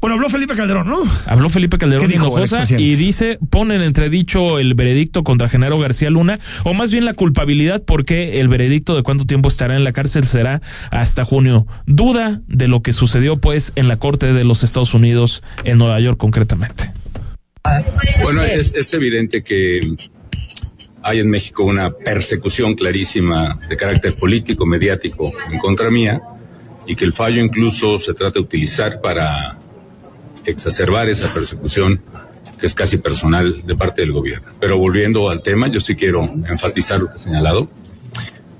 Bueno, 0.00 0.14
habló 0.14 0.28
Felipe 0.28 0.54
Calderón, 0.54 0.88
¿no? 0.88 0.98
Habló 1.26 1.48
Felipe 1.48 1.78
Calderón 1.78 2.06
¿Qué 2.06 2.12
dijo 2.12 2.34
y 2.78 2.94
dice, 2.96 3.38
pone 3.50 3.76
en 3.76 3.82
entredicho 3.82 4.58
el 4.58 4.74
veredicto 4.74 5.24
contra 5.24 5.48
Genaro 5.48 5.78
García 5.78 6.10
Luna, 6.10 6.38
o 6.64 6.74
más 6.74 6.92
bien 6.92 7.04
la 7.04 7.14
culpabilidad, 7.14 7.82
porque 7.84 8.40
el 8.40 8.48
veredicto 8.48 8.94
de 8.94 9.02
cuánto 9.02 9.24
tiempo 9.26 9.48
estará 9.48 9.76
en 9.76 9.84
la 9.84 9.92
cárcel 9.92 10.26
será 10.26 10.60
hasta 10.90 11.24
junio. 11.24 11.66
Duda 11.86 12.42
de 12.46 12.68
lo 12.68 12.82
que 12.82 12.92
sucedió, 12.92 13.38
pues, 13.38 13.72
en 13.76 13.88
la 13.88 13.96
Corte 13.96 14.32
de 14.32 14.44
los 14.44 14.64
Estados 14.64 14.94
Unidos, 14.94 15.42
en 15.64 15.78
Nueva 15.78 15.98
York 16.00 16.18
concretamente. 16.18 16.92
Bueno, 18.22 18.44
es, 18.44 18.72
es 18.74 18.92
evidente 18.94 19.42
que 19.42 19.96
hay 21.02 21.20
en 21.20 21.30
México 21.30 21.64
una 21.64 21.90
persecución 21.90 22.74
clarísima 22.74 23.60
de 23.68 23.76
carácter 23.76 24.16
político, 24.16 24.66
mediático 24.66 25.32
en 25.50 25.58
contra 25.58 25.90
mía 25.90 26.20
y 26.86 26.94
que 26.94 27.04
el 27.04 27.12
fallo 27.12 27.42
incluso 27.42 27.98
se 27.98 28.14
trata 28.14 28.34
de 28.34 28.40
utilizar 28.40 29.00
para 29.00 29.56
exacerbar 30.46 31.08
esa 31.08 31.32
persecución 31.32 32.02
que 32.58 32.66
es 32.66 32.74
casi 32.74 32.96
personal 32.98 33.66
de 33.66 33.76
parte 33.76 34.02
del 34.02 34.12
gobierno. 34.12 34.48
Pero 34.60 34.78
volviendo 34.78 35.28
al 35.28 35.42
tema, 35.42 35.68
yo 35.68 35.80
sí 35.80 35.94
quiero 35.94 36.24
enfatizar 36.24 37.00
lo 37.00 37.10
que 37.10 37.16
he 37.16 37.18
señalado. 37.18 37.68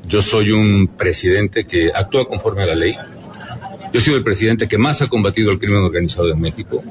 Yo 0.07 0.23
soy 0.23 0.51
un 0.51 0.89
presidente 0.97 1.67
que 1.67 1.91
actúa 1.95 2.27
conforme 2.27 2.63
a 2.63 2.67
la 2.67 2.75
ley. 2.75 2.95
Yo 3.93 4.01
soy 4.01 4.15
el 4.15 4.23
presidente 4.23 4.69
que 4.69 4.79
más 4.79 5.01
ha 5.03 5.09
combatido 5.09 5.51
el 5.51 5.59
crimen 5.59 5.79
organizado 5.79 6.31
en 6.31 6.41
México, 6.41 6.83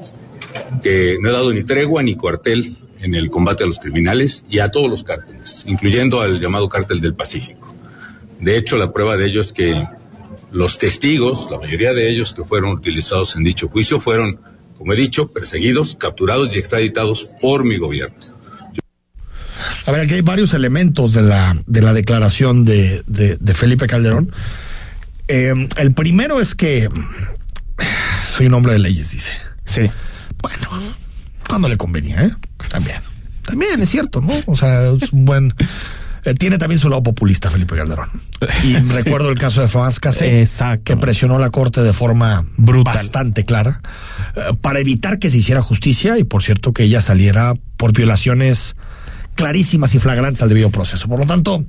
que 0.82 1.18
no 1.20 1.28
he 1.28 1.32
dado 1.32 1.52
ni 1.52 1.62
tregua 1.62 2.02
ni 2.02 2.16
cuartel 2.16 2.76
en 2.98 3.14
el 3.14 3.30
combate 3.30 3.64
a 3.64 3.66
los 3.66 3.78
criminales 3.78 4.44
y 4.48 4.58
a 4.58 4.70
todos 4.70 4.90
los 4.90 5.04
cárteles, 5.04 5.62
incluyendo 5.66 6.20
al 6.20 6.40
llamado 6.40 6.68
cártel 6.68 7.00
del 7.00 7.14
Pacífico. 7.14 7.74
De 8.40 8.56
hecho, 8.56 8.76
la 8.76 8.92
prueba 8.92 9.16
de 9.16 9.26
ello 9.26 9.40
es 9.40 9.52
que 9.52 9.86
los 10.50 10.78
testigos, 10.78 11.48
la 11.50 11.58
mayoría 11.58 11.92
de 11.92 12.10
ellos 12.10 12.32
que 12.34 12.44
fueron 12.44 12.72
utilizados 12.72 13.36
en 13.36 13.44
dicho 13.44 13.68
juicio, 13.68 14.00
fueron, 14.00 14.40
como 14.78 14.92
he 14.92 14.96
dicho, 14.96 15.28
perseguidos, 15.28 15.96
capturados 15.96 16.54
y 16.54 16.58
extraditados 16.58 17.30
por 17.40 17.64
mi 17.64 17.78
gobierno. 17.78 18.16
A 19.86 19.92
ver, 19.92 20.02
aquí 20.02 20.14
hay 20.14 20.20
varios 20.20 20.52
elementos 20.54 21.12
de 21.12 21.22
la, 21.22 21.56
de 21.66 21.80
la 21.80 21.92
declaración 21.92 22.64
de, 22.64 23.02
de, 23.06 23.36
de 23.36 23.54
Felipe 23.54 23.86
Calderón. 23.86 24.32
Eh, 25.28 25.54
el 25.76 25.92
primero 25.92 26.40
es 26.40 26.54
que 26.54 26.88
soy 28.28 28.46
un 28.46 28.54
hombre 28.54 28.72
de 28.72 28.78
leyes, 28.80 29.10
dice. 29.12 29.32
Sí. 29.64 29.82
Bueno, 30.42 30.68
cuando 31.48 31.68
le 31.68 31.76
convenía, 31.76 32.22
¿eh? 32.22 32.36
También. 32.68 32.98
También 33.42 33.80
es 33.80 33.88
cierto, 33.90 34.20
¿no? 34.20 34.32
O 34.46 34.56
sea, 34.56 34.90
es 34.90 35.12
un 35.12 35.24
buen. 35.24 35.54
Eh, 36.26 36.34
tiene 36.34 36.58
también 36.58 36.80
su 36.80 36.90
lado 36.90 37.04
populista, 37.04 37.50
Felipe 37.50 37.76
Calderón. 37.76 38.08
Y 38.64 38.74
recuerdo 38.92 39.30
el 39.30 39.38
caso 39.38 39.60
de 39.60 39.68
Franz 39.68 40.00
Cassé, 40.00 40.44
que 40.82 40.96
presionó 40.96 41.38
la 41.38 41.50
corte 41.50 41.82
de 41.82 41.92
forma 41.92 42.44
Brutal. 42.56 42.96
bastante 42.96 43.44
clara 43.44 43.80
eh, 44.34 44.40
para 44.60 44.80
evitar 44.80 45.20
que 45.20 45.30
se 45.30 45.36
hiciera 45.38 45.62
justicia 45.62 46.18
y, 46.18 46.24
por 46.24 46.42
cierto, 46.42 46.72
que 46.72 46.82
ella 46.82 47.00
saliera 47.00 47.54
por 47.76 47.92
violaciones 47.92 48.74
clarísimas 49.36 49.94
y 49.94 50.00
flagrantes 50.00 50.42
al 50.42 50.48
debido 50.48 50.70
proceso. 50.70 51.06
Por 51.06 51.20
lo 51.20 51.26
tanto, 51.26 51.64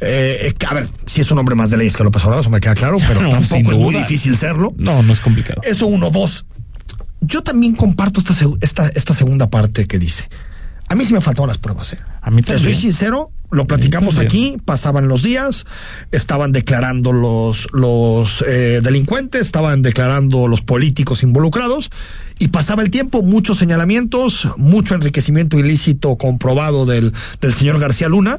eh, 0.00 0.54
a 0.68 0.74
ver, 0.74 0.88
si 1.06 1.20
es 1.20 1.30
un 1.32 1.38
hombre 1.38 1.56
más 1.56 1.70
de 1.70 1.78
leyes 1.78 1.96
que 1.96 2.04
López 2.04 2.24
Obrador, 2.24 2.42
eso 2.42 2.50
me 2.50 2.60
queda 2.60 2.76
claro, 2.76 2.98
pero 3.04 3.20
No, 3.22 3.30
tampoco 3.30 3.72
es 3.72 3.78
muy 3.78 3.96
difícil 3.96 4.36
serlo. 4.36 4.74
No, 4.76 5.02
no 5.02 5.12
es 5.12 5.18
complicado. 5.18 5.60
Eso 5.64 5.88
uno, 5.88 6.10
dos. 6.10 6.46
Yo 7.20 7.42
también 7.42 7.74
comparto 7.74 8.20
esta, 8.20 8.32
esta, 8.60 8.88
esta 8.88 9.12
segunda 9.12 9.50
parte 9.50 9.88
que 9.88 9.98
dice. 9.98 10.28
A 10.88 10.94
mí 10.94 11.04
sí 11.04 11.12
me 11.12 11.20
faltaron 11.20 11.48
las 11.48 11.58
pruebas, 11.58 11.92
¿eh? 11.92 11.98
A 12.22 12.30
mí 12.30 12.42
Te 12.42 12.58
soy 12.58 12.74
sincero, 12.74 13.30
lo 13.50 13.66
platicamos 13.66 14.18
aquí, 14.18 14.56
pasaban 14.64 15.06
los 15.08 15.22
días, 15.22 15.66
estaban 16.12 16.52
declarando 16.52 17.12
los, 17.12 17.68
los 17.72 18.42
eh, 18.48 18.80
delincuentes, 18.82 19.42
estaban 19.46 19.82
declarando 19.82 20.48
los 20.48 20.62
políticos 20.62 21.22
involucrados, 21.22 21.90
y 22.38 22.48
pasaba 22.48 22.82
el 22.82 22.90
tiempo, 22.90 23.22
muchos 23.22 23.58
señalamientos, 23.58 24.48
mucho 24.56 24.94
enriquecimiento 24.94 25.58
ilícito 25.58 26.16
comprobado 26.16 26.86
del, 26.86 27.12
del 27.40 27.52
señor 27.52 27.78
García 27.80 28.08
Luna, 28.08 28.38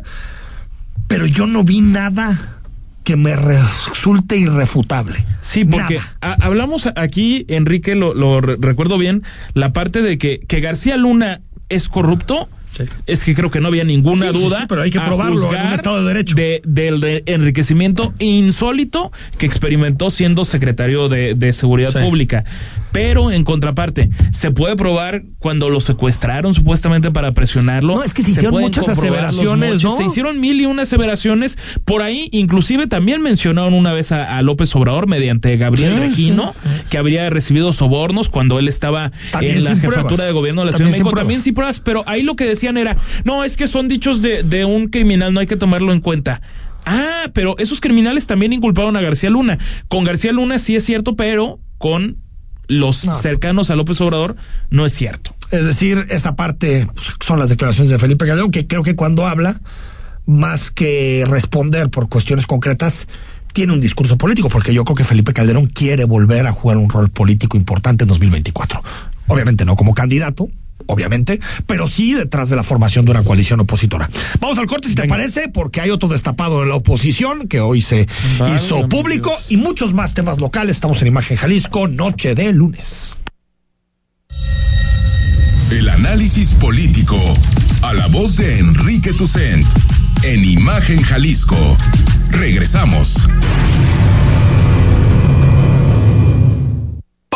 pero 1.08 1.26
yo 1.26 1.48
no 1.48 1.64
vi 1.64 1.82
nada 1.82 2.56
que 3.04 3.16
me 3.16 3.36
resulte 3.36 4.38
irrefutable. 4.38 5.26
Sí, 5.42 5.66
porque 5.66 6.00
a- 6.22 6.36
hablamos 6.46 6.88
aquí, 6.96 7.46
Enrique, 7.48 7.96
lo, 7.96 8.14
lo 8.14 8.40
re- 8.40 8.58
recuerdo 8.60 8.98
bien, 9.00 9.24
la 9.56 9.74
parte 9.74 10.04
de 10.04 10.20
que, 10.20 10.40
que 10.42 10.60
García 10.60 10.96
Luna 10.96 11.42
es 11.70 11.90
corrupto. 11.90 12.50
Sí. 12.76 12.84
Es 13.08 13.24
que 13.24 13.36
creo 13.36 13.50
que 13.52 13.60
no 13.60 13.68
había 13.68 13.84
ninguna 13.84 14.32
Sí, 14.32 14.34
duda. 14.34 14.58
sí, 14.60 14.64
pero 14.70 14.82
hay 14.84 14.92
que 14.92 15.00
probarlo 15.00 15.54
en 15.54 15.68
un 15.68 15.74
Estado 15.74 16.00
de 16.02 16.08
Derecho. 16.08 16.36
de- 16.36 16.62
del 16.66 17.00
de- 17.02 17.24
enriquecimiento 17.26 18.14
insólito 18.20 19.12
que 19.38 19.46
experimentó 19.46 20.10
siendo 20.10 20.46
secretario 20.46 21.10
de, 21.10 21.34
de 21.36 21.54
Seguridad. 21.54 21.92
Pública. 22.04 22.44
Pero 22.92 23.32
en 23.32 23.44
contraparte, 23.44 24.10
se 24.32 24.50
puede 24.50 24.76
probar 24.76 25.24
cuando 25.38 25.70
lo 25.70 25.80
secuestraron 25.80 26.54
supuestamente 26.56 27.12
para 27.12 27.34
presionarlo. 27.34 27.96
No, 27.96 28.04
es 28.04 28.14
que 28.16 28.24
se 28.24 28.32
hicieron 28.32 28.60
muchas 28.62 28.90
aseveraciones. 28.90 29.84
¿no? 29.84 29.96
Se 29.96 30.06
hicieron 30.06 30.40
mil 30.40 30.60
y 30.60 30.66
una 30.66 30.84
aseveraciones. 30.84 31.58
Por 31.86 32.02
ahí, 32.02 32.30
inclusive, 32.32 32.88
también 32.88 33.22
mencionaron 33.22 33.74
una 33.76 33.94
vez 33.94 34.12
a, 34.12 34.38
a 34.38 34.42
López 34.42 34.76
Obrador 34.76 35.08
mediante 35.08 35.56
Gabriel 35.58 35.98
Regino, 36.00 36.56
que 36.90 36.98
habría 36.98 37.30
recibido 37.30 37.72
sobornos 37.74 38.28
cuando 38.30 38.58
él 38.58 38.68
estaba 38.68 39.12
También 39.32 39.58
en 39.58 39.64
la 39.66 39.70
jefatura 39.76 40.04
pruebas. 40.08 40.26
de 40.26 40.32
gobierno 40.32 40.62
de 40.62 40.66
la 40.68 40.72
Ciudad 40.74 40.90
de 40.92 40.98
México. 40.98 41.12
También 41.12 41.42
sin 41.44 41.54
pruebas, 41.54 41.80
pero 41.82 42.04
ahí 42.08 42.24
lo 42.24 42.36
que 42.36 42.46
decían 42.60 42.78
era, 42.78 42.98
no, 43.24 43.44
es 43.44 43.58
que 43.58 43.68
son 43.68 43.88
dichos 43.88 44.22
de, 44.22 44.44
de 44.44 44.66
un 44.66 44.88
criminal, 44.88 45.34
no 45.34 45.40
hay 45.40 45.48
que 45.48 45.56
tomarlo 45.56 45.94
en 45.94 46.02
cuenta. 46.02 46.42
Ah, 46.86 47.30
pero 47.34 47.58
esos 47.58 47.80
criminales 47.80 48.28
también 48.28 48.54
inculparon 48.54 48.96
a 48.98 49.02
García 49.02 49.30
Luna. 49.30 49.58
Con 49.88 50.04
García 50.04 50.32
Luna 50.32 50.60
sí 50.60 50.76
es 50.76 50.84
cierto, 50.84 51.16
pero 51.16 51.60
con 51.78 52.18
los 52.68 53.08
cercanos 53.22 53.70
a 53.70 53.76
López 53.76 54.00
Obrador 54.02 54.36
no 54.70 54.86
es 54.86 54.94
cierto. 54.94 55.36
Es 55.52 55.66
decir, 55.66 56.06
esa 56.10 56.36
parte 56.36 56.88
pues, 56.94 57.16
son 57.20 57.40
las 57.40 57.50
declaraciones 57.50 57.90
de 57.90 57.98
Felipe 57.98 58.28
Calderón, 58.28 58.52
que 58.52 58.68
creo 58.68 58.84
que 58.84 58.96
cuando 58.96 59.28
habla, 59.28 59.60
más 60.26 60.70
que 60.70 61.26
responder 61.28 61.90
por 61.90 62.10
cuestiones 62.10 62.46
concretas, 62.46 63.08
tiene 63.54 63.74
un 63.74 63.82
discurso 63.82 64.18
político, 64.18 64.50
porque 64.50 64.74
yo 64.74 64.86
creo 64.86 64.96
que 64.96 65.04
Felipe 65.04 65.34
Calderón 65.34 65.66
quiere 65.66 66.06
volver 66.06 66.46
a 66.46 66.52
jugar 66.52 66.78
un 66.78 66.90
rol 66.90 67.10
político 67.10 67.58
importante 67.58 68.04
en 68.04 68.08
2024. 68.08 68.82
Obviamente 69.28 69.66
no 69.66 69.76
como 69.76 69.94
candidato, 69.94 70.50
obviamente, 70.90 71.40
pero 71.66 71.88
sí 71.88 72.14
detrás 72.14 72.50
de 72.50 72.56
la 72.56 72.64
formación 72.64 73.06
de 73.06 73.12
una 73.12 73.24
coalición 73.24 73.60
opositora. 73.60 74.10
Vamos 74.40 74.58
al 74.58 74.66
corte, 74.66 74.90
si 74.90 74.96
te 74.96 75.08
parece, 75.08 75.48
porque 75.48 75.82
hay 75.82 75.92
otro 75.92 76.10
destapado 76.10 76.64
en 76.64 76.70
la 76.70 76.76
oposición 76.76 77.48
que 77.48 77.60
hoy 77.60 77.82
se 77.82 78.08
hizo 78.56 78.90
público 78.90 79.30
Dios. 79.30 79.52
y 79.52 79.58
muchos 79.58 79.94
más 79.94 80.14
temas 80.14 80.40
locales. 80.40 80.76
Estamos 80.76 81.02
en 81.02 81.08
Imagen 81.08 81.38
Jalisco, 81.38 81.88
noche 81.88 82.36
de 82.36 82.52
lunes. 82.52 83.16
El 85.72 85.88
análisis 85.88 86.54
político. 86.54 87.20
A 87.84 87.94
la 87.94 88.08
voz 88.08 88.38
de 88.38 88.58
Enrique 88.60 89.14
Tucent. 89.14 89.66
En 90.24 90.44
Imagen 90.44 91.02
Jalisco. 91.02 91.78
Regresamos. 92.32 93.28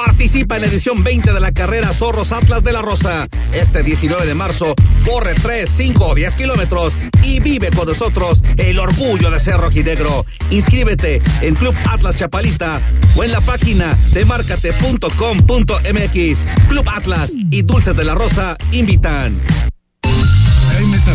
Participa 0.05 0.55
en 0.55 0.63
la 0.63 0.67
edición 0.67 1.01
20 1.01 1.31
de 1.31 1.39
la 1.39 1.53
carrera 1.53 1.93
Zorros 1.93 2.33
Atlas 2.33 2.61
de 2.61 2.73
la 2.73 2.81
Rosa. 2.81 3.25
Este 3.53 3.83
19 3.83 4.25
de 4.25 4.35
marzo, 4.35 4.75
corre 5.09 5.33
3, 5.33 5.69
5 5.69 6.07
o 6.07 6.13
10 6.13 6.35
kilómetros 6.35 6.97
y 7.23 7.39
vive 7.39 7.71
con 7.71 7.87
nosotros 7.87 8.43
el 8.57 8.79
orgullo 8.79 9.31
de 9.31 9.39
ser 9.39 9.55
rojinegro. 9.55 10.25
Inscríbete 10.49 11.21
en 11.39 11.55
Club 11.55 11.73
Atlas 11.89 12.17
Chapalita 12.17 12.81
o 13.15 13.23
en 13.23 13.31
la 13.31 13.39
página 13.39 13.97
de 14.11 14.25
marcate.com.mx. 14.25 16.43
Club 16.67 16.89
Atlas 16.93 17.31
y 17.33 17.61
Dulces 17.61 17.95
de 17.95 18.03
la 18.03 18.13
Rosa 18.13 18.57
invitan. 18.73 19.33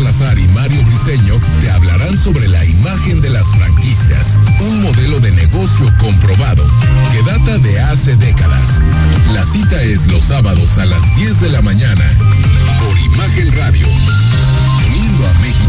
Y 0.09 0.47
Mario 0.49 0.83
Briceño 0.85 1.39
te 1.61 1.69
hablarán 1.69 2.17
sobre 2.17 2.47
la 2.47 2.65
imagen 2.65 3.21
de 3.21 3.29
las 3.29 3.45
franquicias, 3.55 4.39
un 4.59 4.81
modelo 4.81 5.19
de 5.19 5.31
negocio 5.31 5.85
comprobado 5.99 6.65
que 7.11 7.21
data 7.21 7.59
de 7.59 7.79
hace 7.79 8.15
décadas. 8.15 8.81
La 9.33 9.45
cita 9.45 9.83
es 9.83 10.07
los 10.07 10.23
sábados 10.23 10.79
a 10.79 10.87
las 10.87 11.15
10 11.15 11.41
de 11.41 11.49
la 11.49 11.61
mañana 11.61 12.03
por 12.79 12.97
Imagen 12.97 13.55
Radio, 13.55 13.87
uniendo 14.87 15.27
a 15.27 15.33
México 15.41 15.68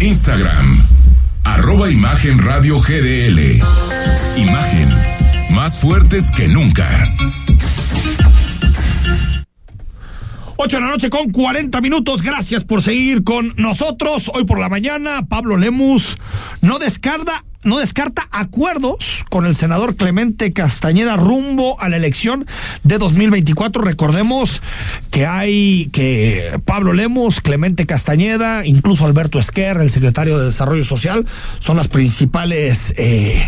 Instagram, 0.00 0.80
arroba 1.42 1.90
Imagen 1.90 2.38
Radio 2.38 2.78
GDL. 2.78 3.60
Imagen, 4.36 4.88
más 5.50 5.80
fuertes 5.80 6.30
que 6.30 6.46
nunca. 6.46 6.88
8 10.56 10.76
de 10.76 10.82
la 10.82 10.88
noche 10.88 11.10
con 11.10 11.30
40 11.30 11.80
minutos. 11.80 12.22
Gracias 12.22 12.62
por 12.62 12.80
seguir 12.80 13.24
con 13.24 13.52
nosotros. 13.56 14.30
Hoy 14.34 14.44
por 14.44 14.60
la 14.60 14.68
mañana, 14.68 15.26
Pablo 15.28 15.56
Lemus 15.56 16.16
no 16.62 16.78
descarta, 16.78 17.44
no 17.64 17.78
descarta 17.78 18.28
acuerdos 18.30 19.24
con 19.30 19.46
el 19.46 19.54
senador 19.54 19.96
Clemente 19.96 20.52
Castañeda 20.52 21.16
rumbo 21.16 21.80
a 21.80 21.88
la 21.88 21.96
elección 21.96 22.46
de 22.84 22.98
2024. 22.98 23.82
Recordemos 23.82 24.62
que 25.10 25.26
hay 25.26 25.88
que 25.92 26.60
Pablo 26.64 26.92
Lemus, 26.92 27.40
Clemente 27.40 27.86
Castañeda, 27.86 28.64
incluso 28.64 29.04
Alberto 29.04 29.38
Esquer, 29.38 29.78
el 29.78 29.90
secretario 29.90 30.38
de 30.38 30.46
Desarrollo 30.46 30.84
Social, 30.84 31.26
son 31.58 31.76
las 31.76 31.88
principales 31.88 32.94
eh, 32.96 33.46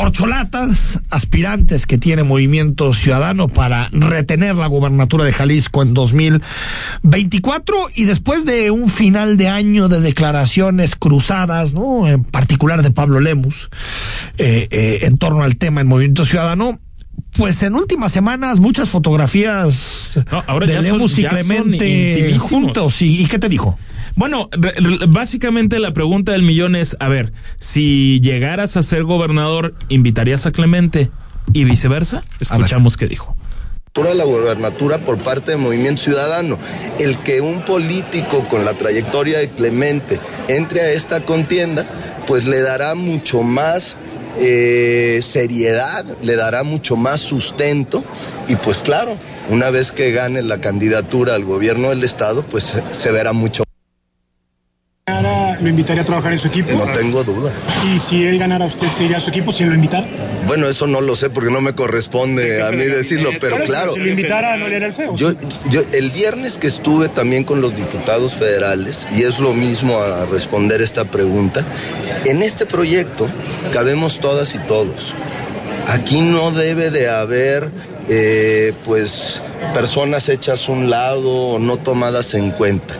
corcholatas 0.00 1.00
aspirantes 1.10 1.84
que 1.84 1.98
tiene 1.98 2.22
Movimiento 2.22 2.94
Ciudadano 2.94 3.48
para 3.48 3.88
retener 3.92 4.56
la 4.56 4.66
gobernatura 4.66 5.26
de 5.26 5.32
Jalisco 5.32 5.82
en 5.82 5.92
2024 5.92 7.76
y 7.94 8.04
después 8.04 8.46
de 8.46 8.70
un 8.70 8.88
final 8.88 9.36
de 9.36 9.48
año 9.48 9.88
de 9.88 10.00
declaraciones 10.00 10.96
cruzadas, 10.96 11.74
¿no? 11.74 12.08
En 12.08 12.24
particular 12.24 12.82
de 12.82 12.90
Pablo 12.90 13.20
Lemus, 13.20 13.68
eh, 14.38 14.68
eh, 14.70 15.00
en 15.02 15.18
torno 15.18 15.42
al 15.42 15.56
tema 15.56 15.82
enMovimiento 15.82 16.24
Ciudadano, 16.24 16.80
pues 17.36 17.62
en 17.62 17.74
últimas 17.74 18.10
semanas 18.10 18.58
muchas 18.58 18.88
fotografías 18.88 20.18
ahora 20.46 20.66
de 20.66 20.80
Lemus 20.80 21.18
y 21.18 21.24
Clemente 21.24 22.38
juntos. 22.38 23.02
¿Y, 23.02 23.22
¿Y 23.22 23.26
qué 23.26 23.38
te 23.38 23.50
dijo? 23.50 23.78
Bueno, 24.16 24.48
re- 24.52 24.72
re- 24.76 25.06
básicamente 25.08 25.78
la 25.78 25.92
pregunta 25.92 26.32
del 26.32 26.42
millón 26.42 26.76
es, 26.76 26.96
a 27.00 27.08
ver, 27.08 27.32
si 27.58 28.20
llegaras 28.20 28.76
a 28.76 28.82
ser 28.82 29.04
gobernador, 29.04 29.74
¿invitarías 29.88 30.46
a 30.46 30.52
Clemente 30.52 31.10
y 31.52 31.64
viceversa? 31.64 32.22
Escuchamos 32.40 32.96
qué 32.96 33.06
dijo. 33.06 33.36
de 33.94 34.14
la 34.14 34.24
gobernatura 34.24 35.04
por 35.04 35.18
parte 35.18 35.50
del 35.52 35.60
Movimiento 35.60 36.02
Ciudadano. 36.02 36.58
El 36.98 37.18
que 37.18 37.40
un 37.40 37.64
político 37.64 38.46
con 38.48 38.64
la 38.64 38.74
trayectoria 38.74 39.38
de 39.38 39.48
Clemente 39.50 40.20
entre 40.48 40.80
a 40.82 40.92
esta 40.92 41.24
contienda, 41.24 41.84
pues 42.26 42.46
le 42.46 42.60
dará 42.60 42.94
mucho 42.94 43.42
más 43.42 43.96
eh, 44.38 45.18
seriedad, 45.22 46.04
le 46.22 46.36
dará 46.36 46.62
mucho 46.62 46.96
más 46.96 47.20
sustento 47.20 48.04
y 48.48 48.54
pues 48.56 48.82
claro, 48.82 49.16
una 49.48 49.70
vez 49.70 49.90
que 49.90 50.12
gane 50.12 50.40
la 50.42 50.60
candidatura 50.60 51.34
al 51.34 51.44
gobierno 51.44 51.88
del 51.90 52.04
estado, 52.04 52.42
pues 52.42 52.64
se- 52.64 52.82
se 52.92 53.10
verá 53.10 53.32
mucho. 53.32 53.64
Lo 55.60 55.68
invitaría 55.68 56.02
a 56.02 56.04
trabajar 56.04 56.32
en 56.32 56.38
su 56.38 56.48
equipo. 56.48 56.72
No 56.72 56.92
tengo 56.92 57.22
duda. 57.24 57.52
Y 57.92 57.98
si 57.98 58.24
él 58.24 58.38
ganara, 58.38 58.66
usted 58.66 58.88
se 58.90 59.04
iría 59.04 59.18
a 59.18 59.20
su 59.20 59.30
equipo, 59.30 59.52
si 59.52 59.62
él 59.62 59.70
lo 59.70 59.74
invitara. 59.74 60.06
Bueno, 60.46 60.68
eso 60.68 60.86
no 60.86 61.00
lo 61.00 61.16
sé 61.16 61.30
porque 61.30 61.50
no 61.50 61.60
me 61.60 61.74
corresponde 61.74 62.62
a 62.62 62.70
mí 62.70 62.84
decirlo, 62.84 63.30
pero 63.40 63.58
claro. 63.64 63.92
Si 63.92 64.00
lo 64.00 64.08
invitara, 64.08 64.56
no 64.56 64.68
le 64.68 64.76
haría 64.76 64.88
el 64.88 64.94
feo. 64.94 65.14
Yo, 65.16 65.32
yo 65.68 65.82
el 65.92 66.10
viernes 66.10 66.58
que 66.58 66.66
estuve 66.66 67.08
también 67.08 67.44
con 67.44 67.60
los 67.60 67.74
diputados 67.74 68.34
federales, 68.34 69.06
y 69.16 69.22
es 69.22 69.38
lo 69.38 69.54
mismo 69.54 70.00
a 70.00 70.26
responder 70.26 70.82
esta 70.82 71.04
pregunta, 71.04 71.64
en 72.24 72.42
este 72.42 72.66
proyecto 72.66 73.28
cabemos 73.72 74.18
todas 74.20 74.54
y 74.54 74.58
todos. 74.58 75.14
Aquí 75.86 76.20
no 76.20 76.52
debe 76.52 76.90
de 76.90 77.08
haber 77.08 77.70
eh, 78.08 78.72
pues 78.84 79.40
personas 79.72 80.28
hechas 80.28 80.68
a 80.68 80.72
un 80.72 80.90
lado 80.90 81.30
o 81.30 81.58
no 81.58 81.76
tomadas 81.76 82.34
en 82.34 82.50
cuenta. 82.50 82.94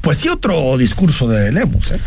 Pues 0.00 0.18
sí, 0.18 0.28
otro 0.28 0.76
discurso 0.78 1.28
de 1.28 1.52
Lemus, 1.52 1.92
¿eh? 1.92 2.00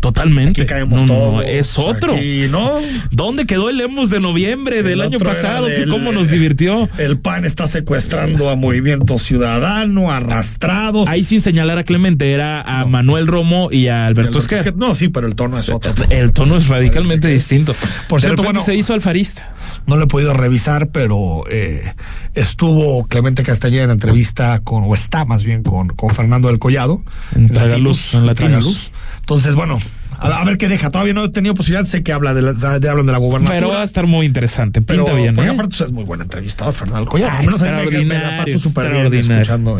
Totalmente. 0.00 0.60
Aquí 0.60 0.68
caemos 0.68 1.00
No, 1.00 1.06
no, 1.06 1.14
todos. 1.14 1.44
es 1.48 1.78
otro. 1.78 2.14
Aquí, 2.14 2.44
¿no? 2.50 2.72
¿Dónde 3.10 3.46
quedó 3.46 3.70
el 3.70 3.78
Lemus 3.78 4.10
de 4.10 4.20
noviembre 4.20 4.82
del 4.82 4.94
El 4.94 5.00
año 5.00 5.18
pasado? 5.18 5.64
del- 5.64 5.88
¿Cómo 5.88 6.12
nos 6.12 6.28
divirtió? 6.28 6.90
El 6.98 7.16
PAN 7.18 7.46
está 7.46 7.66
secuestrando 7.66 8.50
a 8.50 8.54
Movimiento 8.56 9.16
Ciudadano, 9.18 10.12
arrastrados. 10.12 11.08
Ahí 11.08 11.24
sin 11.24 11.40
señalar 11.40 11.78
a 11.78 11.84
Clemente, 11.84 12.32
era 12.32 12.60
a 12.60 12.84
Manuel 12.84 13.26
Romo 13.26 13.70
y 13.72 13.88
a 13.88 14.04
Alberto 14.04 14.38
Esquer. 14.40 14.76
No, 14.76 14.94
sí, 14.94 15.08
pero 15.08 15.26
el 15.26 15.36
tono 15.36 15.58
es 15.58 15.70
otro. 15.70 15.94
El 16.10 16.32
tono 16.32 16.58
es 16.58 16.68
radicalmente 16.68 17.28
distinto. 17.28 17.74
Por 18.06 18.20
de 18.20 18.26
cierto, 18.26 18.42
bueno, 18.42 18.60
se 18.62 18.74
hizo 18.74 18.92
alfarista. 18.92 19.54
No 19.86 19.96
lo 19.96 20.04
he 20.04 20.06
podido 20.06 20.32
revisar, 20.32 20.88
pero 20.88 21.44
eh, 21.50 21.94
estuvo 22.34 23.04
Clemente 23.06 23.42
Castañeda 23.42 23.84
en 23.84 23.90
entrevista 23.90 24.60
con, 24.60 24.84
o 24.84 24.94
está 24.94 25.24
más 25.24 25.44
bien 25.44 25.62
con, 25.62 25.88
con 25.88 26.10
Fernando 26.10 26.48
del 26.48 26.58
Collado. 26.58 27.02
En 27.34 27.50
Tragaluz, 27.50 28.14
en 28.14 28.26
Latinos. 28.26 28.50
Tragaluz. 28.50 28.92
Entonces, 29.20 29.54
bueno, 29.54 29.78
a, 30.18 30.40
a 30.40 30.44
ver 30.44 30.58
qué 30.58 30.68
deja. 30.68 30.90
Todavía 30.90 31.14
no 31.14 31.24
he 31.24 31.28
tenido 31.28 31.54
posibilidad, 31.54 31.84
sé 31.86 32.02
que 32.02 32.12
habla 32.12 32.34
de, 32.34 32.42
la, 32.42 32.52
de 32.52 32.88
hablan 32.88 33.06
de 33.06 33.12
la 33.12 33.18
gobernatura. 33.18 33.58
Pero 33.58 33.70
va 33.70 33.80
a 33.80 33.84
estar 33.84 34.06
muy 34.06 34.26
interesante. 34.26 34.80
Pinta 34.80 35.04
Pero, 35.04 35.16
bien, 35.16 35.34
porque 35.34 35.50
¿eh? 35.50 35.54
aparte 35.54 35.84
es 35.84 35.92
muy 35.92 36.04
buen 36.04 36.20
entrevistador, 36.20 36.72
Fernando 36.74 37.00
del 37.00 37.08
Collado. 37.08 37.32
Ah, 37.32 37.38
Al 37.38 37.46
menos 37.46 37.60
me- 37.60 38.04
me, 38.04 38.18
la 38.18 38.44
paso 38.44 38.58
súper 38.58 39.10
bien 39.10 39.24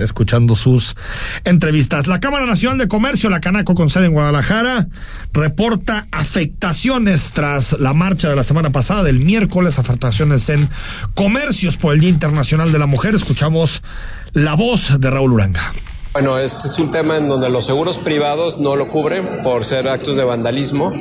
escuchando 0.00 0.54
sus 0.54 0.94
entrevistas. 1.44 2.06
La 2.06 2.20
Cámara 2.20 2.46
Nacional 2.46 2.78
de 2.78 2.88
Comercio, 2.88 3.30
la 3.30 3.40
Canaco 3.40 3.74
con 3.74 3.90
sede 3.90 4.06
en 4.06 4.12
Guadalajara, 4.12 4.88
reporta 5.32 6.06
afectaciones 6.12 7.32
tras 7.32 7.78
la 7.78 7.92
marcha 7.92 8.28
de 8.28 8.36
la 8.36 8.42
semana 8.42 8.70
pasada, 8.70 9.02
del 9.02 9.18
miércoles, 9.20 9.78
afectaciones 9.78 10.48
en 10.48 10.68
comercios 11.14 11.76
por 11.76 11.94
el 11.94 12.00
Día 12.00 12.10
Internacional 12.10 12.72
de 12.72 12.78
la 12.78 12.86
Mujer. 12.86 13.14
Escuchamos 13.14 13.82
la 14.32 14.54
voz 14.54 14.98
de 15.00 15.10
Raúl 15.10 15.32
Uranga. 15.32 15.70
Bueno, 16.14 16.38
este 16.38 16.68
es 16.68 16.78
un 16.78 16.92
tema 16.92 17.16
en 17.16 17.26
donde 17.26 17.48
los 17.50 17.64
seguros 17.66 17.98
privados 17.98 18.58
no 18.60 18.76
lo 18.76 18.88
cubren 18.88 19.42
por 19.42 19.64
ser 19.64 19.88
actos 19.88 20.16
de 20.16 20.22
vandalismo. 20.22 20.92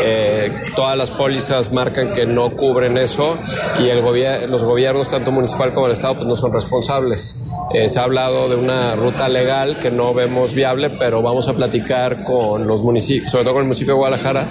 Eh, 0.00 0.64
todas 0.76 0.96
las 0.96 1.10
pólizas 1.10 1.72
marcan 1.72 2.12
que 2.12 2.24
no 2.24 2.50
cubren 2.50 2.96
eso 2.96 3.36
y 3.80 3.88
el 3.88 4.00
gobier- 4.00 4.46
los 4.46 4.62
gobiernos, 4.62 5.08
tanto 5.10 5.32
municipal 5.32 5.74
como 5.74 5.86
el 5.86 5.92
Estado, 5.92 6.14
pues 6.14 6.28
no 6.28 6.36
son 6.36 6.52
responsables. 6.52 7.42
Eh, 7.74 7.88
se 7.88 7.98
ha 7.98 8.04
hablado 8.04 8.48
de 8.48 8.54
una 8.54 8.94
ruta 8.94 9.28
legal 9.28 9.76
que 9.76 9.90
no 9.90 10.14
vemos 10.14 10.54
viable, 10.54 10.88
pero 10.90 11.20
vamos 11.20 11.48
a 11.48 11.52
platicar 11.52 12.22
con 12.22 12.68
los 12.68 12.82
municipios, 12.84 13.32
sobre 13.32 13.42
todo 13.42 13.54
con 13.54 13.62
el 13.62 13.66
municipio 13.66 13.94
de 13.94 13.98
Guadalajara, 13.98 14.44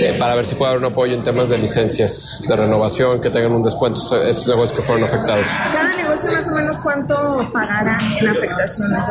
eh, 0.00 0.16
para 0.18 0.36
ver 0.36 0.46
si 0.46 0.54
puede 0.54 0.70
haber 0.72 0.86
un 0.86 0.90
apoyo 0.92 1.12
en 1.14 1.22
temas 1.22 1.50
de 1.50 1.58
licencias 1.58 2.42
de 2.48 2.56
renovación, 2.56 3.20
que 3.20 3.28
tengan 3.28 3.52
un 3.52 3.62
descuento 3.62 4.00
estos 4.22 4.46
negocios 4.48 4.72
que 4.78 4.82
fueron 4.82 5.04
afectados. 5.04 5.46
Cada 5.70 5.94
negocio 5.96 6.32
más 6.32 6.48
o 6.48 6.54
menos 6.54 6.78
cuánto 6.78 7.50
pagará 7.52 7.98
en 8.20 8.28
afectaciones. 8.28 9.02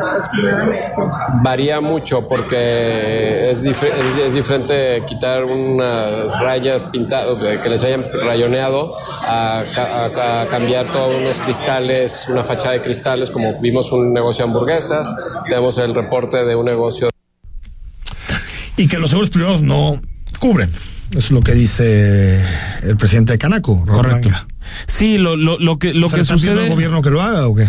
Varía 1.42 1.80
mucho 1.80 2.26
porque 2.26 3.50
es, 3.50 3.64
dif- 3.64 3.82
es, 3.84 4.18
es 4.26 4.34
diferente 4.34 5.02
quitar 5.06 5.44
unas 5.44 6.38
rayas 6.40 6.84
pintadas 6.84 7.40
de 7.42 7.60
que 7.60 7.68
les 7.68 7.82
hayan 7.84 8.06
rayoneado 8.12 8.94
a, 8.98 9.62
ca- 9.74 10.06
a- 10.06 10.42
a 10.42 10.46
cambiar 10.46 10.86
todos 10.86 11.12
unos 11.20 11.36
cristales, 11.44 12.26
una 12.28 12.44
fachada 12.44 12.72
de 12.74 12.82
cristales, 12.82 13.30
como 13.30 13.52
vimos 13.60 13.92
un 13.92 14.12
negocio 14.12 14.44
de 14.44 14.50
hamburguesas, 14.50 15.08
tenemos 15.48 15.78
el 15.78 15.94
reporte 15.94 16.44
de 16.44 16.54
un 16.54 16.64
negocio 16.66 17.08
Y 18.76 18.88
que 18.88 18.98
los 18.98 19.10
seguros 19.10 19.30
privados 19.30 19.62
no 19.62 20.00
cubren. 20.38 20.70
Es 21.16 21.30
lo 21.30 21.40
que 21.40 21.52
dice 21.52 22.44
el 22.82 22.96
presidente 22.96 23.32
de 23.32 23.38
Canaco, 23.38 23.84
Correcto. 23.86 24.28
Sí, 24.86 25.16
lo, 25.18 25.36
lo, 25.36 25.58
lo 25.58 25.78
que, 25.78 25.94
lo 25.94 26.08
¿Se 26.08 26.16
que 26.16 26.24
sucede. 26.24 26.64
al 26.64 26.68
gobierno 26.70 27.00
que 27.00 27.10
lo 27.10 27.22
haga 27.22 27.46
o 27.46 27.54
qué? 27.54 27.68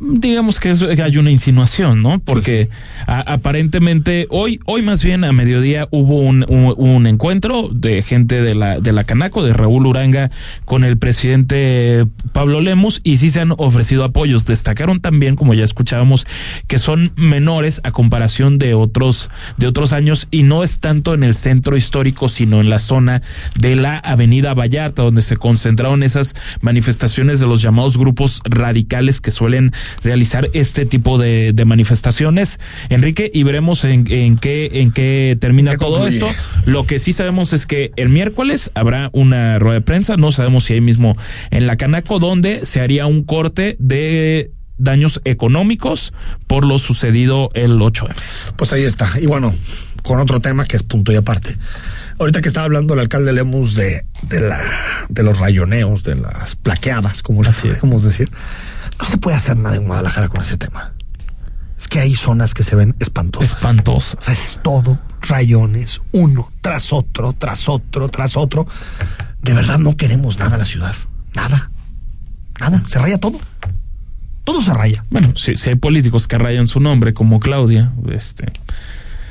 Digamos 0.00 0.60
que, 0.60 0.70
es, 0.70 0.82
que 0.82 1.02
hay 1.02 1.16
una 1.16 1.30
insinuación, 1.30 2.02
¿no? 2.02 2.18
Porque 2.18 2.68
a- 3.06 3.32
aparentemente 3.32 4.26
hoy, 4.30 4.60
hoy 4.66 4.82
más 4.82 5.02
bien 5.02 5.24
a 5.24 5.32
mediodía 5.32 5.88
hubo 5.90 6.18
un, 6.18 6.44
un, 6.48 6.74
un 6.76 7.06
encuentro 7.06 7.70
de 7.72 8.02
gente 8.02 8.42
de 8.42 8.54
la, 8.54 8.80
de 8.80 8.92
la 8.92 9.04
Canaco, 9.04 9.42
de 9.44 9.52
Raúl 9.52 9.86
Uranga, 9.86 10.30
con 10.64 10.84
el 10.84 10.98
presidente 10.98 12.06
Pablo 12.32 12.60
Lemus, 12.60 13.00
y 13.04 13.16
sí 13.18 13.30
se 13.30 13.40
han 13.40 13.52
ofrecido 13.56 14.04
apoyos. 14.04 14.46
Destacaron 14.46 15.00
también, 15.00 15.36
como 15.36 15.54
ya 15.54 15.64
escuchábamos, 15.64 16.26
que 16.66 16.78
son 16.78 17.12
menores 17.16 17.80
a 17.84 17.92
comparación 17.92 18.58
de 18.58 18.74
otros, 18.74 19.30
de 19.56 19.66
otros 19.66 19.92
años, 19.92 20.28
y 20.30 20.42
no 20.42 20.64
es 20.64 20.80
tanto 20.80 21.14
en 21.14 21.22
el 21.24 21.34
centro 21.34 21.76
histórico, 21.76 22.28
sino 22.28 22.60
en 22.60 22.68
la 22.68 22.78
zona 22.78 23.22
de 23.58 23.74
la 23.76 23.98
Avenida 23.98 24.54
Vallarta, 24.54 25.02
donde 25.02 25.22
se 25.22 25.36
concentraron 25.36 26.02
esas 26.02 26.34
manifestaciones 26.60 27.40
de 27.40 27.46
los 27.46 27.62
llamados 27.62 27.96
grupos 27.96 28.40
radicales 28.44 29.20
que 29.20 29.30
suelen 29.30 29.72
realizar 30.02 30.48
este 30.52 30.86
tipo 30.86 31.18
de, 31.18 31.52
de 31.52 31.64
manifestaciones, 31.64 32.58
Enrique, 32.88 33.30
y 33.32 33.42
veremos 33.42 33.84
en, 33.84 34.10
en 34.10 34.36
qué, 34.38 34.70
en 34.80 34.92
qué 34.92 35.36
termina 35.40 35.72
¿Qué 35.72 35.78
todo 35.78 35.98
concluye? 36.00 36.18
esto. 36.18 36.30
Lo 36.66 36.86
que 36.86 36.98
sí 36.98 37.12
sabemos 37.12 37.52
es 37.52 37.66
que 37.66 37.92
el 37.96 38.08
miércoles 38.08 38.70
habrá 38.74 39.10
una 39.12 39.58
rueda 39.58 39.74
de 39.74 39.80
prensa, 39.80 40.16
no 40.16 40.32
sabemos 40.32 40.64
si 40.64 40.74
ahí 40.74 40.80
mismo 40.80 41.16
en 41.50 41.66
la 41.66 41.76
Canaco, 41.76 42.18
donde 42.18 42.66
se 42.66 42.80
haría 42.80 43.06
un 43.06 43.22
corte 43.24 43.76
de 43.78 44.50
daños 44.76 45.20
económicos 45.24 46.12
por 46.46 46.66
lo 46.66 46.78
sucedido 46.78 47.50
el 47.54 47.80
8 47.80 48.08
de 48.08 48.14
Pues 48.56 48.72
ahí 48.72 48.82
está. 48.82 49.08
Y 49.20 49.26
bueno, 49.26 49.54
con 50.02 50.18
otro 50.20 50.40
tema 50.40 50.64
que 50.64 50.76
es 50.76 50.82
punto 50.82 51.12
y 51.12 51.16
aparte. 51.16 51.56
Ahorita 52.18 52.40
que 52.40 52.48
estaba 52.48 52.64
hablando 52.64 52.94
el 52.94 53.00
alcalde 53.00 53.32
Lemus 53.32 53.74
de, 53.74 54.04
de, 54.22 54.40
la, 54.40 54.60
de 55.08 55.22
los 55.22 55.38
rayoneos, 55.40 56.04
de 56.04 56.14
las 56.14 56.54
plaqueadas, 56.56 57.22
como 57.22 57.42
les 57.42 57.56
podemos 57.56 58.02
decir, 58.02 58.30
no 58.98 59.04
se 59.04 59.18
puede 59.18 59.36
hacer 59.36 59.56
nada 59.56 59.76
en 59.76 59.86
Guadalajara 59.86 60.28
con 60.28 60.40
ese 60.42 60.56
tema. 60.56 60.94
Es 61.78 61.88
que 61.88 62.00
hay 62.00 62.14
zonas 62.14 62.54
que 62.54 62.62
se 62.62 62.76
ven 62.76 62.94
espantosas. 63.00 63.56
Espantosas. 63.56 64.16
O 64.20 64.22
sea, 64.22 64.34
es 64.34 64.58
todo 64.62 65.00
rayones, 65.22 66.00
uno 66.12 66.48
tras 66.60 66.92
otro, 66.92 67.32
tras 67.32 67.68
otro, 67.68 68.08
tras 68.08 68.36
otro. 68.36 68.66
De 69.42 69.54
verdad 69.54 69.78
no 69.78 69.96
queremos 69.96 70.38
nada 70.38 70.54
en 70.54 70.60
la 70.60 70.66
ciudad. 70.66 70.94
Nada. 71.34 71.70
Nada. 72.60 72.82
Se 72.86 72.98
raya 72.98 73.18
todo. 73.18 73.38
Todo 74.44 74.62
se 74.62 74.72
raya. 74.74 75.04
Bueno, 75.10 75.32
si, 75.36 75.56
si 75.56 75.70
hay 75.70 75.76
políticos 75.76 76.28
que 76.28 76.38
rayan 76.38 76.66
su 76.66 76.78
nombre, 76.78 77.14
como 77.14 77.40
Claudia, 77.40 77.92
este. 78.10 78.52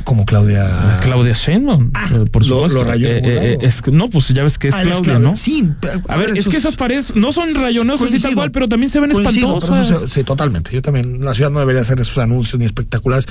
Como 0.03 0.25
Claudia. 0.25 0.99
Claudia 1.01 1.33
Sheinbaum, 1.33 1.87
eh, 1.87 1.89
por 1.91 2.01
Ah, 2.01 2.07
lo- 2.11 2.55
supuesto. 2.55 2.67
lo 2.69 2.83
rayó 2.83 3.07
Eh, 3.07 3.21
eh, 3.23 3.57
es 3.61 3.81
no, 3.91 4.09
pues 4.09 4.27
ya 4.29 4.43
ves 4.43 4.57
que 4.57 4.67
es 4.69 4.73
Ah, 4.75 4.81
Claudia, 4.81 5.01
Claudia. 5.01 5.19
¿no? 5.29 5.35
Sí, 5.35 5.71
A 6.09 6.17
ver, 6.17 6.37
es 6.37 6.47
que 6.49 6.57
esas 6.57 6.75
paredes 6.75 7.15
no 7.15 7.31
son 7.31 7.53
rayoneos 7.55 8.01
así 8.01 8.19
tal 8.19 8.35
cual, 8.35 8.51
pero 8.51 8.67
también 8.67 8.89
se 8.89 8.99
ven 8.99 9.11
Coincido, 9.11 9.57
espantosas. 9.57 10.11
sí, 10.11 10.23
totalmente. 10.23 10.71
Yo 10.73 10.81
también, 10.81 11.23
la 11.23 11.33
ciudad 11.33 11.51
no 11.51 11.59
debería 11.59 11.81
hacer 11.81 11.99
esos 11.99 12.17
anuncios 12.17 12.59
ni 12.59 12.65
espectaculares. 12.65 13.27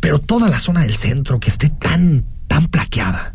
Pero 0.00 0.18
toda 0.18 0.48
la 0.48 0.58
zona 0.58 0.80
del 0.80 0.94
centro 0.94 1.38
que 1.40 1.50
esté 1.50 1.68
tan, 1.68 2.24
tan 2.48 2.64
plaqueada. 2.66 3.34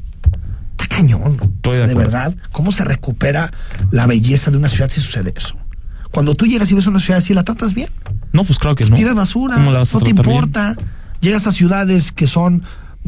Está 0.72 0.88
cañón. 0.88 1.38
O 1.64 1.74
sea, 1.74 1.86
de 1.88 1.94
verdad, 1.96 2.36
¿cómo 2.52 2.72
se 2.72 2.84
recupera 2.84 3.52
la 3.92 4.08
belleza 4.08 4.50
de 4.52 4.58
una 4.58 4.70
ciudad 4.70 4.90
si 4.90 5.00
sucede 5.02 5.34
eso? 5.38 5.56
Cuando 6.12 6.34
tú 6.34 6.46
llegas 6.48 6.72
y 6.72 6.76
ves 6.76 6.88
una 6.88 7.00
ciudad 7.00 7.20
así, 7.20 7.34
¿la 7.34 7.44
tratas 7.44 7.74
bien? 7.76 7.90
No, 8.34 8.44
pues 8.44 8.58
claro 8.58 8.76
que 8.76 8.86
no. 8.86 8.96
Tiras 8.96 9.14
basura, 9.16 9.56
¿Cómo 9.56 9.72
la 9.72 9.80
vas 9.80 9.94
a 9.94 10.00
no 10.00 10.04
te 10.06 10.14
bien? 10.14 10.16
Llegas 11.22 11.48
a 11.48 11.52
ciudades 11.52 12.12
que 12.12 12.28
son 12.28 12.64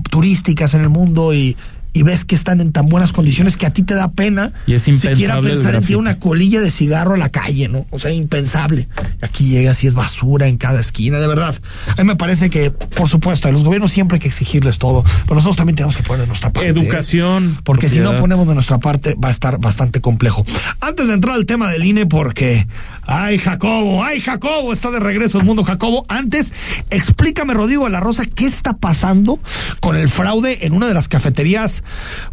turísticas 0.10 0.74
en 0.74 0.82
el 0.82 0.90
mundo 0.90 1.34
y, 1.34 1.56
y 1.98 2.04
ves 2.04 2.26
que 2.26 2.36
están 2.36 2.62
en 2.62 2.72
tan 2.72 2.90
buenas 2.90 3.12
condiciones 3.12 3.58
que 3.58 3.66
a 3.66 3.72
ti 3.72 3.82
te 3.82 3.96
da 3.96 4.12
pena 4.12 4.52
Y 4.68 4.76
es 4.76 4.84
siquiera 4.84 5.42
pensar 5.42 5.74
en 5.74 5.82
ti 5.82 5.94
grafiti. 5.94 5.96
una 5.96 6.20
colilla 6.20 6.62
de 6.62 6.70
cigarro 6.70 7.16
a 7.16 7.18
la 7.18 7.30
calle, 7.30 7.70
¿no? 7.70 7.88
O 7.90 7.98
sea, 7.98 8.12
impensable. 8.12 8.88
Aquí 9.20 9.46
llegas 9.46 9.84
y 9.84 9.88
es 9.88 9.96
basura 9.96 10.46
en 10.46 10.58
cada 10.58 10.80
esquina, 10.80 11.18
de 11.18 11.26
verdad. 11.26 11.56
A 11.88 11.96
mí 11.96 12.04
me 12.04 12.16
parece 12.16 12.52
que, 12.52 12.70
por 12.70 13.10
supuesto, 13.10 13.48
a 13.48 13.52
los 13.52 13.64
gobiernos 13.64 13.92
siempre 13.92 14.18
hay 14.18 14.20
que 14.20 14.28
exigirles 14.28 14.78
todo, 14.78 15.04
pero 15.24 15.34
nosotros 15.34 15.56
también 15.58 15.76
tenemos 15.76 15.98
que 15.98 16.04
poner 16.04 16.22
de 16.22 16.28
nuestra 16.28 16.54
parte. 16.54 16.68
¿eh? 16.68 16.72
Educación. 16.72 17.58
Porque 17.64 17.90
si 17.90 17.98
no 17.98 18.16
ponemos 18.20 18.48
de 18.48 18.54
nuestra 18.54 18.78
parte 18.78 19.16
va 19.16 19.30
a 19.30 19.32
estar 19.32 19.58
bastante 19.58 20.00
complejo. 20.00 20.46
Antes 20.80 21.08
de 21.08 21.16
entrar 21.16 21.34
al 21.34 21.48
tema 21.48 21.72
del 21.72 21.84
INE, 21.84 22.06
porque, 22.06 22.68
ay 23.08 23.40
Jacobo, 23.40 24.04
ay 24.04 24.20
Jacobo, 24.20 24.72
está 24.72 24.92
de 24.92 25.00
regreso 25.00 25.40
el 25.40 25.46
mundo 25.46 25.64
Jacobo. 25.64 26.06
Antes, 26.10 26.54
explícame 26.92 27.56
Rodrigo 27.56 27.86
de 27.86 27.90
la 27.90 28.02
Rosa, 28.02 28.24
¿qué 28.26 28.46
está 28.46 28.74
pasando 28.74 29.40
con 29.80 29.96
el 29.96 30.10
fraude 30.10 30.68
en 30.68 30.74
una 30.74 30.86
de 30.86 30.94
las 30.94 31.08
cafeterías 31.08 31.84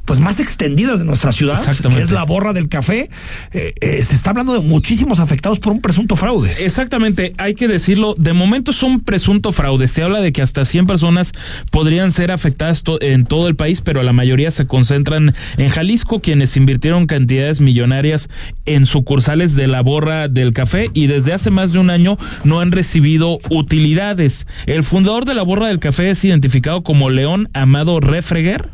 pues 0.05 0.20
más 0.20 0.40
extendidas 0.40 0.98
de 0.98 1.05
nuestra 1.05 1.32
ciudad? 1.32 1.57
Que 1.96 2.02
es 2.02 2.11
la 2.11 2.24
borra 2.24 2.52
del 2.52 2.68
café. 2.68 3.09
Eh, 3.52 3.72
eh, 3.80 4.02
se 4.02 4.14
está 4.14 4.30
hablando 4.30 4.52
de 4.55 4.61
muchísimos 4.61 5.18
afectados 5.20 5.59
por 5.61 5.72
un 5.72 5.80
presunto 5.80 6.16
fraude. 6.16 6.55
Exactamente, 6.64 7.32
hay 7.38 7.55
que 7.55 7.68
decirlo, 7.68 8.14
de 8.18 8.32
momento 8.32 8.70
es 8.70 8.82
un 8.82 9.00
presunto 9.00 9.52
fraude, 9.52 9.88
se 9.88 10.02
habla 10.02 10.20
de 10.20 10.32
que 10.32 10.42
hasta 10.42 10.64
100 10.64 10.86
personas 10.86 11.32
podrían 11.70 12.11
ser 12.11 12.30
afectadas 12.30 12.82
to- 12.82 13.00
en 13.00 13.24
todo 13.24 13.48
el 13.48 13.57
país, 13.57 13.80
pero 13.80 14.02
la 14.02 14.12
mayoría 14.12 14.50
se 14.50 14.66
concentran 14.66 15.34
en 15.57 15.68
Jalisco, 15.68 16.20
quienes 16.20 16.57
invirtieron 16.57 17.07
cantidades 17.07 17.61
millonarias 17.61 18.28
en 18.66 18.86
sucursales 18.86 19.55
de 19.55 19.66
la 19.68 19.80
borra 19.82 20.28
del 20.28 20.52
café 20.52 20.90
y 20.94 21.07
desde 21.07 21.32
hace 21.32 21.50
más 21.50 21.72
de 21.72 21.78
un 21.78 21.90
año 21.90 22.16
no 22.44 22.61
han 22.61 22.72
recibido 22.72 23.38
utilidades. 23.50 24.46
El 24.66 24.84
fundador 24.84 25.24
de 25.24 25.34
la 25.34 25.42
borra 25.42 25.68
del 25.68 25.78
café 25.78 26.11
es 26.11 26.24
identificado 26.24 26.82
como 26.82 27.11
León 27.11 27.48
Amado 27.55 28.00
Refreger 28.00 28.68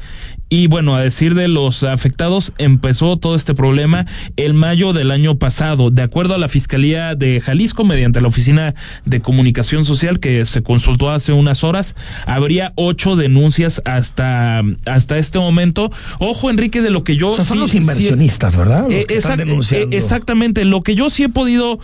y 0.51 0.67
bueno, 0.67 0.97
a 0.97 1.01
decir 1.01 1.35
de 1.35 1.49
los 1.49 1.85
afectados, 1.85 2.53
empezó 2.59 3.17
todo 3.17 3.37
este 3.37 3.55
problema 3.55 4.05
el 4.37 4.53
mayo 4.53 4.93
del 4.93 5.13
año 5.13 5.37
pasado. 5.39 5.91
De 5.91 6.03
acuerdo 6.03 6.35
a 6.35 6.39
la 6.39 6.49
Fiscalía 6.49 7.15
de 7.15 7.41
Jalisco, 7.41 7.85
mediante 7.85 8.21
la 8.21 8.29
Oficina 8.29 8.75
de 9.07 9.21
Comunicación 9.21 9.85
Social 9.85 10.19
que 10.21 10.45
se 10.45 10.63
consultó 10.63 11.11
hace 11.11 11.33
unas 11.33 11.63
horas, 11.65 11.95
habría 12.27 12.73
ocho 12.75 13.15
denuncias 13.17 13.81
hasta, 13.85 14.63
hasta 14.87 15.19
este 15.19 15.39
momento. 15.39 15.91
Ojo, 16.19 16.51
Enrique, 16.51 16.83
de 16.83 16.91
lo 16.91 17.05
que 17.05 17.17
yo... 17.17 17.31
O 17.31 17.37
sea, 17.37 17.45
son 17.45 17.61
los 17.61 17.71
sí- 17.71 17.77
inversionistas, 17.79 18.57
¿verdad? 18.57 18.83
Los 18.85 18.93
Eh, 18.93 19.05
que 19.07 19.15
están 19.15 19.39
exact- 19.39 19.45
denunciando. 19.45 19.95
eh, 19.95 19.99
exactamente. 19.99 20.65
Lo 20.65 20.83
que 20.83 20.97
yo 20.97 21.11
sí 21.11 21.23
he 21.23 21.29
podido 21.29 21.79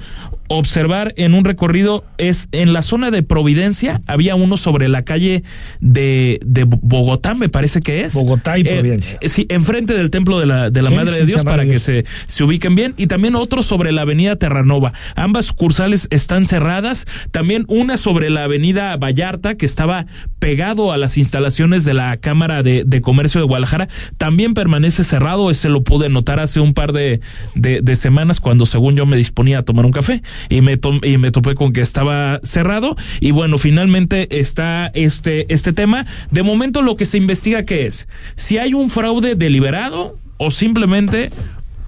observar 0.49 1.13
en 1.17 1.35
un 1.35 1.45
recorrido 1.45 2.05
es 2.19 2.49
en 2.53 2.73
la 2.73 2.83
zona 2.83 3.11
de 3.11 3.23
Providencia, 3.23 4.01
había 4.07 4.35
uno 4.37 4.57
sobre 4.57 4.89
la 4.89 5.03
calle 5.05 5.43
de, 5.81 6.41
de 6.45 6.65
Bogotá, 6.65 7.35
me 7.35 7.49
parece 7.49 7.81
que 7.81 8.05
es. 8.05 8.15
Bogotá 8.15 8.59
y 8.59 8.63
Eh, 8.63 8.75
Providencia. 8.75 9.19
eh, 9.21 9.29
sí, 9.29 9.47
enfrente 9.49 9.95
del 9.97 10.11
templo 10.11 10.39
de 10.39 10.47
la, 10.47 10.71
de 10.71 10.83
la 10.83 10.91
Sí, 10.91 10.95
Madre 10.95 11.13
sí, 11.13 11.17
de 11.19 11.21
se 11.23 11.27
Dios 11.27 11.45
para 11.45 11.65
que 11.65 11.71
Dios. 11.71 11.83
se, 11.83 12.05
se 12.27 12.45
ubiquen 12.45 12.75
bien. 12.75 12.95
Y 12.97 13.07
también 13.07 13.35
otro 13.35 13.63
sobre 13.63 13.93
la 13.93 14.03
avenida 14.03 14.37
Terranova. 14.37 14.93
Ambas 15.15 15.47
sucursales 15.47 16.09
están 16.11 16.45
cerradas. 16.45 17.07
También 17.31 17.65
una 17.69 17.97
sobre 17.97 18.31
la 18.31 18.45
avenida 18.45 18.97
Vallarta, 18.97 19.57
que 19.57 19.67
estaba 19.67 20.07
pegado 20.39 20.93
a 20.93 20.97
las 20.97 21.19
instalaciones 21.19 21.85
de 21.85 21.95
la 21.95 22.17
Cámara 22.19 22.63
de, 22.63 22.85
de 22.87 23.01
Comercio 23.01 23.41
de 23.41 23.47
Guadalajara, 23.47 23.89
también 24.17 24.55
permanece 24.55 25.05
cerrado. 25.05 25.51
Ese 25.51 25.69
lo 25.69 25.83
pude 25.83 26.09
notar 26.09 26.41
hace 26.41 26.61
un 26.61 26.75
par 26.75 26.93
de, 26.93 27.21
de, 27.55 27.81
de 27.83 27.97
semanas 27.97 28.41
cuando 28.41 28.67
según 28.67 28.97
yo 28.97 29.07
me 29.07 29.17
disponía 29.17 29.59
a 29.59 29.63
tomar 29.63 29.87
un 29.87 29.93
café 29.93 30.23
y 30.49 30.61
me, 30.61 30.79
y 31.03 31.19
me 31.19 31.31
topé 31.31 31.55
con 31.55 31.73
que 31.73 31.81
estaba 31.81 32.41
cerrado. 32.43 32.97
Y 33.21 33.31
bueno, 33.31 33.59
finalmente 33.59 34.39
está 34.41 34.91
este, 34.95 35.53
este 35.53 35.73
tema. 35.73 36.07
De 36.31 36.43
momento 36.43 36.83
lo 36.83 36.97
que 36.97 37.05
se 37.07 37.17
investiga 37.19 37.65
que 37.65 37.87
es 37.87 38.09
si 38.35 38.59
hay 38.59 38.75
un 38.75 38.91
fraude 38.91 39.35
deliberado 39.37 40.17
o 40.39 40.51
simplemente 40.51 41.31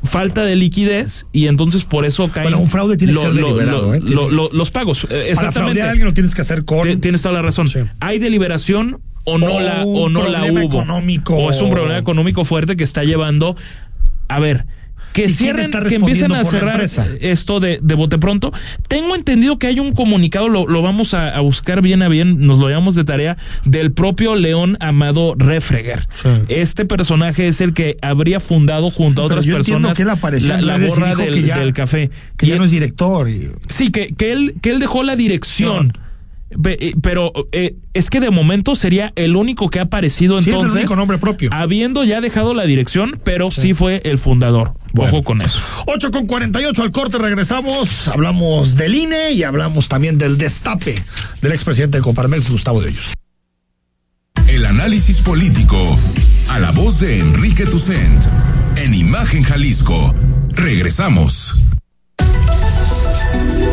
falta 0.05 0.44
de 0.44 0.55
liquidez 0.57 1.26
y 1.32 1.49
entonces 1.49 1.84
por 1.84 2.05
eso 2.05 2.28
caen 2.30 2.44
Bueno, 2.44 2.61
un 2.61 2.68
fraude 2.68 2.96
tiene 2.96 3.12
que 3.14 3.18
ser 3.18 3.32
deliberado, 3.32 3.88
lo- 3.88 3.94
¿eh? 3.94 4.01
Tiene- 4.01 4.22
los 4.53 4.70
pagos. 4.70 5.05
Eh, 5.05 5.07
Para 5.09 5.20
Exactamente. 5.22 5.53
fraudear 5.61 5.88
a 5.88 5.90
alguien 5.90 6.07
lo 6.07 6.14
tienes 6.14 6.34
que 6.34 6.42
hacer 6.42 6.64
con... 6.64 6.82
Ti- 6.82 6.96
Tienes 6.99 7.20
toda 7.22 7.34
la 7.34 7.42
razón. 7.42 7.66
¿Hay 8.01 8.18
deliberación 8.20 9.01
o 9.24 9.38
no 9.38 9.46
O 9.57 9.61
la 9.61 9.82
o 9.84 10.09
no 10.09 10.22
la 10.28 10.38
problema 10.38 10.61
hubo? 10.64 10.68
económico. 10.78 11.34
O 11.34 11.51
es 11.51 11.61
un 11.61 11.70
problema 11.70 11.99
económico 11.99 12.44
fuerte 12.44 12.76
que 12.76 12.84
está 12.84 13.03
llevando 13.05 13.57
a 14.28 14.38
ver 14.38 14.64
¿Y 14.66 14.78
que 15.12 15.28
cierren, 15.28 15.70
que 15.88 15.96
empiecen 15.96 16.32
a 16.32 16.44
cerrar 16.44 16.80
esto 17.20 17.61
de, 17.61 17.78
de 17.82 17.94
bote 17.94 18.18
pronto. 18.18 18.52
Tengo 18.88 19.16
entendido 19.16 19.59
que 19.59 19.66
hay 19.66 19.80
un 19.80 19.92
comunicado, 19.92 20.48
lo, 20.48 20.66
lo 20.66 20.82
vamos 20.82 21.14
a, 21.14 21.28
a 21.34 21.40
buscar 21.40 21.82
bien 21.82 22.02
a 22.02 22.09
bien, 22.09 22.46
nos 22.46 22.59
lo 22.59 22.68
llevamos 22.68 22.94
de 22.94 23.04
tarea, 23.04 23.36
del 23.64 23.92
propio 23.92 24.34
León 24.36 24.76
Amado 24.80 25.34
Refreger. 25.36 26.06
Este 26.48 26.84
personaje 26.84 27.48
es 27.48 27.61
el 27.61 27.72
que 27.74 27.96
habría 28.02 28.40
fundado 28.40 28.90
junto 28.90 29.22
a 29.22 29.24
otras 29.24 29.44
yo 29.44 29.54
personas 29.56 29.96
que 29.96 30.02
él 30.04 30.11
apareció 30.11 30.56
la, 30.56 30.78
la 30.78 30.86
borra 30.86 31.14
del, 31.14 31.34
que 31.34 31.42
ya- 31.42 31.59
del 31.59 31.74
café. 31.74 32.11
Que 32.36 32.46
Y 32.46 32.48
ya 32.50 32.56
no 32.59 32.64
es 32.64 32.70
director. 32.70 33.28
Y... 33.28 33.50
Sí, 33.68 33.90
que, 33.90 34.14
que 34.14 34.32
él, 34.32 34.54
que 34.62 34.70
él 34.70 34.78
dejó 34.78 35.02
la 35.02 35.16
dirección. 35.16 35.92
Pero 37.03 37.32
eh, 37.53 37.76
es 37.92 38.09
que 38.11 38.20
de 38.20 38.30
momento 38.30 38.74
sería 38.74 39.12
el 39.16 39.36
único 39.36 39.68
que 39.68 39.80
ha 39.80 39.82
aparecido 39.82 40.40
Sí, 40.40 40.40
es 40.40 40.46
el 40.49 40.53
entonces. 40.55 40.76
único 40.80 40.96
nombre 40.96 41.18
propio. 41.18 41.51
Habiendo 41.53 42.05
ya 42.05 42.20
dejado 42.20 42.55
la 42.55 42.64
dirección, 42.64 43.20
pero 43.22 43.51
sí, 43.51 43.74
fue 43.74 44.01
el 44.05 44.18
fundador. 44.18 44.72
Ojo 44.96 45.22
con 45.22 45.42
eso. 45.42 45.61
8 45.86 46.11
con 46.11 46.26
48 46.26 46.82
al 46.82 46.90
corte 46.92 47.18
regresamos. 47.18 48.09
Hablamos 48.09 48.76
del 48.76 48.94
INE 48.94 49.32
y 49.32 49.42
hablamos 49.42 49.88
también 49.88 50.16
del 50.16 50.38
destape 50.38 51.03
del 51.42 51.53
expresidente 51.53 51.99
de 51.99 52.03
Coparmex, 52.03 52.51
Gustavo 52.51 52.80
de 52.80 52.88
Hoyos. 52.88 53.12
El 54.49 54.64
análisis 54.64 55.20
político 55.20 55.99
a 56.49 56.59
la 56.59 56.70
voz 56.70 57.01
de 57.01 57.18
Enrique 57.20 57.66
Tucent 57.66 58.24
en 58.76 58.94
Imagen 58.94 59.42
Jalisco. 59.42 60.14
Regresamos. 60.55 61.61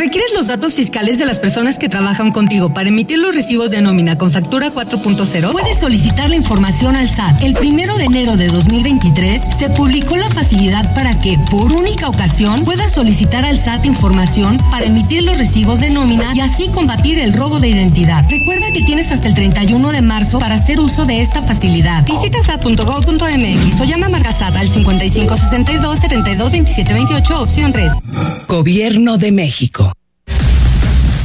¿Requieres 0.00 0.32
los 0.34 0.46
datos 0.46 0.76
fiscales 0.76 1.18
de 1.18 1.26
las 1.26 1.38
personas 1.38 1.76
que 1.76 1.90
trabajan 1.90 2.32
contigo 2.32 2.72
para 2.72 2.88
emitir 2.88 3.18
los 3.18 3.34
recibos 3.34 3.70
de 3.70 3.82
nómina 3.82 4.16
con 4.16 4.30
factura 4.30 4.72
4.0? 4.72 5.52
Puedes 5.52 5.78
solicitar 5.78 6.30
la 6.30 6.36
información 6.36 6.96
al 6.96 7.06
SAT. 7.06 7.42
El 7.42 7.52
primero 7.52 7.98
de 7.98 8.04
enero 8.04 8.38
de 8.38 8.46
2023 8.46 9.42
se 9.58 9.68
publicó 9.68 10.16
la 10.16 10.30
facilidad 10.30 10.94
para 10.94 11.20
que, 11.20 11.36
por 11.50 11.70
única 11.72 12.08
ocasión, 12.08 12.64
puedas 12.64 12.92
solicitar 12.92 13.44
al 13.44 13.58
SAT 13.58 13.84
información 13.84 14.56
para 14.70 14.86
emitir 14.86 15.22
los 15.22 15.36
recibos 15.36 15.80
de 15.80 15.90
nómina 15.90 16.32
y 16.34 16.40
así 16.40 16.68
combatir 16.68 17.18
el 17.18 17.34
robo 17.34 17.60
de 17.60 17.68
identidad. 17.68 18.24
Recuerda 18.30 18.72
que 18.72 18.80
tienes 18.80 19.12
hasta 19.12 19.28
el 19.28 19.34
31 19.34 19.92
de 19.92 20.00
marzo 20.00 20.38
para 20.38 20.54
hacer 20.54 20.80
uso 20.80 21.04
de 21.04 21.20
esta 21.20 21.42
facilidad. 21.42 22.06
Visita 22.06 22.42
sat.gov.mx 22.42 23.78
o 23.78 23.84
llama 23.84 24.06
a 24.06 24.08
Margasat 24.08 24.56
al 24.56 24.70
5562 24.70 25.98
72 25.98 26.52
27 26.52 26.94
28 26.94 27.38
opción 27.38 27.70
3. 27.70 27.92
Gobierno 28.48 29.18
de 29.18 29.30
México. 29.30 29.89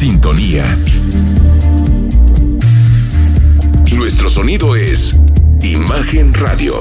Sintonía. 0.00 0.64
Nuestro 3.92 4.30
sonido 4.30 4.74
es 4.74 5.18
Imagen 5.60 6.32
Radio. 6.32 6.80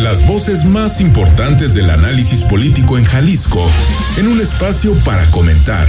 Las 0.00 0.26
voces 0.26 0.64
más 0.64 1.00
importantes 1.00 1.72
del 1.74 1.88
análisis 1.90 2.42
político 2.42 2.98
en 2.98 3.04
Jalisco 3.04 3.70
en 4.16 4.26
un 4.26 4.40
espacio 4.40 4.92
para 5.04 5.24
comentar, 5.30 5.88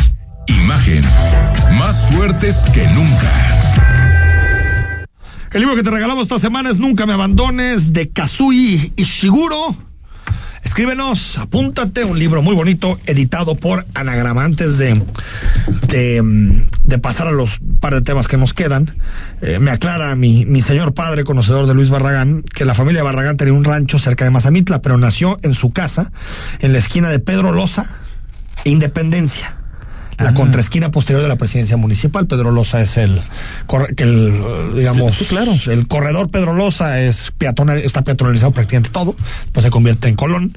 Imagen, 0.63 1.03
más 1.79 2.07
fuertes 2.11 2.65
que 2.73 2.87
nunca. 2.89 3.31
El 5.51 5.61
libro 5.61 5.75
que 5.75 5.83
te 5.83 5.89
regalamos 5.89 6.23
esta 6.23 6.37
semana 6.37 6.69
es 6.69 6.77
Nunca 6.77 7.05
me 7.05 7.13
abandones 7.13 7.93
de 7.93 8.09
Kazui 8.09 8.93
Ishiguro. 8.95 9.75
Escríbenos, 10.63 11.39
apúntate, 11.39 12.03
un 12.03 12.19
libro 12.19 12.43
muy 12.43 12.53
bonito, 12.53 12.99
editado 13.07 13.55
por 13.55 13.87
Anagrama. 13.95 14.43
Antes 14.43 14.77
de, 14.77 15.01
de, 15.87 16.97
pasar 16.99 17.27
a 17.27 17.31
los 17.31 17.59
par 17.79 17.95
de 17.95 18.01
temas 18.01 18.27
que 18.27 18.37
nos 18.37 18.53
quedan, 18.53 18.93
eh, 19.41 19.57
me 19.57 19.71
aclara 19.71 20.15
mi, 20.15 20.45
mi 20.45 20.61
señor 20.61 20.93
padre, 20.93 21.23
conocedor 21.23 21.65
de 21.65 21.73
Luis 21.73 21.89
Barragán, 21.89 22.43
que 22.43 22.65
la 22.65 22.75
familia 22.75 23.01
Barragán 23.01 23.35
tenía 23.35 23.53
un 23.53 23.63
rancho 23.63 23.97
cerca 23.97 24.25
de 24.25 24.31
Mazamitla, 24.31 24.81
pero 24.83 24.97
nació 24.97 25.39
en 25.41 25.55
su 25.55 25.69
casa, 25.69 26.11
en 26.59 26.71
la 26.71 26.77
esquina 26.77 27.09
de 27.09 27.19
Pedro 27.19 27.51
Loza 27.51 27.87
Independencia 28.63 29.60
la 30.23 30.33
contraesquina 30.33 30.91
posterior 30.91 31.21
de 31.21 31.27
la 31.27 31.35
presidencia 31.35 31.77
municipal. 31.77 32.27
Pedro 32.27 32.51
Loza 32.51 32.81
es 32.81 32.97
el, 32.97 33.19
el 33.97 34.75
digamos, 34.75 35.13
Sí, 35.13 35.23
sí, 35.23 35.29
claro. 35.29 35.51
el 35.67 35.87
corredor 35.87 36.29
Pedro 36.29 36.53
Loza 36.53 36.99
es 37.01 37.31
peatonal, 37.37 37.79
está 37.79 38.03
peatonalizado 38.03 38.51
prácticamente 38.51 38.89
todo, 38.91 39.15
pues 39.51 39.63
se 39.63 39.69
convierte 39.69 40.07
en 40.07 40.15
Colón. 40.15 40.55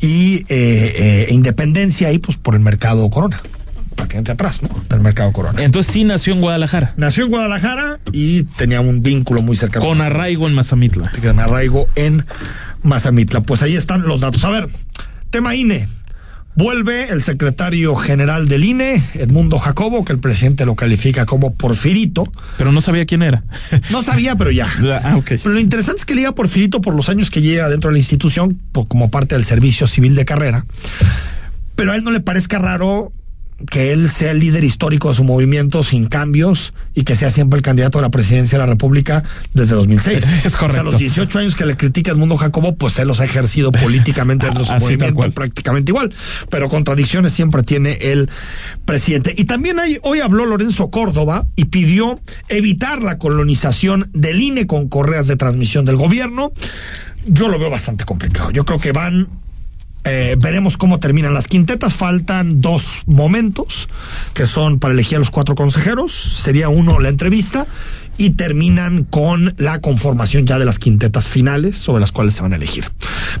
Y 0.00 0.36
eh, 0.36 0.46
eh, 0.48 1.26
Independencia 1.30 2.08
ahí, 2.08 2.18
pues 2.18 2.36
por 2.36 2.54
el 2.54 2.60
mercado 2.60 3.08
Corona, 3.10 3.40
prácticamente 3.96 4.32
atrás, 4.32 4.62
¿no? 4.62 4.68
Del 4.88 5.00
mercado 5.00 5.32
Corona. 5.32 5.62
Entonces 5.62 5.92
sí 5.92 6.04
nació 6.04 6.34
en 6.34 6.40
Guadalajara. 6.40 6.94
Nació 6.96 7.24
en 7.24 7.30
Guadalajara 7.30 8.00
y 8.12 8.42
tenía 8.44 8.80
un 8.80 9.00
vínculo 9.00 9.42
muy 9.42 9.56
cercano. 9.56 9.84
Con 9.86 10.00
arraigo 10.00 10.46
en 10.46 10.54
Mazamitla. 10.54 11.10
Con 11.22 11.38
arraigo 11.38 11.86
en 11.94 12.24
Mazamitla. 12.82 13.40
Pues 13.42 13.62
ahí 13.62 13.76
están 13.76 14.02
los 14.02 14.20
datos. 14.20 14.44
A 14.44 14.50
ver, 14.50 14.68
tema 15.30 15.54
INE. 15.54 15.86
Vuelve 16.56 17.08
el 17.10 17.20
secretario 17.20 17.96
general 17.96 18.46
del 18.48 18.62
INE, 18.64 19.02
Edmundo 19.14 19.58
Jacobo, 19.58 20.04
que 20.04 20.12
el 20.12 20.20
presidente 20.20 20.64
lo 20.64 20.76
califica 20.76 21.26
como 21.26 21.54
porfirito. 21.54 22.30
Pero 22.58 22.70
no 22.70 22.80
sabía 22.80 23.06
quién 23.06 23.22
era. 23.22 23.42
No 23.90 24.02
sabía, 24.02 24.36
pero 24.36 24.50
ya. 24.52 24.68
Ah. 25.02 25.20
Pero 25.26 25.50
lo 25.50 25.58
interesante 25.60 26.00
es 26.00 26.04
que 26.06 26.14
le 26.14 26.20
diga 26.20 26.32
porfirito 26.32 26.80
por 26.80 26.94
los 26.94 27.08
años 27.08 27.30
que 27.30 27.42
lleva 27.42 27.68
dentro 27.68 27.90
de 27.90 27.94
la 27.94 27.98
institución, 27.98 28.58
por- 28.72 28.86
como 28.88 29.10
parte 29.10 29.34
del 29.34 29.44
servicio 29.44 29.86
civil 29.86 30.14
de 30.14 30.24
carrera. 30.24 30.64
Pero 31.74 31.90
a 31.92 31.96
él 31.96 32.04
no 32.04 32.12
le 32.12 32.20
parezca 32.20 32.58
raro 32.60 33.12
que 33.70 33.92
él 33.92 34.10
sea 34.10 34.32
el 34.32 34.40
líder 34.40 34.64
histórico 34.64 35.08
de 35.08 35.14
su 35.14 35.24
movimiento 35.24 35.82
sin 35.82 36.06
cambios 36.06 36.74
y 36.94 37.04
que 37.04 37.14
sea 37.14 37.30
siempre 37.30 37.56
el 37.56 37.62
candidato 37.62 37.98
a 37.98 38.02
la 38.02 38.10
presidencia 38.10 38.58
de 38.58 38.64
la 38.64 38.70
República 38.70 39.22
desde 39.52 39.74
2006. 39.74 40.24
Es 40.44 40.56
correcto. 40.56 40.66
O 40.66 40.72
sea, 40.72 40.82
los 40.82 40.98
18 40.98 41.38
años 41.38 41.54
que 41.54 41.64
le 41.64 41.76
critica 41.76 42.10
Edmundo 42.10 42.36
Jacobo, 42.36 42.76
pues 42.76 42.98
él 42.98 43.08
los 43.08 43.20
ha 43.20 43.24
ejercido 43.24 43.70
políticamente 43.72 44.46
dentro 44.46 44.64
de 44.64 44.68
su 44.68 44.74
Así, 44.74 44.84
movimiento 44.84 45.30
prácticamente 45.30 45.92
igual. 45.92 46.12
Pero 46.50 46.68
contradicciones 46.68 47.32
siempre 47.32 47.62
tiene 47.62 47.98
el 48.00 48.28
presidente. 48.84 49.34
Y 49.36 49.44
también 49.44 49.78
hay, 49.78 49.98
hoy 50.02 50.20
habló 50.20 50.46
Lorenzo 50.46 50.90
Córdoba 50.90 51.46
y 51.56 51.66
pidió 51.66 52.20
evitar 52.48 53.02
la 53.02 53.18
colonización 53.18 54.10
del 54.12 54.42
INE 54.42 54.66
con 54.66 54.88
correas 54.88 55.26
de 55.26 55.36
transmisión 55.36 55.84
del 55.84 55.96
gobierno. 55.96 56.52
Yo 57.26 57.48
lo 57.48 57.58
veo 57.58 57.70
bastante 57.70 58.04
complicado. 58.04 58.50
Yo 58.50 58.64
creo 58.64 58.78
que 58.78 58.92
van 58.92 59.28
eh, 60.04 60.36
veremos 60.38 60.76
cómo 60.76 61.00
terminan 61.00 61.34
las 61.34 61.48
quintetas. 61.48 61.94
Faltan 61.94 62.60
dos 62.60 63.02
momentos 63.06 63.88
que 64.34 64.46
son 64.46 64.78
para 64.78 64.94
elegir 64.94 65.16
a 65.16 65.18
los 65.20 65.30
cuatro 65.30 65.54
consejeros. 65.54 66.12
Sería 66.12 66.68
uno 66.68 67.00
la 67.00 67.08
entrevista 67.08 67.66
y 68.16 68.30
terminan 68.30 69.04
con 69.04 69.54
la 69.58 69.80
conformación 69.80 70.46
ya 70.46 70.58
de 70.58 70.64
las 70.64 70.78
quintetas 70.78 71.26
finales 71.26 71.76
sobre 71.76 72.00
las 72.00 72.12
cuales 72.12 72.34
se 72.34 72.42
van 72.42 72.52
a 72.52 72.56
elegir. 72.56 72.84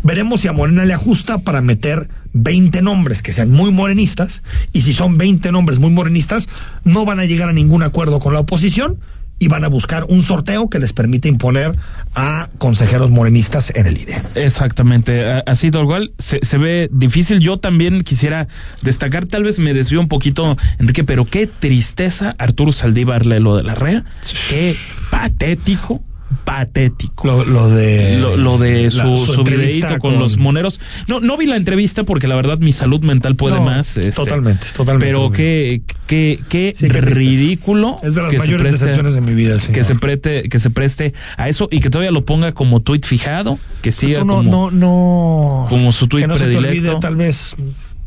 Veremos 0.02 0.40
si 0.40 0.48
a 0.48 0.52
Morena 0.52 0.84
le 0.84 0.92
ajusta 0.92 1.38
para 1.38 1.60
meter 1.60 2.08
20 2.32 2.82
nombres 2.82 3.22
que 3.22 3.32
sean 3.32 3.50
muy 3.50 3.70
morenistas 3.70 4.42
y 4.72 4.80
si 4.80 4.92
son 4.92 5.16
20 5.16 5.52
nombres 5.52 5.78
muy 5.78 5.90
morenistas 5.90 6.48
no 6.82 7.04
van 7.04 7.20
a 7.20 7.24
llegar 7.24 7.48
a 7.48 7.52
ningún 7.52 7.82
acuerdo 7.82 8.18
con 8.18 8.32
la 8.32 8.40
oposición 8.40 8.98
y 9.38 9.48
van 9.48 9.64
a 9.64 9.68
buscar 9.68 10.04
un 10.08 10.22
sorteo 10.22 10.68
que 10.68 10.78
les 10.78 10.92
permite 10.92 11.28
imponer 11.28 11.72
a 12.14 12.48
consejeros 12.58 13.10
morenistas 13.10 13.72
en 13.74 13.86
el 13.86 13.98
INE. 13.98 14.16
Exactamente, 14.36 15.42
así 15.46 15.70
tal 15.70 15.86
cual. 15.86 16.12
Se, 16.18 16.40
se 16.42 16.58
ve 16.58 16.88
difícil. 16.92 17.40
Yo 17.40 17.58
también 17.58 18.02
quisiera 18.02 18.48
destacar, 18.82 19.26
tal 19.26 19.44
vez 19.44 19.58
me 19.58 19.74
desvío 19.74 20.00
un 20.00 20.08
poquito, 20.08 20.56
Enrique, 20.78 21.04
pero 21.04 21.24
qué 21.24 21.46
tristeza 21.46 22.34
Arturo 22.38 22.72
Saldívar 22.72 23.26
lo 23.26 23.56
de 23.56 23.62
la 23.62 23.74
REA. 23.74 24.04
Qué 24.48 24.76
patético. 25.10 26.02
Patético. 26.44 27.26
Lo, 27.26 27.44
lo 27.44 27.68
de. 27.70 28.18
Lo, 28.18 28.36
lo 28.36 28.58
de 28.58 28.90
su, 28.90 28.98
la- 28.98 29.04
su 29.16 29.26
su 29.26 29.32
entrevista 29.40 29.86
videíto 29.86 29.98
con, 30.00 30.12
con- 30.12 30.20
los 30.20 30.36
moneros. 30.36 30.80
No, 31.06 31.20
no 31.20 31.36
vi 31.36 31.46
la 31.46 31.56
entrevista 31.56 32.04
porque 32.04 32.28
la 32.28 32.34
verdad 32.34 32.58
mi 32.58 32.72
salud 32.72 33.02
mental 33.04 33.36
puede 33.36 33.56
No, 33.56 33.62
más. 33.64 33.96
este, 33.96 34.12
totalmente, 34.12 34.66
totalmente. 34.74 35.06
Pero 35.06 35.30
qué, 35.32 35.82
qué, 36.06 36.40
qué 36.48 36.72
Sí, 36.74 36.88
ridículo. 36.88 37.96
Es 38.02 38.14
de 38.14 38.22
las 38.22 38.30
que 38.30 38.38
mayores 38.38 38.66
preste- 38.72 38.78
decepciones 38.84 39.14
de 39.14 39.20
mi 39.20 39.34
vida, 39.34 39.58
señor. 39.58 39.74
Que 39.74 39.84
se, 39.84 39.94
preste, 39.94 40.48
que 40.48 40.58
se 40.58 40.70
preste 40.70 41.14
a 41.36 41.48
eso 41.48 41.68
y 41.70 41.80
que 41.80 41.90
todavía 41.90 42.10
lo 42.10 42.24
ponga 42.24 42.52
como 42.52 42.80
tuit 42.80 43.04
fijado. 43.06 43.58
Que 43.82 43.92
siga 43.92 44.14
Esto 44.14 44.24
no, 44.24 44.36
como, 44.38 44.70
no, 44.70 44.70
no. 44.70 45.66
como 45.68 45.92
su 45.92 46.08
tuit 46.08 46.22
que 46.24 46.28
no 46.28 46.36
se 46.36 46.46
te 46.46 46.50
predilecto. 46.56 46.88
olvide, 46.90 47.00
tal 47.00 47.16
vez. 47.16 47.54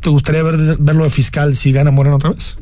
¿Te 0.01 0.09
gustaría 0.09 0.43
ver, 0.43 0.77
verlo 0.79 1.05
de 1.05 1.09
fiscal 1.09 1.55
si 1.55 1.71
gana 1.71 1.91
Moreno 1.91 2.17
otra 2.17 2.31
vez? 2.31 2.57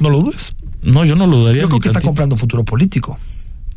No 0.00 0.10
lo 0.10 0.20
dudes. 0.22 0.54
No, 0.82 1.04
yo 1.04 1.16
no 1.16 1.26
lo 1.26 1.44
daría. 1.44 1.62
Yo 1.62 1.68
creo 1.68 1.80
que 1.80 1.88
está 1.88 2.00
comprando 2.00 2.36
futuro 2.36 2.64
político. 2.64 3.18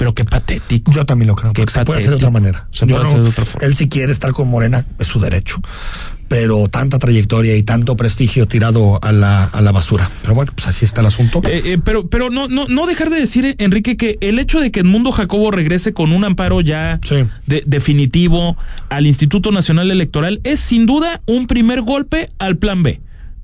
Pero 0.01 0.15
qué 0.15 0.23
patético. 0.25 0.91
Yo 0.91 1.05
también 1.05 1.27
lo 1.27 1.35
creo. 1.35 1.53
Porque 1.53 1.71
se 1.71 1.83
puede 1.85 1.99
hacer 1.99 2.09
de 2.09 2.15
otra 2.15 2.31
manera. 2.31 2.67
Se 2.71 2.87
Yo 2.87 2.95
puede 2.95 3.03
no- 3.03 3.09
hacer 3.09 3.21
de 3.23 3.29
otra 3.29 3.45
forma. 3.45 3.67
Él 3.67 3.75
si 3.75 3.87
quiere 3.87 4.11
estar 4.11 4.31
con 4.31 4.49
Morena 4.49 4.83
es 4.97 5.05
su 5.07 5.19
derecho. 5.19 5.57
pero 6.27 6.69
tanta 6.69 6.97
trayectoria 6.97 7.57
y 7.57 7.63
tanto 7.63 7.97
prestigio 7.97 8.47
tirado 8.47 9.03
a 9.03 9.11
la, 9.11 9.43
a 9.43 9.59
la 9.59 9.73
basura. 9.73 10.09
Pero 10.21 10.33
bueno, 10.33 10.53
pues 10.55 10.65
así 10.65 10.85
está 10.85 11.01
el 11.01 11.07
asunto. 11.07 11.41
Eh, 11.43 11.61
eh, 11.73 11.77
pero 11.83 12.07
pero 12.07 12.29
no, 12.29 12.47
no, 12.47 12.67
no 12.69 12.87
dejar 12.87 13.09
de 13.09 13.19
decir, 13.19 13.45
eh, 13.45 13.55
Enrique, 13.57 13.97
que 13.97 14.17
el 14.21 14.39
hecho 14.39 14.61
de 14.61 14.71
que 14.71 14.79
Edmundo 14.79 15.11
Jacobo 15.11 15.51
regrese 15.51 15.91
con 15.93 16.13
un 16.13 16.23
amparo 16.23 16.61
ya 16.61 17.01
de- 17.47 17.63
definitivo 17.65 18.55
al 18.89 19.07
Instituto 19.07 19.51
Nacional 19.51 19.91
Electoral 19.91 20.39
es 20.45 20.61
sin 20.61 20.85
duda 20.85 21.21
un 21.25 21.47
primer 21.47 21.81
golpe 21.81 22.29
al 22.39 22.55
plan 22.57 22.81
B. 22.81 23.01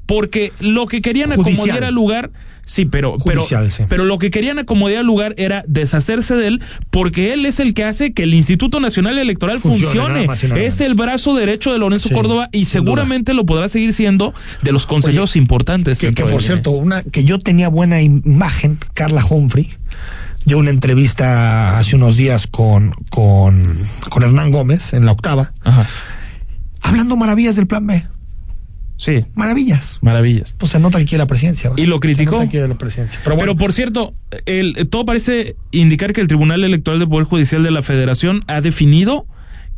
Porque 0.08 0.52
lo 0.60 0.88
que 0.88 1.02
querían 1.02 1.30
Judicial. 1.36 1.54
acomodar 1.70 1.84
al 1.84 1.94
lugar, 1.94 2.32
sí, 2.66 2.86
pero, 2.86 3.18
pero, 3.24 3.44
sí. 3.44 3.84
pero 3.88 4.06
lo 4.06 4.18
que 4.18 4.32
querían 4.32 4.58
acomodar 4.58 4.98
al 5.00 5.06
lugar 5.06 5.36
era 5.38 5.64
deshacerse 5.68 6.36
de 6.36 6.48
él, 6.48 6.62
porque 6.90 7.34
él 7.34 7.46
es 7.46 7.60
el 7.60 7.74
que 7.74 7.84
hace 7.84 8.14
que 8.14 8.24
el 8.24 8.34
Instituto 8.34 8.80
Nacional 8.80 9.20
Electoral 9.20 9.60
Funcione, 9.60 10.28
es 10.56 10.82
el 10.82 10.96
brazo 10.96 11.36
derecho 11.36 11.74
de 11.74 11.78
Lorenzo 11.80 12.08
Sí, 12.08 12.16
Córdoba 12.16 12.50
y 12.54 12.62
duda. 12.62 12.72
seguramente 12.72 13.34
lo 13.34 13.46
podrá 13.46 13.68
seguir 13.68 13.94
siendo 13.94 14.34
de 14.62 14.72
los 14.72 14.86
consejeros 14.86 15.36
importantes. 15.36 16.00
Que, 16.00 16.14
que, 16.14 16.24
por 16.24 16.42
cierto, 16.42 16.72
una 16.72 17.04
que 17.04 17.26
yo 17.26 17.38
tenía 17.38 17.68
buena 17.68 18.02
imagen, 18.02 18.78
Carla 18.94 19.26
Humphrey, 19.30 19.70
dio 20.46 20.58
una 20.58 20.70
entrevista 20.70 21.78
hace 21.78 21.98
unos 21.98 22.16
días 22.16 22.48
con, 22.48 22.92
con, 23.10 23.76
con 24.10 24.24
Hernán 24.24 24.52
Gómez 24.52 24.94
en 24.94 25.06
la 25.06 25.12
octava, 25.12 25.52
hablando 26.82 27.18
maravillas 27.18 27.58
del 27.58 27.68
plan 27.68 27.86
B. 27.86 28.06
Sí. 28.98 29.26
Maravillas. 29.36 30.00
Maravillas. 30.02 30.56
Pues 30.58 30.72
se 30.72 30.80
nota 30.80 30.98
que 31.00 31.06
quiere 31.06 31.20
la 31.24 31.28
presidencia. 31.28 31.72
Y 31.78 31.86
lo 31.86 31.96
Se 31.98 32.00
criticó. 32.02 32.32
nota 32.32 32.46
que 32.46 32.52
quiere 32.52 32.68
la 32.68 32.78
presidencia. 32.78 33.20
Pero 33.24 33.36
Pero, 33.38 33.46
bueno, 33.48 33.60
por 33.60 33.72
cierto, 33.74 34.14
el, 34.46 34.88
todo 34.90 35.06
parece 35.06 35.56
indicar 35.72 36.14
que 36.14 36.22
el 36.22 36.28
Tribunal 36.28 36.64
Electoral 36.64 37.00
del 37.00 37.08
Poder 37.10 37.26
Judicial 37.26 37.64
de 37.64 37.72
la 37.72 37.82
Federación 37.84 38.44
ha 38.48 38.60
definido 38.62 39.26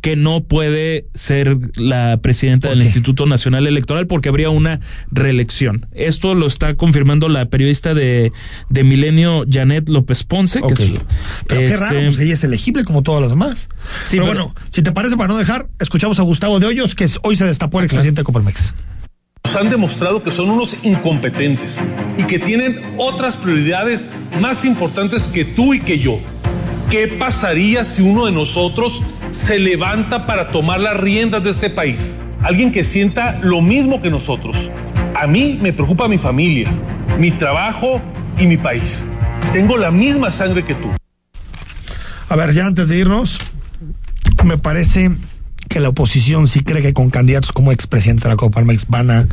que 0.00 0.16
no 0.16 0.44
puede 0.44 1.04
ser 1.12 1.58
la 1.76 2.16
presidenta 2.22 2.70
del 2.70 2.80
Instituto 2.80 3.26
Nacional 3.26 3.66
Electoral 3.66 4.06
porque 4.06 4.30
habría 4.30 4.48
una 4.48 4.80
reelección. 5.10 5.88
Esto 5.92 6.34
lo 6.34 6.46
está 6.46 6.74
confirmando 6.76 7.28
la 7.28 7.44
periodista 7.50 7.92
de, 7.92 8.32
de 8.70 8.82
Milenio, 8.84 9.44
Janet 9.46 9.90
López 9.90 10.24
Ponce. 10.24 10.60
que 10.60 10.72
Ok. 10.72 10.80
es- 10.80 10.90
pero 11.46 11.60
qué 11.60 11.64
este, 11.66 11.76
raro, 11.76 12.00
pues 12.00 12.18
ella 12.18 12.32
es 12.32 12.44
elegible 12.44 12.84
como 12.84 13.02
todas 13.02 13.20
las 13.20 13.30
demás. 13.30 13.68
Sí, 14.02 14.16
pero, 14.16 14.24
pero- 14.24 14.44
bueno, 14.46 14.54
si 14.70 14.80
te 14.82 14.90
parece, 14.92 15.16
para 15.18 15.28
no 15.28 15.36
dejar, 15.36 15.68
escuchamos 15.78 16.18
a 16.18 16.22
Gustavo 16.22 16.58
de 16.60 16.66
Hoyos, 16.68 16.94
que 16.94 17.04
es- 17.04 17.18
hoy 17.22 17.36
se 17.36 17.44
destapó 17.44 17.80
el 17.80 17.84
expresidente 17.84 18.22
de 18.22 18.24
Coparmex. 18.24 18.74
Han 19.58 19.68
demostrado 19.68 20.22
que 20.22 20.30
son 20.30 20.48
unos 20.48 20.84
incompetentes 20.84 21.80
y 22.16 22.22
que 22.24 22.38
tienen 22.38 22.94
otras 22.98 23.36
prioridades 23.36 24.08
más 24.40 24.64
importantes 24.64 25.28
que 25.28 25.44
tú 25.44 25.74
y 25.74 25.80
que 25.80 25.98
yo. 25.98 26.18
¿Qué 26.88 27.08
pasaría 27.08 27.84
si 27.84 28.02
uno 28.02 28.26
de 28.26 28.32
nosotros 28.32 29.02
se 29.30 29.58
levanta 29.58 30.26
para 30.26 30.48
tomar 30.48 30.80
las 30.80 30.96
riendas 30.96 31.44
de 31.44 31.50
este 31.50 31.68
país? 31.68 32.18
Alguien 32.42 32.72
que 32.72 32.84
sienta 32.84 33.38
lo 33.42 33.60
mismo 33.60 34.00
que 34.00 34.10
nosotros. 34.10 34.70
A 35.14 35.26
mí 35.26 35.58
me 35.60 35.72
preocupa 35.72 36.08
mi 36.08 36.16
familia, 36.16 36.70
mi 37.18 37.30
trabajo 37.30 38.00
y 38.38 38.46
mi 38.46 38.56
país. 38.56 39.04
Tengo 39.52 39.76
la 39.76 39.90
misma 39.90 40.30
sangre 40.30 40.64
que 40.64 40.74
tú. 40.74 40.88
A 42.28 42.36
ver, 42.36 42.52
ya 42.52 42.66
antes 42.66 42.88
de 42.88 42.98
irnos, 42.98 43.38
me 44.44 44.56
parece 44.56 45.10
que 45.70 45.80
la 45.80 45.88
oposición 45.88 46.48
sí 46.48 46.62
cree 46.62 46.82
que 46.82 46.92
con 46.92 47.10
candidatos 47.10 47.52
como 47.52 47.70
expresidentes 47.70 48.24
de 48.24 48.28
la 48.28 48.36
Coparmex 48.36 48.88
van 48.88 49.10
a 49.10 49.28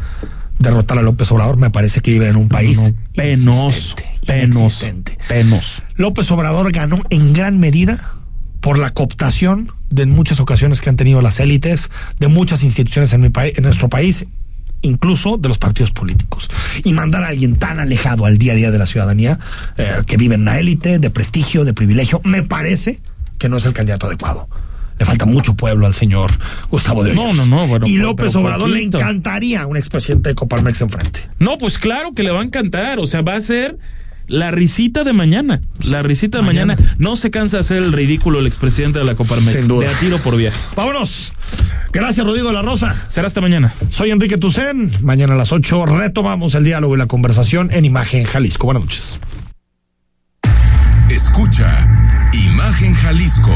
derrotar 0.60 1.00
a 1.00 1.02
López 1.02 1.32
Obrador. 1.32 1.58
Me 1.58 1.72
parece 1.72 2.00
que 2.00 2.12
viven 2.12 2.30
en 2.30 2.36
un 2.36 2.48
país 2.48 2.94
Penoso, 3.16 3.96
penoso, 4.26 4.86
penoso. 5.28 5.82
López 5.96 6.30
Obrador 6.32 6.72
ganó 6.72 7.00
en 7.10 7.34
gran 7.34 7.60
medida 7.60 8.14
por 8.62 8.78
la 8.78 8.92
cooptación 8.92 9.72
de 9.90 10.06
muchas 10.06 10.40
ocasiones 10.40 10.80
que 10.80 10.92
han 10.92 10.96
tenido 10.96 11.22
las 11.22 11.40
élites 11.40 11.90
de 12.20 12.28
muchas 12.28 12.64
instituciones 12.64 13.14
en, 13.14 13.22
mi 13.22 13.32
en 13.34 13.64
nuestro 13.64 13.90
país, 13.90 14.28
incluso 14.84 15.38
de 15.38 15.48
los 15.48 15.58
partidos 15.58 15.90
políticos. 15.90 16.52
Y 16.84 16.94
mandar 16.94 17.24
a 17.24 17.30
alguien 17.30 17.56
tan 17.56 17.80
alejado 17.80 18.28
al 18.28 18.38
día 18.38 18.54
a 18.54 18.56
día 18.56 18.70
de 18.70 18.78
la 18.78 18.86
ciudadanía, 18.86 19.40
eh, 19.78 20.04
que 20.06 20.18
vive 20.18 20.36
en 20.36 20.42
una 20.42 20.60
élite 20.60 21.00
de 21.00 21.10
prestigio, 21.10 21.66
de 21.66 21.74
privilegio, 21.74 22.22
me 22.24 22.44
parece 22.44 23.02
que 23.40 23.50
no 23.50 23.58
es 23.58 23.66
el 23.66 23.74
candidato 23.74 24.06
adecuado. 24.06 24.48
Le 25.00 25.06
falta 25.06 25.26
mucho 25.26 25.54
pueblo 25.56 25.86
al 25.86 25.94
señor 25.94 26.32
Gustavo 26.70 27.04
de 27.04 27.14
No, 27.14 27.26
Hoyos. 27.30 27.48
no, 27.48 27.58
no, 27.58 27.68
bueno, 27.68 27.86
y 27.88 27.98
López 27.98 28.30
pero 28.30 28.40
Obrador 28.42 28.70
poquito. 28.70 28.98
le 28.98 29.04
encantaría 29.04 29.68
un 29.68 29.78
expresidente 29.78 30.30
de 30.30 30.36
Coparmex 30.36 30.82
enfrente. 30.82 31.30
No, 31.40 31.58
pues 31.58 31.78
claro 31.78 32.14
que 32.14 32.24
le 32.24 32.32
va 32.32 32.42
a 32.42 32.44
encantar. 32.44 33.00
O 33.00 33.06
sea, 33.06 33.22
va 33.22 33.36
a 33.36 33.42
ser 33.42 33.78
la 34.26 34.50
risita 34.52 35.04
de 35.04 35.14
mañana. 35.14 35.62
La 35.90 36.02
risita 36.02 36.40
de 36.40 36.44
mañana. 36.44 36.76
No 36.98 37.16
se 37.16 37.30
cansa 37.32 37.58
de 37.58 37.62
hacer 37.62 37.78
el 37.78 37.94
ridículo 37.94 38.40
el 38.40 38.48
expresidente 38.48 38.98
de 39.00 39.06
la 39.06 39.14
Coparmex. 39.16 39.60
Sin 39.60 39.68
duda. 39.68 39.88
De 39.88 39.94
a 39.94 40.00
tiro 40.00 40.18
por 40.18 40.36
viaje. 40.36 40.58
Vámonos. 40.76 41.34
Gracias, 41.94 42.26
Rodrigo 42.26 42.48
de 42.50 42.54
la 42.56 42.62
Rosa. 42.64 42.96
Será 43.08 43.28
hasta 43.28 43.40
mañana. 43.40 43.74
Soy 43.90 44.10
Enrique 44.12 44.38
Tucen. 44.38 44.92
Mañana 45.04 45.36
a 45.36 45.38
las 45.38 45.52
8 45.52 45.86
retomamos 45.86 46.56
el 46.56 46.64
diálogo 46.64 46.96
y 46.96 46.98
la 46.98 47.06
conversación 47.08 47.70
en 47.72 47.86
Imagen 47.86 48.24
Jalisco. 48.26 48.66
Buenas 48.66 48.82
noches. 48.84 49.20
Escucha 51.10 51.88
Imagen 52.34 52.94
Jalisco 52.94 53.56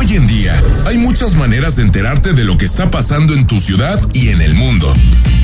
Hoy 0.00 0.14
en 0.14 0.28
día 0.28 0.62
hay 0.86 0.96
muchas 0.96 1.34
maneras 1.34 1.74
de 1.74 1.82
enterarte 1.82 2.32
de 2.32 2.44
lo 2.44 2.56
que 2.56 2.66
está 2.66 2.88
pasando 2.88 3.34
en 3.34 3.48
tu 3.48 3.58
ciudad 3.58 4.00
y 4.12 4.28
en 4.28 4.40
el 4.40 4.54
mundo. 4.54 4.94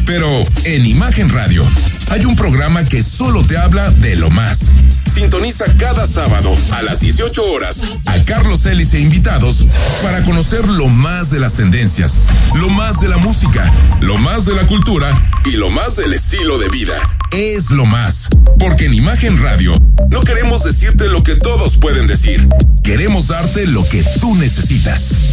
Pero 0.06 0.28
en 0.62 0.86
Imagen 0.86 1.28
Radio 1.28 1.68
hay 2.08 2.24
un 2.24 2.36
programa 2.36 2.84
que 2.84 3.02
solo 3.02 3.44
te 3.44 3.56
habla 3.56 3.90
de 3.90 4.14
lo 4.14 4.30
más. 4.30 4.70
Sintoniza 5.12 5.64
cada 5.76 6.06
sábado 6.06 6.54
a 6.70 6.82
las 6.82 7.00
18 7.00 7.42
horas 7.50 7.82
a 8.06 8.16
Carlos 8.22 8.64
Ellis 8.66 8.94
e 8.94 9.00
invitados 9.00 9.66
para 10.04 10.22
conocer 10.22 10.68
lo 10.68 10.88
más 10.88 11.32
de 11.32 11.40
las 11.40 11.54
tendencias, 11.54 12.20
lo 12.54 12.70
más 12.70 13.00
de 13.00 13.08
la 13.08 13.16
música, 13.16 13.98
lo 14.02 14.18
más 14.18 14.44
de 14.46 14.54
la 14.54 14.68
cultura 14.68 15.32
y 15.44 15.56
lo 15.56 15.70
más 15.70 15.96
del 15.96 16.12
estilo 16.12 16.58
de 16.58 16.68
vida. 16.68 16.94
Es 17.36 17.72
lo 17.72 17.84
más. 17.84 18.28
Porque 18.60 18.84
en 18.84 18.94
Imagen 18.94 19.42
Radio 19.42 19.72
no 20.08 20.20
queremos 20.20 20.62
decirte 20.62 21.08
lo 21.08 21.24
que 21.24 21.34
todos 21.34 21.76
pueden 21.78 22.06
decir. 22.06 22.46
Queremos 22.84 23.26
darte 23.26 23.66
lo 23.66 23.84
que 23.88 24.04
tú 24.20 24.36
necesitas. 24.36 25.32